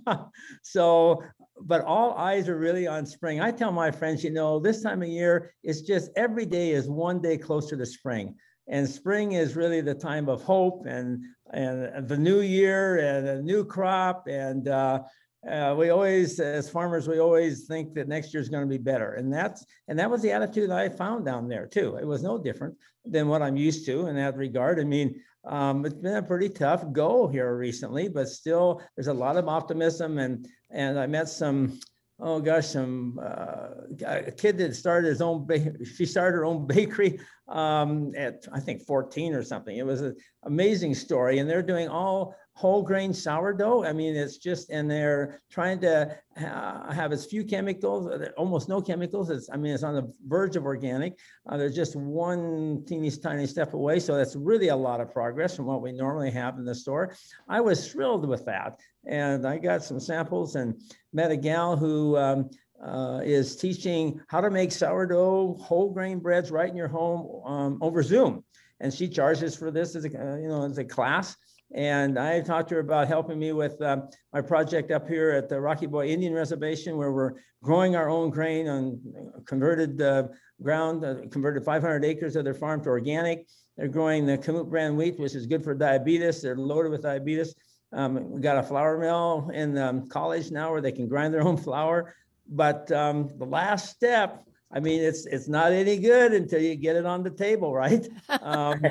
so, 0.62 1.22
but 1.62 1.84
all 1.84 2.14
eyes 2.14 2.48
are 2.48 2.58
really 2.58 2.86
on 2.86 3.06
spring. 3.06 3.40
I 3.40 3.50
tell 3.50 3.72
my 3.72 3.90
friends, 3.90 4.24
you 4.24 4.30
know, 4.30 4.58
this 4.58 4.82
time 4.82 5.02
of 5.02 5.08
year, 5.08 5.52
it's 5.62 5.82
just 5.82 6.10
every 6.16 6.46
day 6.46 6.70
is 6.70 6.88
one 6.88 7.20
day 7.20 7.36
closer 7.36 7.76
to 7.76 7.86
spring. 7.86 8.34
And 8.68 8.88
spring 8.88 9.32
is 9.32 9.56
really 9.56 9.80
the 9.80 9.94
time 9.94 10.28
of 10.28 10.42
hope 10.42 10.86
and 10.86 11.24
and 11.52 12.06
the 12.06 12.16
new 12.16 12.40
year 12.40 12.98
and 12.98 13.28
a 13.28 13.42
new 13.42 13.64
crop. 13.64 14.28
And 14.28 14.68
uh, 14.68 15.00
uh, 15.48 15.74
we 15.76 15.90
always, 15.90 16.38
as 16.38 16.70
farmers, 16.70 17.08
we 17.08 17.18
always 17.18 17.66
think 17.66 17.94
that 17.94 18.06
next 18.06 18.32
year 18.32 18.40
is 18.40 18.48
going 18.48 18.62
to 18.62 18.68
be 18.68 18.78
better. 18.78 19.14
And 19.14 19.32
that's 19.32 19.64
and 19.88 19.98
that 19.98 20.10
was 20.10 20.22
the 20.22 20.30
attitude 20.30 20.70
I 20.70 20.88
found 20.88 21.24
down 21.24 21.48
there 21.48 21.66
too. 21.66 21.96
It 21.96 22.06
was 22.06 22.22
no 22.22 22.38
different 22.38 22.76
than 23.04 23.28
what 23.28 23.42
I'm 23.42 23.56
used 23.56 23.86
to 23.86 24.06
in 24.06 24.16
that 24.16 24.36
regard. 24.36 24.78
I 24.78 24.84
mean, 24.84 25.20
um, 25.44 25.86
it's 25.86 25.94
been 25.94 26.16
a 26.16 26.22
pretty 26.22 26.48
tough 26.48 26.84
go 26.92 27.26
here 27.26 27.56
recently, 27.56 28.08
but 28.08 28.28
still 28.28 28.82
there's 28.96 29.08
a 29.08 29.14
lot 29.14 29.36
of 29.36 29.48
optimism 29.48 30.18
and 30.18 30.46
and 30.70 30.98
I 30.98 31.06
met 31.06 31.28
some 31.28 31.78
oh 32.18 32.40
gosh 32.40 32.66
some 32.66 33.18
uh, 33.22 33.68
a 34.06 34.30
kid 34.30 34.58
that 34.58 34.76
started 34.76 35.08
his 35.08 35.22
own 35.22 35.46
ba- 35.46 35.72
she 35.84 36.04
started 36.04 36.36
her 36.36 36.44
own 36.44 36.66
bakery 36.66 37.20
um, 37.48 38.12
at 38.16 38.44
I 38.52 38.60
think 38.60 38.86
14 38.86 39.34
or 39.34 39.42
something. 39.42 39.76
It 39.76 39.86
was 39.86 40.02
an 40.02 40.16
amazing 40.44 40.94
story, 40.94 41.38
and 41.38 41.48
they're 41.48 41.62
doing 41.62 41.88
all 41.88 42.34
whole 42.60 42.82
grain 42.82 43.14
sourdough. 43.14 43.84
I 43.84 43.94
mean, 43.94 44.14
it's 44.14 44.36
just, 44.36 44.68
and 44.68 44.90
they're 44.90 45.40
trying 45.50 45.80
to 45.80 46.14
have 46.36 47.10
as 47.10 47.24
few 47.24 47.42
chemicals, 47.42 48.06
uh, 48.06 48.28
almost 48.36 48.68
no 48.68 48.82
chemicals. 48.82 49.30
It's, 49.30 49.48
I 49.50 49.56
mean, 49.56 49.72
it's 49.72 49.82
on 49.82 49.94
the 49.94 50.12
verge 50.28 50.56
of 50.56 50.66
organic. 50.66 51.18
Uh, 51.48 51.56
they're 51.56 51.70
just 51.70 51.96
one 51.96 52.84
teeny 52.86 53.10
tiny 53.10 53.46
step 53.46 53.72
away. 53.72 53.98
So 53.98 54.14
that's 54.14 54.36
really 54.36 54.68
a 54.68 54.76
lot 54.76 55.00
of 55.00 55.10
progress 55.10 55.56
from 55.56 55.64
what 55.64 55.80
we 55.80 55.90
normally 55.92 56.30
have 56.32 56.58
in 56.58 56.66
the 56.66 56.74
store. 56.74 57.16
I 57.48 57.62
was 57.62 57.90
thrilled 57.90 58.28
with 58.28 58.44
that. 58.44 58.78
And 59.06 59.46
I 59.48 59.56
got 59.56 59.82
some 59.82 59.98
samples 59.98 60.54
and 60.54 60.78
met 61.14 61.30
a 61.30 61.38
gal 61.38 61.78
who 61.78 62.18
um, 62.18 62.50
uh, 62.84 63.22
is 63.24 63.56
teaching 63.56 64.20
how 64.28 64.42
to 64.42 64.50
make 64.50 64.70
sourdough 64.70 65.54
whole 65.54 65.90
grain 65.94 66.18
breads 66.18 66.50
right 66.50 66.68
in 66.68 66.76
your 66.76 66.88
home 66.88 67.42
um, 67.46 67.78
over 67.80 68.02
Zoom. 68.02 68.44
And 68.80 68.92
she 68.92 69.08
charges 69.08 69.56
for 69.56 69.70
this 69.70 69.96
as 69.96 70.04
a, 70.04 70.08
uh, 70.08 70.36
you 70.36 70.48
know, 70.48 70.62
as 70.62 70.76
a 70.76 70.84
class. 70.84 71.36
And 71.72 72.18
I 72.18 72.40
talked 72.40 72.68
to 72.70 72.76
her 72.76 72.80
about 72.80 73.06
helping 73.06 73.38
me 73.38 73.52
with 73.52 73.80
uh, 73.80 74.02
my 74.32 74.40
project 74.40 74.90
up 74.90 75.08
here 75.08 75.30
at 75.30 75.48
the 75.48 75.60
Rocky 75.60 75.86
Boy 75.86 76.08
Indian 76.08 76.32
Reservation, 76.32 76.96
where 76.96 77.12
we're 77.12 77.34
growing 77.62 77.94
our 77.94 78.08
own 78.08 78.30
grain 78.30 78.68
on 78.68 79.00
converted 79.46 80.02
uh, 80.02 80.24
ground, 80.62 81.04
uh, 81.04 81.16
converted 81.30 81.64
500 81.64 82.04
acres 82.04 82.34
of 82.34 82.44
their 82.44 82.54
farm 82.54 82.82
to 82.82 82.88
organic. 82.88 83.46
They're 83.76 83.88
growing 83.88 84.26
the 84.26 84.36
Kamut 84.36 84.68
brand 84.68 84.96
wheat, 84.96 85.18
which 85.18 85.34
is 85.34 85.46
good 85.46 85.62
for 85.62 85.74
diabetes. 85.74 86.42
They're 86.42 86.56
loaded 86.56 86.90
with 86.90 87.02
diabetes. 87.02 87.54
Um, 87.92 88.30
we 88.30 88.40
got 88.40 88.58
a 88.58 88.62
flour 88.62 88.98
mill 88.98 89.50
in 89.54 89.78
um, 89.78 90.08
college 90.08 90.50
now 90.50 90.72
where 90.72 90.80
they 90.80 90.92
can 90.92 91.08
grind 91.08 91.32
their 91.32 91.42
own 91.42 91.56
flour. 91.56 92.14
But 92.48 92.90
um, 92.90 93.30
the 93.38 93.46
last 93.46 93.94
step 93.94 94.44
I 94.72 94.78
mean, 94.78 95.02
it's 95.02 95.26
it's 95.26 95.48
not 95.48 95.72
any 95.72 95.96
good 95.96 96.32
until 96.32 96.62
you 96.62 96.76
get 96.76 96.94
it 96.94 97.04
on 97.04 97.22
the 97.22 97.30
table, 97.30 97.74
right? 97.74 98.06
Um, 98.42 98.84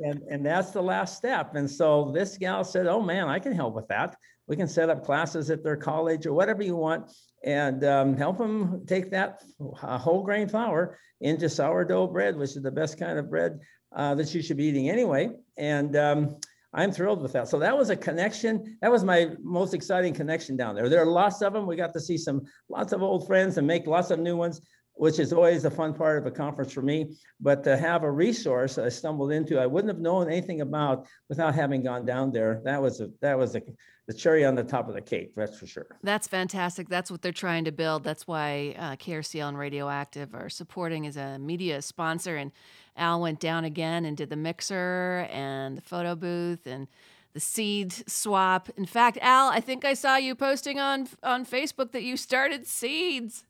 and 0.00 0.22
and 0.30 0.46
that's 0.46 0.70
the 0.70 0.82
last 0.82 1.16
step. 1.16 1.56
And 1.56 1.70
so 1.70 2.10
this 2.12 2.38
gal 2.38 2.62
said, 2.62 2.86
"Oh 2.86 3.02
man, 3.02 3.28
I 3.28 3.38
can 3.38 3.52
help 3.52 3.74
with 3.74 3.88
that. 3.88 4.16
We 4.46 4.56
can 4.56 4.68
set 4.68 4.90
up 4.90 5.04
classes 5.04 5.50
at 5.50 5.64
their 5.64 5.76
college 5.76 6.26
or 6.26 6.32
whatever 6.34 6.62
you 6.62 6.76
want, 6.76 7.10
and 7.42 7.82
um, 7.84 8.16
help 8.16 8.38
them 8.38 8.84
take 8.86 9.10
that 9.10 9.42
whole 9.58 10.22
grain 10.22 10.48
flour 10.48 10.98
into 11.20 11.48
sourdough 11.48 12.08
bread, 12.08 12.36
which 12.36 12.50
is 12.50 12.62
the 12.62 12.70
best 12.70 12.98
kind 12.98 13.18
of 13.18 13.30
bread 13.30 13.58
uh, 13.96 14.14
that 14.14 14.32
you 14.34 14.42
should 14.42 14.56
be 14.56 14.64
eating 14.64 14.88
anyway." 14.88 15.30
And 15.56 15.96
um, 15.96 16.36
I'm 16.72 16.92
thrilled 16.92 17.22
with 17.22 17.32
that. 17.32 17.48
So 17.48 17.58
that 17.58 17.76
was 17.76 17.90
a 17.90 17.96
connection. 17.96 18.78
That 18.82 18.90
was 18.92 19.02
my 19.02 19.30
most 19.42 19.74
exciting 19.74 20.14
connection 20.14 20.56
down 20.56 20.76
there. 20.76 20.88
There 20.88 21.02
are 21.02 21.06
lots 21.06 21.42
of 21.42 21.52
them. 21.52 21.66
We 21.66 21.76
got 21.76 21.92
to 21.94 22.00
see 22.00 22.18
some 22.18 22.42
lots 22.68 22.92
of 22.92 23.02
old 23.02 23.26
friends 23.26 23.58
and 23.58 23.66
make 23.66 23.86
lots 23.86 24.10
of 24.10 24.20
new 24.20 24.36
ones 24.36 24.60
which 24.94 25.18
is 25.18 25.32
always 25.32 25.64
a 25.64 25.70
fun 25.70 25.92
part 25.92 26.18
of 26.18 26.26
a 26.26 26.30
conference 26.30 26.72
for 26.72 26.82
me. 26.82 27.16
But 27.40 27.64
to 27.64 27.76
have 27.76 28.04
a 28.04 28.10
resource 28.10 28.78
I 28.78 28.88
stumbled 28.88 29.32
into, 29.32 29.58
I 29.58 29.66
wouldn't 29.66 29.92
have 29.92 30.00
known 30.00 30.28
anything 30.28 30.60
about 30.60 31.06
without 31.28 31.54
having 31.54 31.82
gone 31.82 32.04
down 32.04 32.32
there. 32.32 32.60
That 32.64 32.80
was 32.80 33.00
a, 33.00 33.10
that 33.20 33.36
was 33.36 33.56
a, 33.56 33.62
the 34.06 34.14
cherry 34.14 34.44
on 34.44 34.54
the 34.54 34.62
top 34.62 34.88
of 34.88 34.94
the 34.94 35.00
cake, 35.00 35.32
that's 35.34 35.58
for 35.58 35.66
sure. 35.66 35.86
That's 36.02 36.28
fantastic. 36.28 36.88
That's 36.88 37.10
what 37.10 37.22
they're 37.22 37.32
trying 37.32 37.64
to 37.64 37.72
build. 37.72 38.04
That's 38.04 38.26
why 38.26 38.74
uh, 38.78 38.96
KRCL 38.96 39.48
and 39.48 39.58
Radioactive 39.58 40.34
are 40.34 40.48
supporting 40.48 41.06
as 41.06 41.16
a 41.16 41.38
media 41.38 41.80
sponsor. 41.80 42.36
And 42.36 42.52
Al 42.96 43.20
went 43.20 43.40
down 43.40 43.64
again 43.64 44.04
and 44.04 44.16
did 44.16 44.30
the 44.30 44.36
mixer 44.36 45.26
and 45.30 45.78
the 45.78 45.82
photo 45.82 46.14
booth 46.14 46.66
and 46.66 46.86
the 47.32 47.40
seed 47.40 47.92
swap. 48.08 48.68
In 48.76 48.86
fact, 48.86 49.18
Al, 49.20 49.48
I 49.48 49.60
think 49.60 49.84
I 49.84 49.94
saw 49.94 50.16
you 50.16 50.34
posting 50.34 50.78
on 50.78 51.08
on 51.22 51.44
Facebook 51.44 51.90
that 51.92 52.04
you 52.04 52.16
started 52.16 52.66
seeds. 52.66 53.44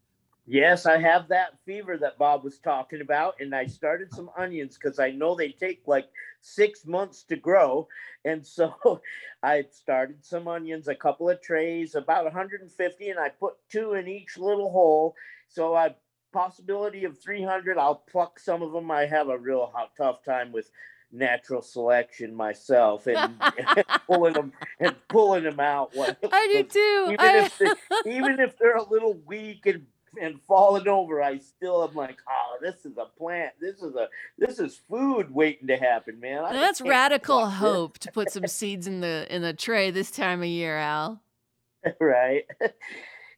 Yes, 0.47 0.84
I 0.84 0.99
have 0.99 1.28
that 1.28 1.59
fever 1.64 1.97
that 1.97 2.18
Bob 2.18 2.45
was 2.45 2.59
talking 2.59 3.01
about, 3.01 3.36
and 3.40 3.55
I 3.55 3.66
started 3.66 4.12
some 4.12 4.30
onions 4.36 4.76
because 4.76 4.99
I 4.99 5.11
know 5.11 5.34
they 5.34 5.51
take 5.51 5.82
like 5.86 6.09
six 6.42 6.84
months 6.84 7.22
to 7.24 7.36
grow, 7.36 7.88
and 8.24 8.47
so 8.47 8.74
I 9.42 9.64
started 9.70 10.24
some 10.24 10.47
onions, 10.49 10.88
a 10.88 10.95
couple 10.95 11.30
of 11.30 11.40
trays, 11.40 11.95
about 11.95 12.24
150, 12.24 13.09
and 13.09 13.18
I 13.18 13.30
put 13.30 13.55
two 13.70 13.95
in 13.95 14.07
each 14.07 14.36
little 14.36 14.70
hole. 14.70 15.14
So 15.49 15.74
I 15.74 15.95
possibility 16.34 17.05
of 17.05 17.18
300. 17.18 17.78
I'll 17.78 17.95
pluck 17.95 18.38
some 18.38 18.61
of 18.61 18.72
them. 18.72 18.90
I 18.90 19.07
have 19.07 19.28
a 19.28 19.38
real 19.38 19.70
hot, 19.72 19.92
tough 19.97 20.22
time 20.24 20.53
with 20.53 20.70
natural 21.12 21.62
selection 21.62 22.34
myself 22.34 23.07
and, 23.07 23.34
and 23.76 23.84
pulling 24.07 24.34
them 24.34 24.53
and 24.80 24.97
pulling 25.09 25.45
them 25.45 25.61
out. 25.61 25.92
I 25.97 26.49
do 26.53 26.62
too. 26.64 27.09
Even 27.12 27.20
I... 27.20 27.45
if 27.47 27.59
they, 27.59 28.16
even 28.16 28.40
if 28.40 28.59
they're 28.59 28.76
a 28.76 28.90
little 28.90 29.14
weak 29.24 29.64
and 29.66 29.86
and 30.21 30.41
falling 30.43 30.89
over, 30.89 31.23
I 31.23 31.39
still 31.39 31.83
am 31.83 31.95
like, 31.95 32.19
oh, 32.29 32.57
this 32.61 32.85
is 32.85 32.97
a 32.99 33.07
plant. 33.19 33.53
This 33.61 33.83
is 33.83 33.95
a 33.95 34.09
this 34.39 34.59
is 34.59 34.81
food 34.89 35.33
waiting 35.33 35.69
to 35.69 35.77
happen, 35.77 36.21
man. 36.21 36.45
I 36.45 36.53
That's 36.53 36.81
radical 36.81 37.47
hope 37.47 37.99
to 37.99 38.12
put 38.12 38.31
some 38.31 38.47
seeds 38.47 38.87
in 38.87 39.01
the 39.01 39.27
in 39.35 39.43
the 39.43 39.53
tray 39.53 39.91
this 39.91 40.11
time 40.11 40.41
of 40.41 40.49
year, 40.49 40.77
Al. 40.77 41.23
right. 42.01 42.45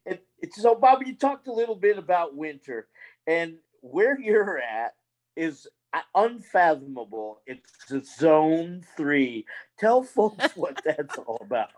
And, 0.09 0.21
so, 0.53 0.77
Bobby, 0.77 1.07
you 1.07 1.17
talked 1.17 1.49
a 1.49 1.53
little 1.53 1.75
bit 1.75 1.99
about 1.99 2.37
winter, 2.37 2.87
and 3.27 3.57
where 3.81 4.17
you're 4.21 4.59
at 4.59 4.95
is 5.35 5.67
unfathomable. 6.15 7.41
It's 7.47 7.91
a 7.91 8.03
zone 8.03 8.85
three. 8.97 9.45
Tell 9.79 10.03
folks 10.03 10.53
what 10.57 10.81
that's 10.85 11.17
all 11.19 11.39
about. 11.41 11.71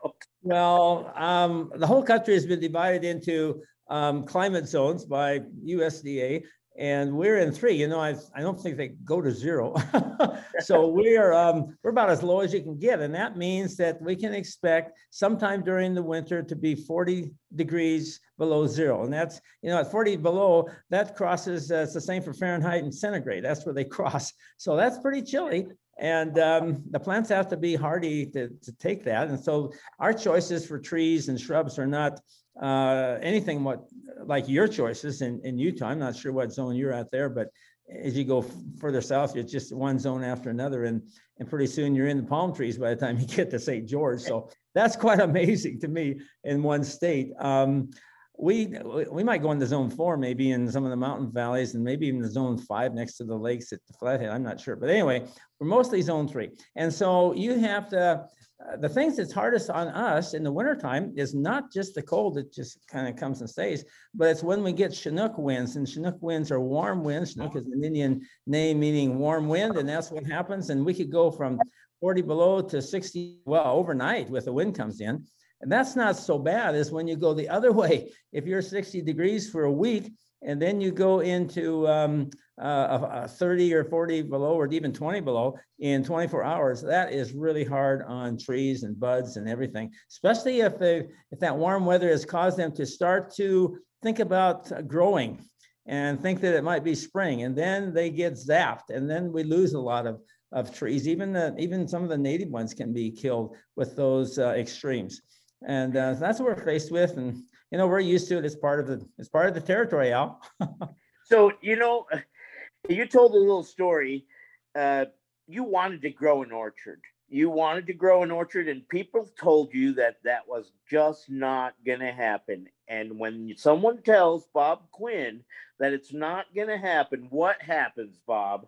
Well, 0.42 1.12
um, 1.16 1.72
the 1.76 1.86
whole 1.86 2.02
country 2.02 2.34
has 2.34 2.46
been 2.46 2.60
divided 2.60 3.04
into 3.04 3.62
um, 3.88 4.24
climate 4.24 4.68
zones 4.68 5.04
by 5.04 5.40
USDA. 5.64 6.44
and 6.78 7.12
we're 7.12 7.38
in 7.38 7.50
three. 7.50 7.74
You 7.74 7.88
know, 7.88 8.00
I, 8.00 8.14
I 8.36 8.40
don't 8.40 8.60
think 8.60 8.76
they 8.76 8.88
go 9.04 9.20
to 9.20 9.32
zero. 9.32 9.74
so 10.60 10.86
we're 10.86 11.32
um, 11.32 11.76
we're 11.82 11.90
about 11.90 12.08
as 12.08 12.22
low 12.22 12.40
as 12.40 12.54
you 12.54 12.62
can 12.62 12.78
get, 12.78 13.00
and 13.00 13.12
that 13.14 13.36
means 13.36 13.76
that 13.76 14.00
we 14.00 14.14
can 14.14 14.32
expect 14.32 14.96
sometime 15.10 15.64
during 15.64 15.94
the 15.94 16.02
winter 16.02 16.42
to 16.42 16.54
be 16.54 16.76
40 16.76 17.32
degrees 17.56 18.20
below 18.38 18.66
zero, 18.68 19.02
and 19.02 19.12
that's 19.12 19.40
you 19.62 19.70
know 19.70 19.78
at 19.78 19.90
40 19.90 20.16
below 20.16 20.68
that 20.90 21.16
crosses. 21.16 21.72
Uh, 21.72 21.78
it's 21.78 21.94
the 21.94 22.00
same 22.00 22.22
for 22.22 22.32
Fahrenheit 22.32 22.84
and 22.84 22.94
centigrade. 22.94 23.44
That's 23.44 23.66
where 23.66 23.74
they 23.74 23.84
cross. 23.96 24.32
So 24.56 24.76
that's 24.76 24.98
pretty 24.98 25.22
chilly. 25.22 25.66
And 25.98 26.38
um, 26.38 26.82
the 26.90 27.00
plants 27.00 27.28
have 27.30 27.48
to 27.48 27.56
be 27.56 27.74
hardy 27.74 28.26
to, 28.26 28.48
to 28.48 28.72
take 28.72 29.04
that. 29.04 29.28
And 29.28 29.38
so 29.38 29.72
our 29.98 30.12
choices 30.12 30.66
for 30.66 30.78
trees 30.78 31.28
and 31.28 31.40
shrubs 31.40 31.78
are 31.78 31.86
not 31.86 32.20
uh, 32.60 33.18
anything 33.20 33.64
what 33.64 33.84
like 34.24 34.48
your 34.48 34.68
choices 34.68 35.22
in, 35.22 35.40
in 35.44 35.58
Utah. 35.58 35.88
I'm 35.88 35.98
not 35.98 36.16
sure 36.16 36.32
what 36.32 36.52
zone 36.52 36.76
you're 36.76 36.92
at 36.92 37.10
there, 37.10 37.28
but 37.28 37.48
as 37.90 38.16
you 38.16 38.24
go 38.24 38.42
further 38.78 39.00
south, 39.00 39.36
it's 39.36 39.50
just 39.50 39.74
one 39.74 39.98
zone 39.98 40.22
after 40.22 40.50
another, 40.50 40.84
and 40.84 41.02
and 41.38 41.48
pretty 41.48 41.66
soon 41.66 41.94
you're 41.94 42.08
in 42.08 42.16
the 42.16 42.22
palm 42.24 42.52
trees 42.54 42.78
by 42.78 42.90
the 42.90 42.96
time 42.96 43.18
you 43.18 43.26
get 43.26 43.50
to 43.50 43.58
St. 43.58 43.88
George. 43.88 44.20
So 44.20 44.50
that's 44.74 44.96
quite 44.96 45.20
amazing 45.30 45.80
to 45.80 45.88
me 45.88 46.20
in 46.44 46.62
one 46.62 46.84
state. 46.84 47.32
Um, 47.38 47.90
we 48.38 48.72
we 49.10 49.24
might 49.24 49.42
go 49.42 49.50
into 49.50 49.66
zone 49.66 49.90
four 49.90 50.16
maybe 50.16 50.52
in 50.52 50.70
some 50.70 50.84
of 50.84 50.90
the 50.90 50.96
mountain 50.96 51.30
valleys 51.32 51.74
and 51.74 51.82
maybe 51.82 52.06
even 52.06 52.22
the 52.22 52.30
zone 52.30 52.56
five 52.56 52.94
next 52.94 53.16
to 53.16 53.24
the 53.24 53.34
lakes 53.34 53.72
at 53.72 53.80
the 53.86 53.92
flathead. 53.94 54.30
I'm 54.30 54.44
not 54.44 54.60
sure. 54.60 54.76
But 54.76 54.90
anyway 54.90 55.26
we're 55.58 55.66
mostly 55.66 56.00
zone 56.02 56.28
three. 56.28 56.50
And 56.76 56.92
so 56.92 57.34
you 57.34 57.58
have 57.58 57.88
to 57.90 58.24
uh, 58.60 58.76
the 58.76 58.88
things 58.88 59.16
that's 59.16 59.32
hardest 59.32 59.70
on 59.70 59.88
us 59.88 60.34
in 60.34 60.42
the 60.42 60.50
wintertime 60.50 61.12
is 61.16 61.32
not 61.32 61.72
just 61.72 61.94
the 61.94 62.02
cold 62.02 62.34
that 62.34 62.52
just 62.52 62.80
kind 62.88 63.06
of 63.06 63.14
comes 63.14 63.40
and 63.40 63.48
stays 63.48 63.84
but 64.14 64.28
it's 64.28 64.42
when 64.42 64.62
we 64.62 64.72
get 64.72 64.94
chinook 64.94 65.36
winds. 65.36 65.74
And 65.76 65.88
chinook 65.88 66.18
winds 66.20 66.52
are 66.52 66.60
warm 66.60 67.02
winds. 67.02 67.32
Chinook 67.32 67.56
is 67.56 67.66
an 67.66 67.82
indian 67.82 68.20
name 68.46 68.78
meaning 68.78 69.18
warm 69.18 69.48
wind. 69.48 69.76
And 69.76 69.88
that's 69.88 70.12
what 70.12 70.24
happens. 70.24 70.70
And 70.70 70.86
we 70.86 70.94
could 70.94 71.10
go 71.10 71.30
from 71.32 71.58
40 72.00 72.22
below 72.22 72.60
to 72.60 72.80
60 72.80 73.40
well 73.44 73.72
overnight 73.72 74.30
with 74.30 74.44
the 74.44 74.52
wind 74.52 74.76
comes 74.76 75.00
in 75.00 75.26
and 75.60 75.70
that's 75.70 75.96
not 75.96 76.16
so 76.16 76.38
bad 76.38 76.74
as 76.74 76.92
when 76.92 77.08
you 77.08 77.16
go 77.16 77.34
the 77.34 77.48
other 77.48 77.72
way. 77.80 78.12
If 78.32 78.46
you're 78.46 78.62
60 78.62 79.02
degrees 79.02 79.50
for 79.50 79.64
a 79.64 79.72
week 79.72 80.12
and 80.42 80.62
then 80.62 80.80
you 80.80 80.92
go 80.92 81.20
into 81.20 81.88
um, 81.88 82.30
uh, 82.60 83.26
30 83.26 83.74
or 83.74 83.84
40 83.84 84.22
below 84.22 84.54
or 84.54 84.66
even 84.68 84.92
20 84.92 85.20
below 85.20 85.56
in 85.80 86.04
24 86.04 86.44
hours, 86.44 86.82
that 86.82 87.12
is 87.12 87.32
really 87.32 87.64
hard 87.64 88.02
on 88.06 88.38
trees 88.38 88.84
and 88.84 88.98
buds 88.98 89.36
and 89.36 89.48
everything, 89.48 89.90
especially 90.10 90.60
if, 90.60 90.78
they, 90.78 91.06
if 91.32 91.40
that 91.40 91.56
warm 91.56 91.84
weather 91.84 92.08
has 92.08 92.24
caused 92.24 92.56
them 92.56 92.72
to 92.72 92.86
start 92.86 93.34
to 93.34 93.78
think 94.02 94.20
about 94.20 94.70
growing 94.86 95.44
and 95.86 96.20
think 96.20 96.40
that 96.40 96.54
it 96.54 96.62
might 96.62 96.84
be 96.84 96.94
spring. 96.94 97.42
And 97.42 97.56
then 97.56 97.92
they 97.92 98.10
get 98.10 98.34
zapped 98.34 98.90
and 98.90 99.10
then 99.10 99.32
we 99.32 99.42
lose 99.42 99.72
a 99.72 99.80
lot 99.80 100.06
of, 100.06 100.20
of 100.52 100.72
trees. 100.72 101.08
Even, 101.08 101.32
the, 101.32 101.54
even 101.58 101.88
some 101.88 102.04
of 102.04 102.10
the 102.10 102.18
native 102.18 102.50
ones 102.50 102.74
can 102.74 102.92
be 102.92 103.10
killed 103.10 103.56
with 103.74 103.96
those 103.96 104.38
uh, 104.38 104.50
extremes 104.50 105.20
and 105.66 105.96
uh, 105.96 106.14
that's 106.14 106.38
what 106.38 106.56
we're 106.56 106.64
faced 106.64 106.92
with 106.92 107.16
and 107.16 107.42
you 107.70 107.78
know 107.78 107.86
we're 107.86 108.00
used 108.00 108.28
to 108.28 108.38
it 108.38 108.44
it's 108.44 108.54
part 108.54 108.80
of 108.80 108.86
the 108.86 109.04
it's 109.18 109.28
part 109.28 109.48
of 109.48 109.54
the 109.54 109.60
territory 109.60 110.12
al. 110.12 110.40
So 111.24 111.52
you 111.60 111.76
know 111.76 112.06
you 112.88 113.06
told 113.06 113.34
a 113.34 113.38
little 113.38 113.62
story 113.62 114.26
uh, 114.74 115.06
you 115.46 115.64
wanted 115.64 116.02
to 116.02 116.10
grow 116.10 116.42
an 116.42 116.52
orchard. 116.52 117.00
You 117.28 117.50
wanted 117.50 117.86
to 117.88 117.92
grow 117.92 118.22
an 118.22 118.30
orchard 118.30 118.68
and 118.68 118.88
people 118.88 119.28
told 119.38 119.74
you 119.74 119.92
that 119.94 120.16
that 120.24 120.48
was 120.48 120.72
just 120.90 121.28
not 121.28 121.74
going 121.84 122.00
to 122.00 122.12
happen. 122.12 122.66
And 122.86 123.18
when 123.18 123.52
someone 123.56 124.00
tells 124.02 124.46
bob 124.54 124.90
quinn 124.90 125.44
that 125.78 125.92
it's 125.92 126.12
not 126.12 126.46
going 126.54 126.68
to 126.68 126.78
happen 126.78 127.26
what 127.30 127.60
happens 127.60 128.18
bob? 128.26 128.66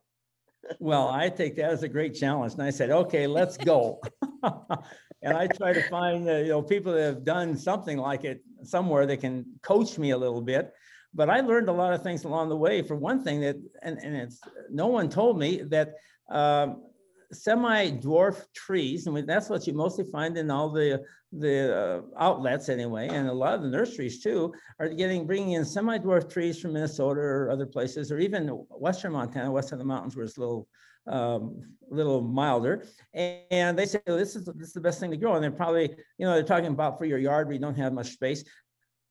Well 0.78 1.08
i 1.08 1.30
take 1.30 1.56
that 1.56 1.70
as 1.70 1.82
a 1.82 1.88
great 1.88 2.14
challenge 2.14 2.52
and 2.52 2.62
i 2.62 2.68
said 2.68 2.90
okay 2.90 3.26
let's 3.26 3.56
go 3.56 3.98
and 5.22 5.36
I 5.36 5.46
try 5.46 5.72
to 5.72 5.82
find 5.88 6.28
uh, 6.28 6.36
you 6.36 6.48
know 6.48 6.62
people 6.62 6.92
that 6.92 7.02
have 7.02 7.24
done 7.24 7.56
something 7.56 7.98
like 7.98 8.24
it 8.24 8.42
somewhere 8.62 9.06
that 9.06 9.18
can 9.18 9.46
coach 9.62 9.98
me 9.98 10.10
a 10.10 10.18
little 10.18 10.40
bit. 10.42 10.72
But 11.12 11.28
I 11.28 11.40
learned 11.40 11.68
a 11.68 11.72
lot 11.72 11.92
of 11.92 12.02
things 12.02 12.24
along 12.24 12.50
the 12.50 12.56
way. 12.56 12.82
For 12.82 12.94
one 12.94 13.22
thing, 13.24 13.40
that 13.40 13.56
and, 13.82 13.98
and 13.98 14.16
it's 14.16 14.40
no 14.70 14.86
one 14.86 15.08
told 15.08 15.38
me 15.38 15.62
that 15.68 15.94
um, 16.30 16.82
semi-dwarf 17.32 18.44
trees, 18.54 19.06
and 19.06 19.28
that's 19.28 19.48
what 19.48 19.66
you 19.66 19.72
mostly 19.72 20.04
find 20.04 20.36
in 20.36 20.50
all 20.50 20.70
the 20.70 21.02
the 21.32 21.76
uh, 21.76 22.00
outlets 22.18 22.68
anyway, 22.68 23.08
and 23.08 23.28
a 23.28 23.32
lot 23.32 23.54
of 23.54 23.62
the 23.62 23.68
nurseries 23.68 24.22
too, 24.22 24.52
are 24.78 24.88
getting 24.88 25.26
bringing 25.26 25.52
in 25.52 25.64
semi-dwarf 25.64 26.30
trees 26.30 26.60
from 26.60 26.72
Minnesota 26.72 27.20
or 27.20 27.50
other 27.50 27.66
places, 27.66 28.10
or 28.10 28.18
even 28.18 28.48
western 28.70 29.12
Montana, 29.12 29.50
west 29.50 29.72
of 29.72 29.78
the 29.78 29.84
mountains, 29.84 30.16
where 30.16 30.24
it's 30.24 30.38
a 30.38 30.40
little 30.40 30.68
um, 31.10 31.62
a 31.90 31.94
little 31.94 32.20
milder. 32.22 32.86
And 33.14 33.78
they 33.78 33.86
say, 33.86 34.00
oh, 34.06 34.16
this 34.16 34.36
is 34.36 34.44
this 34.44 34.68
is 34.68 34.72
the 34.72 34.80
best 34.80 35.00
thing 35.00 35.10
to 35.10 35.16
grow. 35.16 35.34
And 35.34 35.42
they're 35.42 35.50
probably, 35.50 35.90
you 36.18 36.26
know, 36.26 36.34
they're 36.34 36.42
talking 36.42 36.66
about 36.66 36.98
for 36.98 37.04
your 37.04 37.18
yard 37.18 37.46
where 37.46 37.54
you 37.54 37.60
don't 37.60 37.76
have 37.76 37.92
much 37.92 38.10
space. 38.10 38.44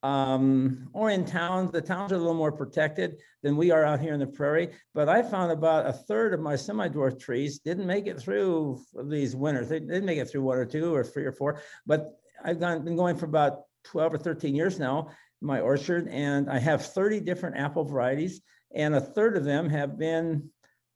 Um, 0.01 0.87
or 0.93 1.09
in 1.09 1.25
towns, 1.25 1.71
the 1.71 1.81
towns 1.81 2.13
are 2.13 2.15
a 2.15 2.19
little 2.19 2.33
more 2.33 2.53
protected 2.53 3.17
than 3.43 3.57
we 3.57 3.69
are 3.71 3.83
out 3.83 3.99
here 3.99 4.13
in 4.13 4.19
the 4.19 4.27
prairie. 4.27 4.69
But 4.93 5.09
I 5.09 5.21
found 5.21 5.51
about 5.51 5.87
a 5.87 5.93
third 5.93 6.33
of 6.33 6.39
my 6.39 6.55
semi-dwarf 6.55 7.19
trees 7.19 7.59
didn't 7.59 7.85
make 7.85 8.07
it 8.07 8.17
through 8.19 8.79
these 9.05 9.35
winters. 9.35 9.67
They 9.67 9.79
didn't 9.79 10.05
make 10.05 10.17
it 10.17 10.29
through 10.29 10.43
one 10.43 10.57
or 10.57 10.65
two 10.65 10.95
or 10.95 11.03
three 11.03 11.25
or 11.25 11.33
four. 11.33 11.61
But 11.85 12.11
I've 12.43 12.61
gone, 12.61 12.85
been 12.85 12.95
going 12.95 13.17
for 13.17 13.25
about 13.25 13.63
12 13.85 14.13
or 14.13 14.17
13 14.17 14.55
years 14.55 14.79
now, 14.79 15.09
my 15.41 15.59
orchard, 15.59 16.07
and 16.07 16.49
I 16.49 16.59
have 16.59 16.85
30 16.85 17.21
different 17.21 17.57
apple 17.57 17.83
varieties, 17.83 18.41
and 18.73 18.95
a 18.95 19.01
third 19.01 19.35
of 19.35 19.43
them 19.43 19.69
have 19.69 19.97
been 19.97 20.49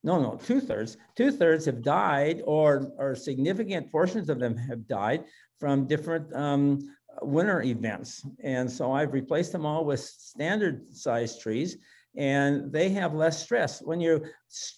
no, 0.04 0.20
no, 0.20 0.36
two 0.36 0.60
thirds, 0.60 0.98
two 1.16 1.32
thirds 1.32 1.64
have 1.64 1.82
died, 1.82 2.42
or 2.44 2.92
or 2.98 3.14
significant 3.14 3.90
portions 3.90 4.28
of 4.28 4.38
them 4.38 4.56
have 4.56 4.86
died 4.86 5.24
from 5.58 5.86
different 5.86 6.32
um, 6.34 6.78
winter 7.22 7.62
events. 7.62 8.26
And 8.42 8.70
so 8.70 8.92
I've 8.92 9.14
replaced 9.14 9.52
them 9.52 9.64
all 9.64 9.84
with 9.84 10.00
standard 10.00 10.94
size 10.94 11.38
trees, 11.38 11.78
and 12.16 12.70
they 12.70 12.90
have 12.90 13.14
less 13.14 13.42
stress. 13.42 13.80
When 13.80 13.98
you're 13.98 14.30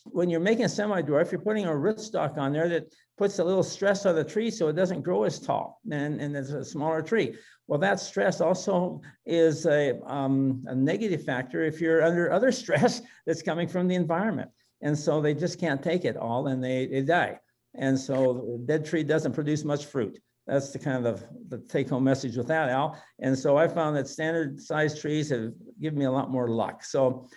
when 0.04 0.30
you're 0.30 0.40
making 0.40 0.64
a 0.64 0.68
semi-dwarf, 0.68 1.32
you're 1.32 1.40
putting 1.40 1.66
a 1.66 1.70
rootstock 1.70 2.38
on 2.38 2.52
there 2.52 2.68
that 2.68 2.94
puts 3.18 3.38
a 3.38 3.44
little 3.44 3.62
stress 3.62 4.06
on 4.06 4.14
the 4.14 4.24
tree 4.24 4.50
so 4.50 4.68
it 4.68 4.76
doesn't 4.76 5.02
grow 5.02 5.24
as 5.24 5.40
tall 5.40 5.80
and, 5.90 6.20
and 6.20 6.36
it's 6.36 6.50
a 6.50 6.64
smaller 6.64 7.02
tree. 7.02 7.34
Well, 7.66 7.80
that 7.80 7.98
stress 7.98 8.40
also 8.40 9.00
is 9.24 9.66
a, 9.66 9.98
um, 10.04 10.62
a 10.66 10.74
negative 10.74 11.24
factor 11.24 11.64
if 11.64 11.80
you're 11.80 12.02
under 12.02 12.30
other 12.30 12.52
stress 12.62 13.02
that's 13.26 13.42
coming 13.42 13.68
from 13.68 13.88
the 13.88 13.94
environment. 13.94 14.50
And 14.82 14.98
so 14.98 15.20
they 15.20 15.34
just 15.34 15.58
can't 15.58 15.82
take 15.82 16.04
it 16.04 16.16
all 16.16 16.48
and 16.48 16.62
they, 16.62 16.86
they 16.86 17.02
die. 17.02 17.38
And 17.74 17.98
so 17.98 18.60
dead 18.66 18.84
tree 18.84 19.04
doesn't 19.04 19.32
produce 19.32 19.64
much 19.64 19.86
fruit. 19.86 20.18
That's 20.46 20.70
the 20.70 20.78
kind 20.78 21.06
of 21.06 21.24
the 21.48 21.58
take 21.58 21.88
home 21.88 22.04
message 22.04 22.36
with 22.36 22.46
that, 22.48 22.68
Al. 22.68 23.00
And 23.18 23.36
so 23.36 23.56
I 23.56 23.66
found 23.66 23.96
that 23.96 24.06
standard 24.06 24.60
size 24.60 24.98
trees 24.98 25.30
have 25.30 25.52
given 25.80 25.98
me 25.98 26.04
a 26.04 26.10
lot 26.10 26.30
more 26.30 26.48
luck. 26.48 26.84
So 26.84 27.28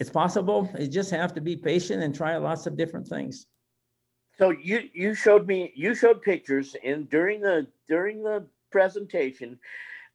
it's 0.00 0.10
possible. 0.10 0.68
You 0.78 0.88
just 0.88 1.10
have 1.12 1.32
to 1.34 1.40
be 1.40 1.56
patient 1.56 2.02
and 2.02 2.14
try 2.14 2.36
lots 2.36 2.66
of 2.66 2.76
different 2.76 3.06
things. 3.06 3.46
So 4.36 4.50
you 4.50 4.88
you 4.92 5.14
showed 5.14 5.46
me 5.46 5.72
you 5.74 5.94
showed 5.94 6.20
pictures 6.20 6.76
in 6.82 7.04
during 7.06 7.40
the 7.40 7.66
during 7.88 8.22
the 8.22 8.46
presentation 8.70 9.58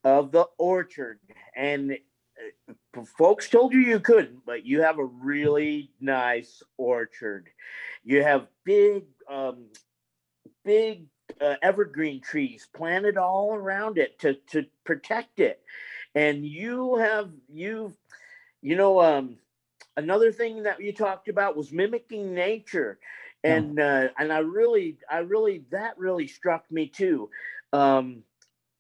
of 0.04 0.32
the 0.32 0.48
orchard 0.60 1.20
and 1.56 1.94
uh, 1.94 2.74
folks 3.18 3.50
told 3.50 3.74
you 3.74 3.80
you 3.80 4.00
couldn't, 4.00 4.46
but 4.46 4.66
you 4.66 4.82
have 4.82 5.00
a 5.00 5.06
really 5.06 5.92
nice 6.00 6.62
orchard. 6.78 7.50
You 8.04 8.24
have 8.24 8.48
big, 8.64 9.06
um, 9.30 9.66
big 10.64 11.06
uh, 11.40 11.56
evergreen 11.62 12.22
trees 12.22 12.68
planted 12.74 13.18
all 13.18 13.54
around 13.54 13.98
it 13.98 14.20
to 14.20 14.34
to 14.52 14.66
protect 14.84 15.40
it, 15.40 15.62
and 16.16 16.46
you 16.46 16.98
have 16.98 17.30
you, 17.48 17.94
you 18.62 18.76
know, 18.76 19.02
um, 19.02 19.38
another 19.98 20.32
thing 20.32 20.64
that 20.64 20.82
you 20.82 20.94
talked 20.94 21.30
about 21.30 21.56
was 21.56 21.72
mimicking 21.72 22.34
nature, 22.34 23.00
and 23.44 23.80
uh, 23.80 24.10
and 24.18 24.34
I 24.34 24.40
really, 24.40 24.98
I 25.10 25.20
really 25.20 25.64
that 25.72 25.98
really 25.98 26.28
struck 26.28 26.70
me 26.70 26.88
too. 26.88 27.30
Um, 27.74 28.24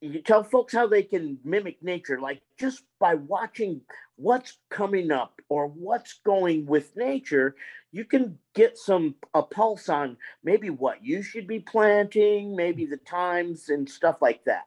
you 0.01 0.21
tell 0.21 0.43
folks 0.43 0.73
how 0.73 0.87
they 0.87 1.03
can 1.03 1.37
mimic 1.43 1.81
nature, 1.83 2.19
like 2.19 2.41
just 2.59 2.83
by 2.99 3.15
watching 3.15 3.81
what's 4.15 4.57
coming 4.69 5.11
up 5.11 5.39
or 5.47 5.67
what's 5.67 6.19
going 6.25 6.65
with 6.65 6.95
nature, 6.97 7.55
you 7.91 8.03
can 8.03 8.37
get 8.55 8.77
some 8.77 9.15
a 9.35 9.43
pulse 9.43 9.89
on 9.89 10.17
maybe 10.43 10.71
what 10.71 11.03
you 11.03 11.21
should 11.21 11.47
be 11.47 11.59
planting, 11.59 12.55
maybe 12.55 12.85
the 12.85 12.97
times 12.97 13.69
and 13.69 13.87
stuff 13.87 14.17
like 14.21 14.43
that. 14.45 14.63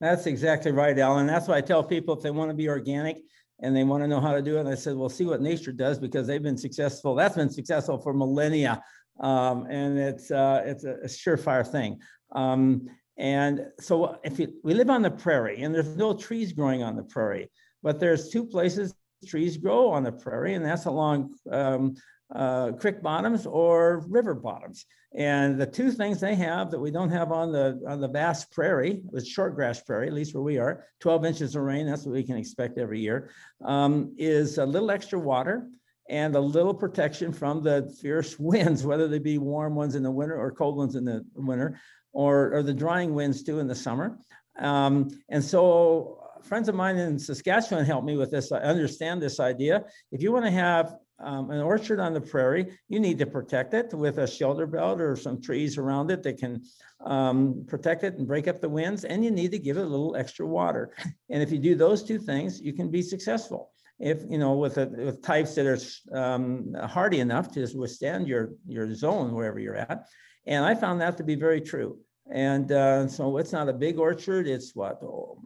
That's 0.00 0.26
exactly 0.26 0.70
right, 0.70 0.96
Alan. 0.98 1.26
That's 1.26 1.48
why 1.48 1.56
I 1.56 1.60
tell 1.60 1.82
people 1.82 2.16
if 2.16 2.22
they 2.22 2.30
want 2.30 2.50
to 2.50 2.56
be 2.56 2.68
organic 2.68 3.18
and 3.60 3.74
they 3.74 3.84
want 3.84 4.02
to 4.04 4.08
know 4.08 4.20
how 4.20 4.32
to 4.32 4.40
do 4.40 4.56
it, 4.58 4.66
I 4.66 4.74
said, 4.76 4.96
well, 4.96 5.08
see 5.08 5.26
what 5.26 5.42
nature 5.42 5.72
does 5.72 5.98
because 5.98 6.26
they've 6.26 6.42
been 6.42 6.56
successful. 6.56 7.14
That's 7.14 7.36
been 7.36 7.50
successful 7.50 7.98
for 7.98 8.14
millennia. 8.14 8.82
Um, 9.18 9.66
and 9.68 9.98
it's 9.98 10.30
uh, 10.30 10.62
it's 10.64 10.84
a, 10.84 10.94
a 11.02 11.06
surefire 11.06 11.66
thing. 11.66 11.98
Um, 12.32 12.88
and 13.20 13.66
so 13.78 14.18
if 14.24 14.38
you, 14.38 14.54
we 14.64 14.72
live 14.72 14.88
on 14.88 15.02
the 15.02 15.10
prairie 15.10 15.62
and 15.62 15.74
there's 15.74 15.94
no 15.94 16.14
trees 16.14 16.54
growing 16.54 16.82
on 16.82 16.96
the 16.96 17.02
prairie, 17.02 17.50
but 17.82 18.00
there's 18.00 18.30
two 18.30 18.46
places 18.46 18.94
trees 19.26 19.58
grow 19.58 19.90
on 19.90 20.04
the 20.04 20.12
prairie, 20.12 20.54
and 20.54 20.64
that's 20.64 20.86
along 20.86 21.34
um, 21.52 21.94
uh, 22.34 22.72
creek 22.72 23.02
bottoms 23.02 23.44
or 23.44 24.06
river 24.08 24.34
bottoms. 24.34 24.86
And 25.14 25.60
the 25.60 25.66
two 25.66 25.90
things 25.90 26.18
they 26.18 26.34
have 26.36 26.70
that 26.70 26.80
we 26.80 26.90
don't 26.90 27.10
have 27.10 27.30
on 27.30 27.52
the 27.52 27.78
on 27.86 28.00
the 28.00 28.08
vast 28.08 28.50
prairie, 28.52 29.02
the 29.12 29.22
short 29.22 29.54
grass 29.54 29.82
prairie, 29.82 30.06
at 30.06 30.14
least 30.14 30.34
where 30.34 30.42
we 30.42 30.56
are, 30.56 30.86
12 31.00 31.26
inches 31.26 31.54
of 31.56 31.62
rain, 31.62 31.86
that's 31.86 32.06
what 32.06 32.14
we 32.14 32.22
can 32.22 32.38
expect 32.38 32.78
every 32.78 33.00
year, 33.00 33.30
um, 33.66 34.14
is 34.16 34.56
a 34.56 34.64
little 34.64 34.90
extra 34.90 35.18
water 35.18 35.68
and 36.08 36.34
a 36.34 36.40
little 36.40 36.74
protection 36.74 37.32
from 37.32 37.62
the 37.62 37.94
fierce 38.00 38.38
winds, 38.38 38.84
whether 38.84 39.08
they 39.08 39.18
be 39.18 39.38
warm 39.38 39.74
ones 39.74 39.94
in 39.94 40.02
the 40.02 40.10
winter 40.10 40.36
or 40.36 40.50
cold 40.52 40.76
ones 40.76 40.94
in 40.94 41.04
the 41.04 41.24
winter, 41.34 41.78
or, 42.12 42.52
or 42.54 42.62
the 42.62 42.74
drying 42.74 43.14
winds 43.14 43.42
too 43.42 43.58
in 43.58 43.66
the 43.66 43.74
summer. 43.74 44.18
Um, 44.58 45.08
and 45.28 45.42
so 45.42 46.20
friends 46.42 46.68
of 46.68 46.74
mine 46.74 46.96
in 46.96 47.18
Saskatchewan 47.18 47.84
helped 47.84 48.06
me 48.06 48.16
with 48.16 48.30
this. 48.30 48.52
I 48.52 48.58
understand 48.58 49.22
this 49.22 49.40
idea. 49.40 49.84
If 50.12 50.22
you 50.22 50.32
want 50.32 50.44
to 50.46 50.50
have 50.50 50.96
um, 51.22 51.50
an 51.50 51.60
orchard 51.60 52.00
on 52.00 52.14
the 52.14 52.20
prairie, 52.20 52.78
you 52.88 52.98
need 52.98 53.18
to 53.18 53.26
protect 53.26 53.74
it 53.74 53.92
with 53.92 54.18
a 54.18 54.26
shelter 54.26 54.66
belt 54.66 55.00
or 55.00 55.16
some 55.16 55.40
trees 55.40 55.76
around 55.76 56.10
it 56.10 56.22
that 56.22 56.38
can 56.38 56.62
um, 57.04 57.64
protect 57.68 58.04
it 58.04 58.14
and 58.14 58.26
break 58.26 58.48
up 58.48 58.60
the 58.60 58.68
winds. 58.68 59.04
And 59.04 59.24
you 59.24 59.30
need 59.30 59.50
to 59.52 59.58
give 59.58 59.76
it 59.76 59.82
a 59.82 59.86
little 59.88 60.16
extra 60.16 60.46
water. 60.46 60.94
And 61.28 61.42
if 61.42 61.52
you 61.52 61.58
do 61.58 61.74
those 61.74 62.02
two 62.02 62.18
things, 62.18 62.60
you 62.60 62.72
can 62.72 62.90
be 62.90 63.02
successful. 63.02 63.70
If 63.98 64.22
you 64.30 64.38
know 64.38 64.54
with 64.54 64.78
a, 64.78 64.86
with 64.86 65.20
types 65.20 65.54
that 65.56 65.66
are 65.66 65.78
um, 66.18 66.74
hardy 66.74 67.20
enough 67.20 67.52
to 67.52 67.68
withstand 67.74 68.26
your 68.26 68.52
your 68.66 68.94
zone 68.94 69.34
wherever 69.34 69.58
you're 69.58 69.76
at, 69.76 70.06
and 70.46 70.64
I 70.64 70.74
found 70.74 71.00
that 71.00 71.16
to 71.18 71.24
be 71.24 71.34
very 71.34 71.60
true. 71.60 71.98
And 72.32 72.70
uh, 72.70 73.08
so 73.08 73.38
it's 73.38 73.52
not 73.52 73.68
a 73.68 73.72
big 73.72 73.98
orchard. 73.98 74.46
It's 74.46 74.74
what 74.74 75.02
oh, 75.02 75.42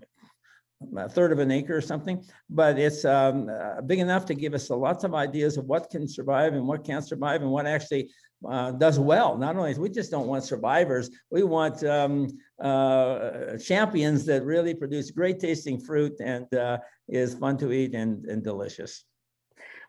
a 0.96 1.08
third 1.08 1.32
of 1.32 1.38
an 1.38 1.50
acre 1.50 1.76
or 1.76 1.80
something, 1.80 2.22
but 2.50 2.78
it's 2.78 3.04
um, 3.04 3.48
uh, 3.48 3.80
big 3.80 4.00
enough 4.00 4.26
to 4.26 4.34
give 4.34 4.54
us 4.54 4.70
lots 4.70 5.04
of 5.04 5.14
ideas 5.14 5.56
of 5.56 5.64
what 5.66 5.90
can 5.90 6.06
survive 6.06 6.54
and 6.54 6.66
what 6.66 6.84
can't 6.84 7.06
survive 7.06 7.42
and 7.42 7.50
what 7.50 7.66
actually 7.66 8.10
uh, 8.46 8.72
does 8.72 8.98
well. 8.98 9.38
Not 9.38 9.56
only 9.56 9.74
we 9.74 9.88
just 9.88 10.10
don't 10.10 10.26
want 10.26 10.44
survivors, 10.44 11.10
we 11.30 11.42
want 11.42 11.82
um, 11.84 12.28
uh, 12.60 13.56
champions 13.56 14.26
that 14.26 14.44
really 14.44 14.74
produce 14.74 15.10
great 15.10 15.40
tasting 15.40 15.80
fruit 15.80 16.14
and 16.20 16.52
uh, 16.54 16.78
is 17.08 17.34
fun 17.34 17.56
to 17.58 17.72
eat 17.72 17.94
and, 17.94 18.24
and 18.26 18.42
delicious. 18.42 19.04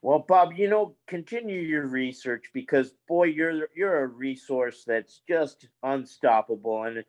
Well, 0.05 0.19
Bob, 0.19 0.53
you 0.55 0.69
know, 0.69 0.95
continue 1.07 1.61
your 1.61 1.87
research 1.87 2.51
because 2.53 2.93
boy, 3.07 3.23
you're 3.23 3.67
you're 3.75 4.03
a 4.03 4.07
resource 4.07 4.83
that's 4.85 5.21
just 5.27 5.67
unstoppable, 5.81 6.83
and 6.83 7.03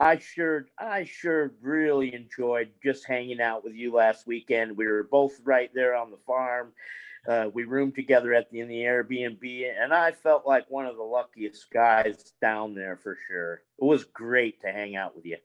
I 0.00 0.18
sure, 0.18 0.66
I 0.76 1.04
sure 1.04 1.52
really 1.62 2.12
enjoyed 2.12 2.70
just 2.82 3.06
hanging 3.06 3.40
out 3.40 3.62
with 3.62 3.74
you 3.74 3.94
last 3.94 4.26
weekend. 4.26 4.76
We 4.76 4.88
were 4.88 5.04
both 5.04 5.38
right 5.44 5.70
there 5.72 5.94
on 5.94 6.10
the 6.10 6.18
farm. 6.26 6.72
Uh, 7.28 7.50
we 7.54 7.62
roomed 7.62 7.94
together 7.94 8.34
at 8.34 8.50
the 8.50 8.58
in 8.58 8.66
the 8.66 8.82
Airbnb, 8.82 9.70
and 9.80 9.94
I 9.94 10.10
felt 10.10 10.44
like 10.44 10.68
one 10.68 10.86
of 10.86 10.96
the 10.96 11.04
luckiest 11.04 11.70
guys 11.70 12.32
down 12.40 12.74
there 12.74 12.96
for 12.96 13.16
sure. 13.28 13.62
It 13.80 13.84
was 13.84 14.02
great 14.02 14.60
to 14.62 14.72
hang 14.72 14.96
out 14.96 15.14
with 15.14 15.24
you. 15.24 15.36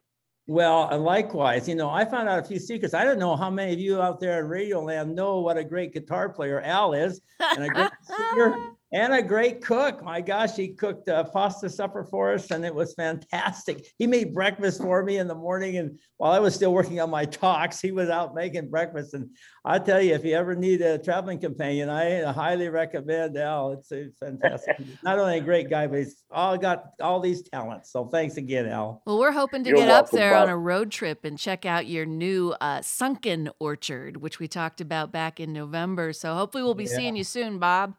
Well, 0.47 0.95
likewise, 0.99 1.67
you 1.67 1.73
know, 1.73 1.89
I 1.89 2.05
found 2.05 2.29
out 2.29 2.37
a 2.37 2.43
few 2.43 2.59
secrets. 2.59 2.93
I 2.93 3.03
don't 3.03 3.17
know 3.17 3.35
how 3.35 3.49
many 3.49 3.73
of 3.73 3.79
you 3.79 3.99
out 3.99 4.19
there 4.19 4.39
in 4.39 4.47
Radio 4.47 4.79
Land 4.79 5.15
know 5.15 5.39
what 5.39 5.57
a 5.57 5.63
great 5.63 5.91
guitar 5.91 6.29
player 6.29 6.61
Al 6.61 6.93
is, 6.93 7.21
and 7.39 7.63
a 7.63 7.69
great 7.69 7.89
singer 8.03 8.55
and 8.93 9.13
a 9.13 9.21
great 9.21 9.63
cook. 9.63 10.03
My 10.03 10.21
gosh, 10.21 10.55
he 10.55 10.69
cooked 10.69 11.07
a 11.07 11.23
pasta 11.25 11.69
supper 11.69 12.03
for 12.03 12.33
us, 12.33 12.51
and 12.51 12.63
it 12.63 12.73
was 12.73 12.93
fantastic. 12.93 13.85
He 13.97 14.07
made 14.07 14.33
breakfast 14.33 14.81
for 14.81 15.03
me 15.03 15.17
in 15.17 15.27
the 15.27 15.35
morning, 15.35 15.77
and 15.77 15.99
while 16.17 16.31
I 16.31 16.39
was 16.39 16.55
still 16.55 16.73
working 16.73 16.99
on 16.99 17.09
my 17.09 17.25
talks, 17.25 17.81
he 17.81 17.91
was 17.91 18.09
out 18.09 18.35
making 18.35 18.69
breakfast. 18.69 19.13
And 19.13 19.29
I 19.65 19.79
tell 19.79 20.01
you, 20.01 20.13
if 20.13 20.23
you 20.23 20.35
ever 20.35 20.55
need 20.55 20.81
a 20.81 20.97
traveling 20.97 21.39
companion, 21.39 21.89
I 21.89 22.31
highly 22.31 22.69
recommend 22.69 23.37
Al. 23.37 23.73
It's, 23.73 23.91
it's 23.91 24.17
fantastic. 24.19 24.77
Not 25.03 25.19
only 25.19 25.39
a 25.39 25.41
great 25.41 25.69
guy, 25.69 25.87
but 25.87 25.99
he's 25.99 26.23
all 26.31 26.57
got 26.57 26.91
all 27.01 27.19
these 27.19 27.41
talents. 27.49 27.91
So 27.91 28.05
thanks 28.05 28.37
again, 28.37 28.67
Al. 28.67 29.01
Well, 29.05 29.19
we're 29.19 29.31
hoping 29.31 29.63
to 29.63 29.69
You're 29.71 29.79
get 29.79 29.87
welcome, 29.87 30.05
up 30.05 30.11
there 30.11 30.33
Bob. 30.33 30.43
on 30.43 30.49
a 30.49 30.57
road 30.57 30.91
trip 30.91 31.25
and 31.25 31.37
check 31.37 31.65
out 31.65 31.87
your 31.87 32.05
new 32.05 32.55
uh, 32.61 32.81
sunken 32.81 33.49
orchard, 33.59 34.17
which 34.17 34.39
we 34.39 34.47
talked 34.47 34.79
about 34.79 35.11
back 35.11 35.39
in 35.39 35.51
November. 35.51 36.13
So 36.13 36.35
hopefully, 36.35 36.63
we'll 36.63 36.75
be 36.75 36.85
yeah. 36.85 36.95
seeing 36.95 37.15
you 37.15 37.23
soon, 37.23 37.59
Bob. 37.59 37.95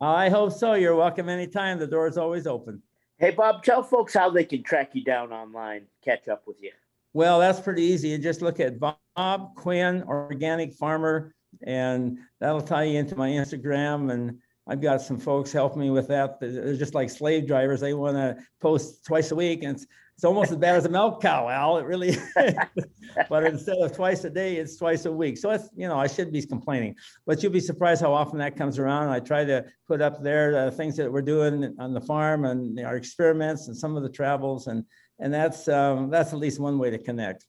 I 0.00 0.28
hope 0.28 0.52
so. 0.52 0.74
You're 0.74 0.94
welcome 0.94 1.28
anytime. 1.28 1.78
The 1.78 1.86
door 1.86 2.06
is 2.06 2.16
always 2.16 2.46
open. 2.46 2.82
Hey, 3.18 3.32
Bob, 3.32 3.64
tell 3.64 3.82
folks 3.82 4.14
how 4.14 4.30
they 4.30 4.44
can 4.44 4.62
track 4.62 4.90
you 4.94 5.02
down 5.02 5.32
online, 5.32 5.86
catch 6.04 6.28
up 6.28 6.44
with 6.46 6.62
you. 6.62 6.70
Well, 7.14 7.40
that's 7.40 7.58
pretty 7.58 7.82
easy. 7.82 8.10
You 8.10 8.18
just 8.18 8.42
look 8.42 8.60
at 8.60 8.78
Bob 8.78 9.54
Quinn, 9.56 10.04
organic 10.04 10.72
farmer, 10.72 11.34
and 11.66 12.18
that'll 12.38 12.60
tie 12.60 12.84
you 12.84 12.98
into 12.98 13.16
my 13.16 13.28
Instagram. 13.28 14.12
And 14.12 14.38
I've 14.68 14.80
got 14.80 15.02
some 15.02 15.18
folks 15.18 15.50
helping 15.50 15.80
me 15.80 15.90
with 15.90 16.06
that. 16.08 16.38
They're 16.38 16.76
just 16.76 16.94
like 16.94 17.10
slave 17.10 17.48
drivers. 17.48 17.80
They 17.80 17.94
want 17.94 18.16
to 18.16 18.36
post 18.60 19.04
twice 19.04 19.32
a 19.32 19.34
week, 19.34 19.64
and 19.64 19.84
it's 20.18 20.24
it's 20.24 20.24
almost 20.24 20.50
as 20.50 20.56
bad 20.56 20.74
as 20.74 20.84
a 20.84 20.88
milk 20.88 21.22
cow, 21.22 21.48
Al. 21.48 21.78
It 21.78 21.84
really, 21.84 22.16
but 23.28 23.44
instead 23.44 23.78
of 23.78 23.94
twice 23.94 24.24
a 24.24 24.30
day, 24.30 24.56
it's 24.56 24.74
twice 24.74 25.04
a 25.04 25.12
week. 25.12 25.38
So 25.38 25.50
it's 25.52 25.68
you 25.76 25.86
know 25.86 25.96
I 25.96 26.08
should 26.08 26.32
be 26.32 26.44
complaining, 26.44 26.96
but 27.24 27.40
you'll 27.40 27.52
be 27.52 27.60
surprised 27.60 28.00
how 28.00 28.12
often 28.12 28.36
that 28.40 28.56
comes 28.56 28.80
around. 28.80 29.10
I 29.10 29.20
try 29.20 29.44
to 29.44 29.64
put 29.86 30.02
up 30.02 30.20
there 30.20 30.64
the 30.64 30.72
things 30.72 30.96
that 30.96 31.12
we're 31.12 31.22
doing 31.22 31.72
on 31.78 31.94
the 31.94 32.00
farm 32.00 32.46
and 32.46 32.80
our 32.80 32.96
experiments 32.96 33.68
and 33.68 33.76
some 33.76 33.96
of 33.96 34.02
the 34.02 34.08
travels, 34.08 34.66
and 34.66 34.82
and 35.20 35.32
that's 35.32 35.68
um, 35.68 36.10
that's 36.10 36.32
at 36.32 36.40
least 36.40 36.58
one 36.58 36.80
way 36.80 36.90
to 36.90 36.98
connect. 36.98 37.46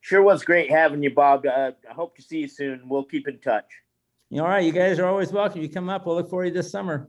Sure 0.00 0.20
was 0.20 0.42
great 0.42 0.68
having 0.68 1.00
you, 1.00 1.14
Bob. 1.14 1.46
Uh, 1.46 1.70
I 1.88 1.94
hope 1.94 2.16
to 2.16 2.22
see 2.22 2.38
you 2.38 2.48
soon. 2.48 2.88
We'll 2.88 3.04
keep 3.04 3.28
in 3.28 3.38
touch. 3.38 3.70
All 4.32 4.40
right, 4.40 4.64
you 4.64 4.72
guys 4.72 4.98
are 4.98 5.06
always 5.06 5.30
welcome. 5.30 5.62
You 5.62 5.68
come 5.68 5.88
up. 5.88 6.06
We'll 6.06 6.16
look 6.16 6.28
for 6.28 6.44
you 6.44 6.50
this 6.50 6.72
summer. 6.72 7.08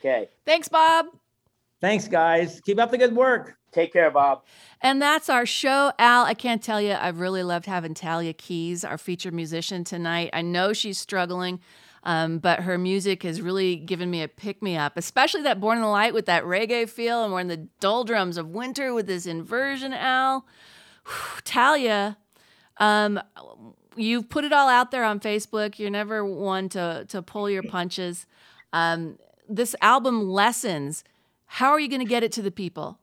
Okay. 0.00 0.30
Thanks, 0.46 0.68
Bob. 0.68 1.06
Thanks, 1.84 2.08
guys. 2.08 2.62
Keep 2.64 2.78
up 2.78 2.90
the 2.90 2.96
good 2.96 3.14
work. 3.14 3.58
Take 3.70 3.92
care, 3.92 4.10
Bob. 4.10 4.42
And 4.80 5.02
that's 5.02 5.28
our 5.28 5.44
show. 5.44 5.92
Al, 5.98 6.24
I 6.24 6.32
can't 6.32 6.62
tell 6.62 6.80
you, 6.80 6.94
I've 6.94 7.20
really 7.20 7.42
loved 7.42 7.66
having 7.66 7.92
Talia 7.92 8.32
Keys, 8.32 8.86
our 8.86 8.96
featured 8.96 9.34
musician 9.34 9.84
tonight. 9.84 10.30
I 10.32 10.40
know 10.40 10.72
she's 10.72 10.96
struggling, 10.96 11.60
um, 12.02 12.38
but 12.38 12.60
her 12.60 12.78
music 12.78 13.22
has 13.24 13.42
really 13.42 13.76
given 13.76 14.10
me 14.10 14.22
a 14.22 14.28
pick 14.28 14.62
me 14.62 14.78
up, 14.78 14.96
especially 14.96 15.42
that 15.42 15.60
Born 15.60 15.76
in 15.76 15.82
the 15.82 15.88
Light 15.88 16.14
with 16.14 16.24
that 16.24 16.44
reggae 16.44 16.88
feel, 16.88 17.22
and 17.22 17.34
we're 17.34 17.40
in 17.40 17.48
the 17.48 17.68
doldrums 17.80 18.38
of 18.38 18.48
winter 18.48 18.94
with 18.94 19.06
this 19.06 19.26
inversion, 19.26 19.92
Al. 19.92 20.46
Whew, 21.04 21.42
Talia, 21.44 22.16
um, 22.78 23.20
you've 23.94 24.30
put 24.30 24.44
it 24.44 24.54
all 24.54 24.70
out 24.70 24.90
there 24.90 25.04
on 25.04 25.20
Facebook. 25.20 25.78
You're 25.78 25.90
never 25.90 26.24
one 26.24 26.70
to, 26.70 27.04
to 27.10 27.20
pull 27.20 27.50
your 27.50 27.62
punches. 27.62 28.24
Um, 28.72 29.18
this 29.46 29.76
album, 29.82 30.30
Lessons, 30.30 31.04
how 31.54 31.70
are 31.70 31.78
you 31.78 31.88
going 31.88 32.00
to 32.00 32.04
get 32.04 32.24
it 32.24 32.32
to 32.32 32.42
the 32.42 32.50
people? 32.50 32.98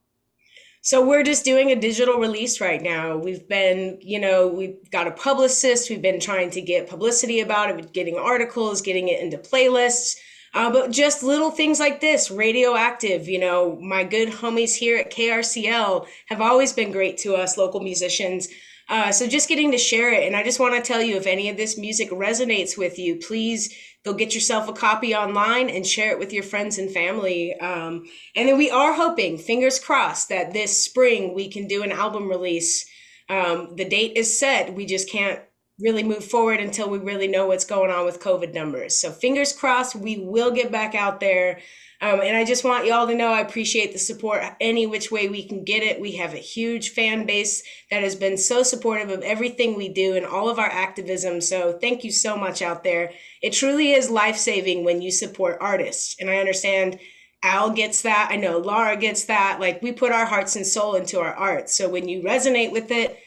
So 0.81 1.07
we're 1.07 1.23
just 1.23 1.45
doing 1.45 1.71
a 1.71 1.79
digital 1.79 2.19
release 2.19 2.59
right 2.59 2.81
now. 2.81 3.15
We've 3.15 3.47
been, 3.47 3.97
you 4.01 4.19
know, 4.19 4.49
we've 4.49 4.91
got 4.91 5.07
a 5.07 5.11
publicist. 5.11 5.89
We've 5.89 6.01
been 6.01 6.19
trying 6.19 6.49
to 6.49 6.61
get 6.61 6.89
publicity 6.89 7.39
about 7.39 7.69
it, 7.69 7.93
getting 7.93 8.17
articles, 8.17 8.81
getting 8.81 9.07
it 9.07 9.21
into 9.21 9.37
playlists. 9.37 10.17
Uh, 10.53 10.69
but 10.69 10.91
just 10.91 11.23
little 11.23 11.49
things 11.49 11.79
like 11.79 12.01
this, 12.01 12.29
radioactive. 12.29 13.29
You 13.29 13.39
know, 13.39 13.79
my 13.79 14.03
good 14.03 14.27
homies 14.27 14.75
here 14.75 14.97
at 14.97 15.13
KRCL 15.13 16.07
have 16.25 16.41
always 16.41 16.73
been 16.73 16.91
great 16.91 17.17
to 17.19 17.35
us, 17.35 17.57
local 17.57 17.79
musicians. 17.79 18.49
Uh, 18.89 19.11
so 19.11 19.27
just 19.27 19.47
getting 19.47 19.71
to 19.71 19.77
share 19.77 20.13
it. 20.13 20.27
And 20.27 20.35
I 20.35 20.43
just 20.43 20.59
want 20.59 20.75
to 20.75 20.81
tell 20.81 21.01
you 21.01 21.15
if 21.15 21.25
any 21.25 21.49
of 21.49 21.57
this 21.57 21.77
music 21.77 22.09
resonates 22.09 22.77
with 22.77 22.99
you, 22.99 23.15
please 23.17 23.73
go 24.03 24.13
get 24.13 24.33
yourself 24.33 24.67
a 24.67 24.73
copy 24.73 25.15
online 25.15 25.69
and 25.69 25.85
share 25.85 26.11
it 26.11 26.19
with 26.19 26.33
your 26.33 26.43
friends 26.43 26.77
and 26.77 26.91
family. 26.91 27.53
Um, 27.59 28.05
and 28.35 28.49
then 28.49 28.57
we 28.57 28.69
are 28.69 28.93
hoping, 28.93 29.37
fingers 29.37 29.79
crossed, 29.79 30.29
that 30.29 30.53
this 30.53 30.83
spring 30.83 31.33
we 31.33 31.49
can 31.49 31.67
do 31.67 31.83
an 31.83 31.91
album 31.91 32.27
release. 32.27 32.85
Um, 33.29 33.75
the 33.75 33.85
date 33.85 34.17
is 34.17 34.37
set. 34.37 34.73
We 34.73 34.85
just 34.85 35.09
can't 35.09 35.39
really 35.79 36.03
move 36.03 36.23
forward 36.23 36.59
until 36.59 36.89
we 36.89 36.97
really 36.99 37.27
know 37.27 37.47
what's 37.47 37.65
going 37.65 37.91
on 37.91 38.05
with 38.05 38.21
COVID 38.21 38.53
numbers. 38.53 38.99
So 38.99 39.11
fingers 39.11 39.53
crossed, 39.53 39.95
we 39.95 40.17
will 40.17 40.51
get 40.51 40.71
back 40.71 40.95
out 40.95 41.19
there. 41.19 41.59
Um, 42.01 42.19
and 42.21 42.35
I 42.35 42.43
just 42.43 42.63
want 42.63 42.87
y'all 42.87 43.05
to 43.05 43.13
know 43.13 43.31
I 43.31 43.41
appreciate 43.41 43.93
the 43.93 43.99
support 43.99 44.43
any 44.59 44.87
which 44.87 45.11
way 45.11 45.29
we 45.29 45.47
can 45.47 45.63
get 45.63 45.83
it. 45.83 46.01
We 46.01 46.13
have 46.13 46.33
a 46.33 46.37
huge 46.37 46.89
fan 46.89 47.27
base 47.27 47.61
that 47.91 48.01
has 48.01 48.15
been 48.15 48.39
so 48.39 48.63
supportive 48.63 49.11
of 49.11 49.21
everything 49.21 49.77
we 49.77 49.87
do 49.87 50.15
and 50.15 50.25
all 50.25 50.49
of 50.49 50.57
our 50.57 50.69
activism. 50.69 51.41
So 51.41 51.77
thank 51.79 52.03
you 52.03 52.11
so 52.11 52.35
much 52.35 52.63
out 52.63 52.83
there. 52.83 53.11
It 53.43 53.53
truly 53.53 53.91
is 53.91 54.09
life 54.09 54.37
saving 54.37 54.83
when 54.83 55.03
you 55.03 55.11
support 55.11 55.59
artists. 55.61 56.15
And 56.19 56.27
I 56.27 56.37
understand 56.37 56.99
Al 57.43 57.69
gets 57.69 58.01
that. 58.01 58.29
I 58.31 58.35
know 58.35 58.57
Laura 58.57 58.97
gets 58.97 59.25
that. 59.25 59.59
Like 59.59 59.83
we 59.83 59.91
put 59.91 60.11
our 60.11 60.25
hearts 60.25 60.55
and 60.55 60.65
soul 60.65 60.95
into 60.95 61.19
our 61.19 61.35
art. 61.35 61.69
So 61.69 61.87
when 61.87 62.09
you 62.09 62.23
resonate 62.23 62.71
with 62.71 62.89
it, 62.89 63.19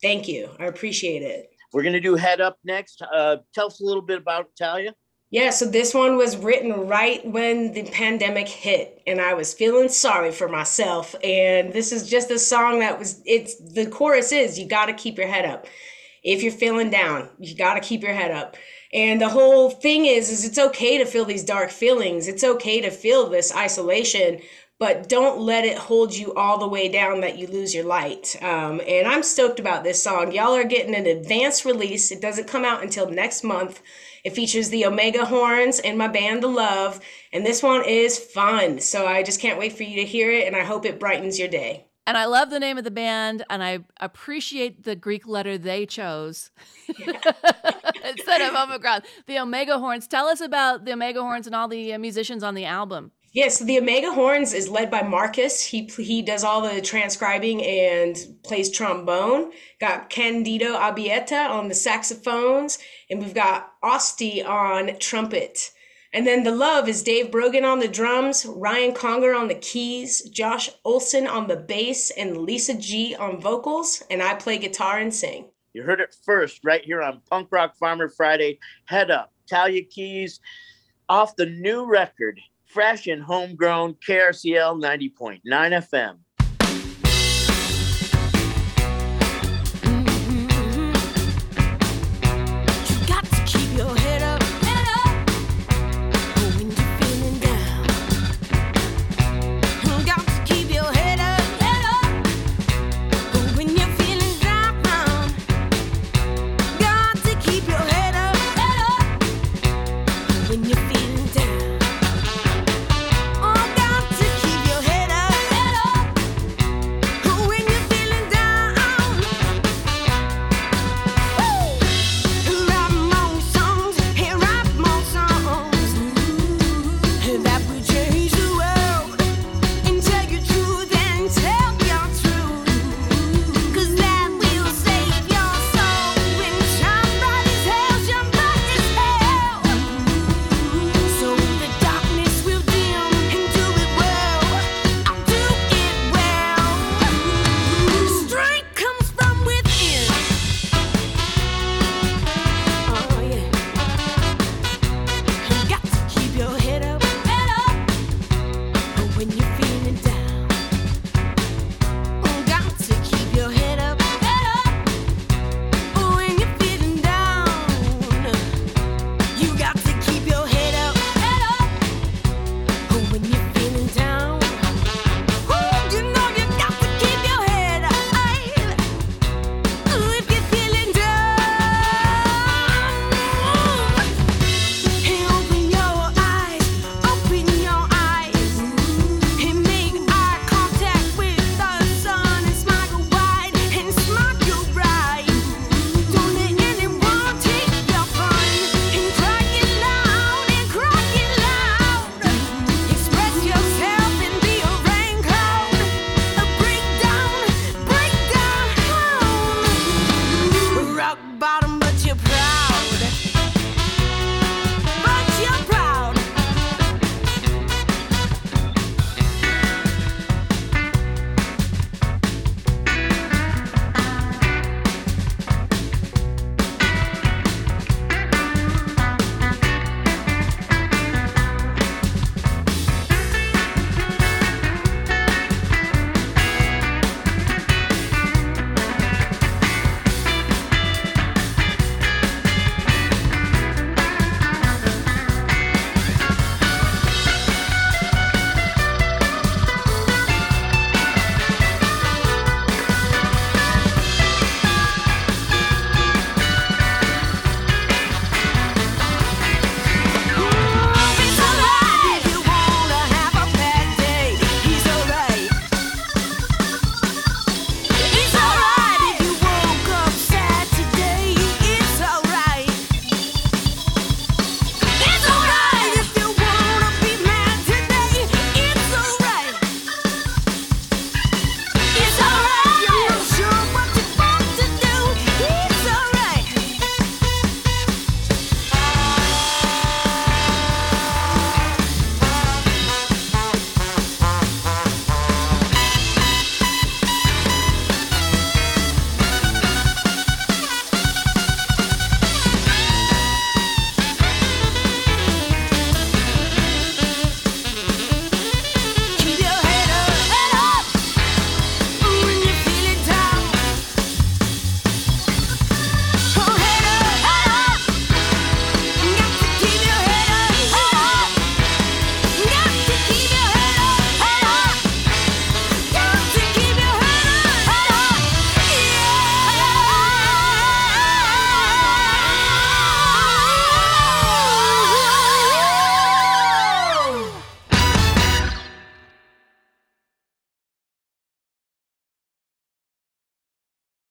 thank 0.00 0.28
you. 0.28 0.48
I 0.58 0.64
appreciate 0.64 1.22
it. 1.22 1.50
We're 1.74 1.82
going 1.82 1.92
to 1.94 2.00
do 2.00 2.14
Head 2.14 2.40
Up 2.40 2.56
next. 2.64 3.02
Uh, 3.02 3.36
tell 3.52 3.66
us 3.66 3.80
a 3.80 3.84
little 3.84 4.02
bit 4.02 4.18
about 4.18 4.46
Talia. 4.56 4.94
Yeah, 5.34 5.50
so 5.50 5.66
this 5.66 5.92
one 5.92 6.16
was 6.16 6.36
written 6.36 6.86
right 6.86 7.26
when 7.26 7.72
the 7.72 7.82
pandemic 7.82 8.46
hit 8.46 9.02
and 9.04 9.20
I 9.20 9.34
was 9.34 9.52
feeling 9.52 9.88
sorry 9.88 10.30
for 10.30 10.46
myself 10.46 11.16
and 11.24 11.72
this 11.72 11.90
is 11.90 12.08
just 12.08 12.30
a 12.30 12.38
song 12.38 12.78
that 12.78 13.00
was 13.00 13.20
it's 13.26 13.56
the 13.56 13.86
chorus 13.86 14.30
is 14.30 14.60
you 14.60 14.68
got 14.68 14.86
to 14.86 14.92
keep 14.92 15.18
your 15.18 15.26
head 15.26 15.44
up. 15.44 15.66
If 16.22 16.44
you're 16.44 16.52
feeling 16.52 16.88
down, 16.88 17.30
you 17.40 17.56
got 17.56 17.74
to 17.74 17.80
keep 17.80 18.02
your 18.02 18.14
head 18.14 18.30
up. 18.30 18.56
And 18.92 19.20
the 19.20 19.28
whole 19.28 19.70
thing 19.70 20.06
is, 20.06 20.30
is 20.30 20.44
it's 20.44 20.56
okay 20.56 20.98
to 20.98 21.04
feel 21.04 21.24
these 21.24 21.42
dark 21.42 21.70
feelings. 21.70 22.28
It's 22.28 22.44
okay 22.44 22.80
to 22.82 22.92
feel 22.92 23.28
this 23.28 23.52
isolation, 23.52 24.40
but 24.78 25.08
don't 25.08 25.40
let 25.40 25.64
it 25.64 25.76
hold 25.76 26.14
you 26.14 26.32
all 26.34 26.58
the 26.58 26.68
way 26.68 26.88
down 26.88 27.22
that 27.22 27.38
you 27.38 27.48
lose 27.48 27.74
your 27.74 27.86
light. 27.86 28.36
Um, 28.40 28.80
and 28.86 29.08
I'm 29.08 29.24
stoked 29.24 29.58
about 29.58 29.82
this 29.82 30.00
song. 30.00 30.30
Y'all 30.30 30.54
are 30.54 30.62
getting 30.62 30.94
an 30.94 31.06
advanced 31.06 31.64
release. 31.64 32.12
It 32.12 32.20
doesn't 32.20 32.46
come 32.46 32.64
out 32.64 32.84
until 32.84 33.10
next 33.10 33.42
month. 33.42 33.82
It 34.24 34.34
features 34.34 34.70
the 34.70 34.86
Omega 34.86 35.26
Horns 35.26 35.80
and 35.80 35.98
my 35.98 36.08
band, 36.08 36.42
The 36.42 36.48
Love. 36.48 37.00
And 37.32 37.44
this 37.44 37.62
one 37.62 37.84
is 37.84 38.18
fun. 38.18 38.80
So 38.80 39.06
I 39.06 39.22
just 39.22 39.40
can't 39.40 39.58
wait 39.58 39.74
for 39.74 39.82
you 39.82 39.96
to 39.96 40.06
hear 40.06 40.30
it. 40.30 40.46
And 40.46 40.56
I 40.56 40.64
hope 40.64 40.86
it 40.86 40.98
brightens 40.98 41.38
your 41.38 41.48
day. 41.48 41.86
And 42.06 42.18
I 42.18 42.26
love 42.26 42.50
the 42.50 42.60
name 42.60 42.76
of 42.76 42.84
the 42.84 42.90
band, 42.90 43.46
and 43.48 43.64
I 43.64 43.78
appreciate 43.98 44.84
the 44.84 44.94
Greek 44.94 45.26
letter 45.26 45.56
they 45.56 45.86
chose 45.86 46.50
instead 46.88 48.42
of 48.42 48.54
Omicron. 48.54 49.02
The 49.26 49.38
Omega 49.38 49.78
Horns. 49.78 50.06
Tell 50.06 50.26
us 50.26 50.42
about 50.42 50.84
the 50.84 50.92
Omega 50.92 51.22
Horns 51.22 51.46
and 51.46 51.56
all 51.56 51.66
the 51.66 51.96
musicians 51.96 52.42
on 52.42 52.54
the 52.54 52.66
album. 52.66 53.12
Yes, 53.34 53.58
the 53.58 53.78
Omega 53.78 54.12
Horns 54.12 54.52
is 54.52 54.68
led 54.68 54.92
by 54.92 55.02
Marcus. 55.02 55.60
He 55.64 55.90
he 55.96 56.22
does 56.22 56.44
all 56.44 56.60
the 56.60 56.80
transcribing 56.80 57.64
and 57.64 58.16
plays 58.44 58.70
trombone. 58.70 59.50
Got 59.80 60.08
Candido 60.08 60.76
Abieta 60.76 61.50
on 61.50 61.66
the 61.66 61.74
saxophones, 61.74 62.78
and 63.10 63.20
we've 63.20 63.34
got 63.34 63.72
Osti 63.84 64.42
on 64.42 64.98
trumpet. 64.98 65.70
And 66.14 66.26
then 66.26 66.44
the 66.44 66.54
love 66.54 66.88
is 66.88 67.02
Dave 67.02 67.30
Brogan 67.30 67.64
on 67.64 67.80
the 67.80 67.88
drums, 67.88 68.46
Ryan 68.46 68.94
Conger 68.94 69.34
on 69.34 69.48
the 69.48 69.56
keys, 69.56 70.22
Josh 70.30 70.70
Olson 70.84 71.26
on 71.26 71.48
the 71.48 71.56
bass, 71.56 72.10
and 72.12 72.38
Lisa 72.38 72.74
G 72.74 73.14
on 73.16 73.40
vocals. 73.40 74.02
And 74.10 74.22
I 74.22 74.34
play 74.34 74.58
guitar 74.58 74.98
and 74.98 75.12
sing. 75.12 75.50
You 75.74 75.82
heard 75.82 76.00
it 76.00 76.16
first 76.24 76.64
right 76.64 76.84
here 76.84 77.02
on 77.02 77.20
Punk 77.28 77.48
Rock 77.50 77.76
Farmer 77.76 78.08
Friday. 78.08 78.60
Head 78.86 79.10
up, 79.10 79.32
Talia 79.48 79.82
Keys, 79.82 80.38
off 81.08 81.36
the 81.36 81.46
new 81.46 81.84
record, 81.84 82.40
fresh 82.64 83.08
and 83.08 83.22
homegrown 83.22 83.96
KRCL 84.06 84.80
90.9 84.80 85.40
FM. 85.44 86.18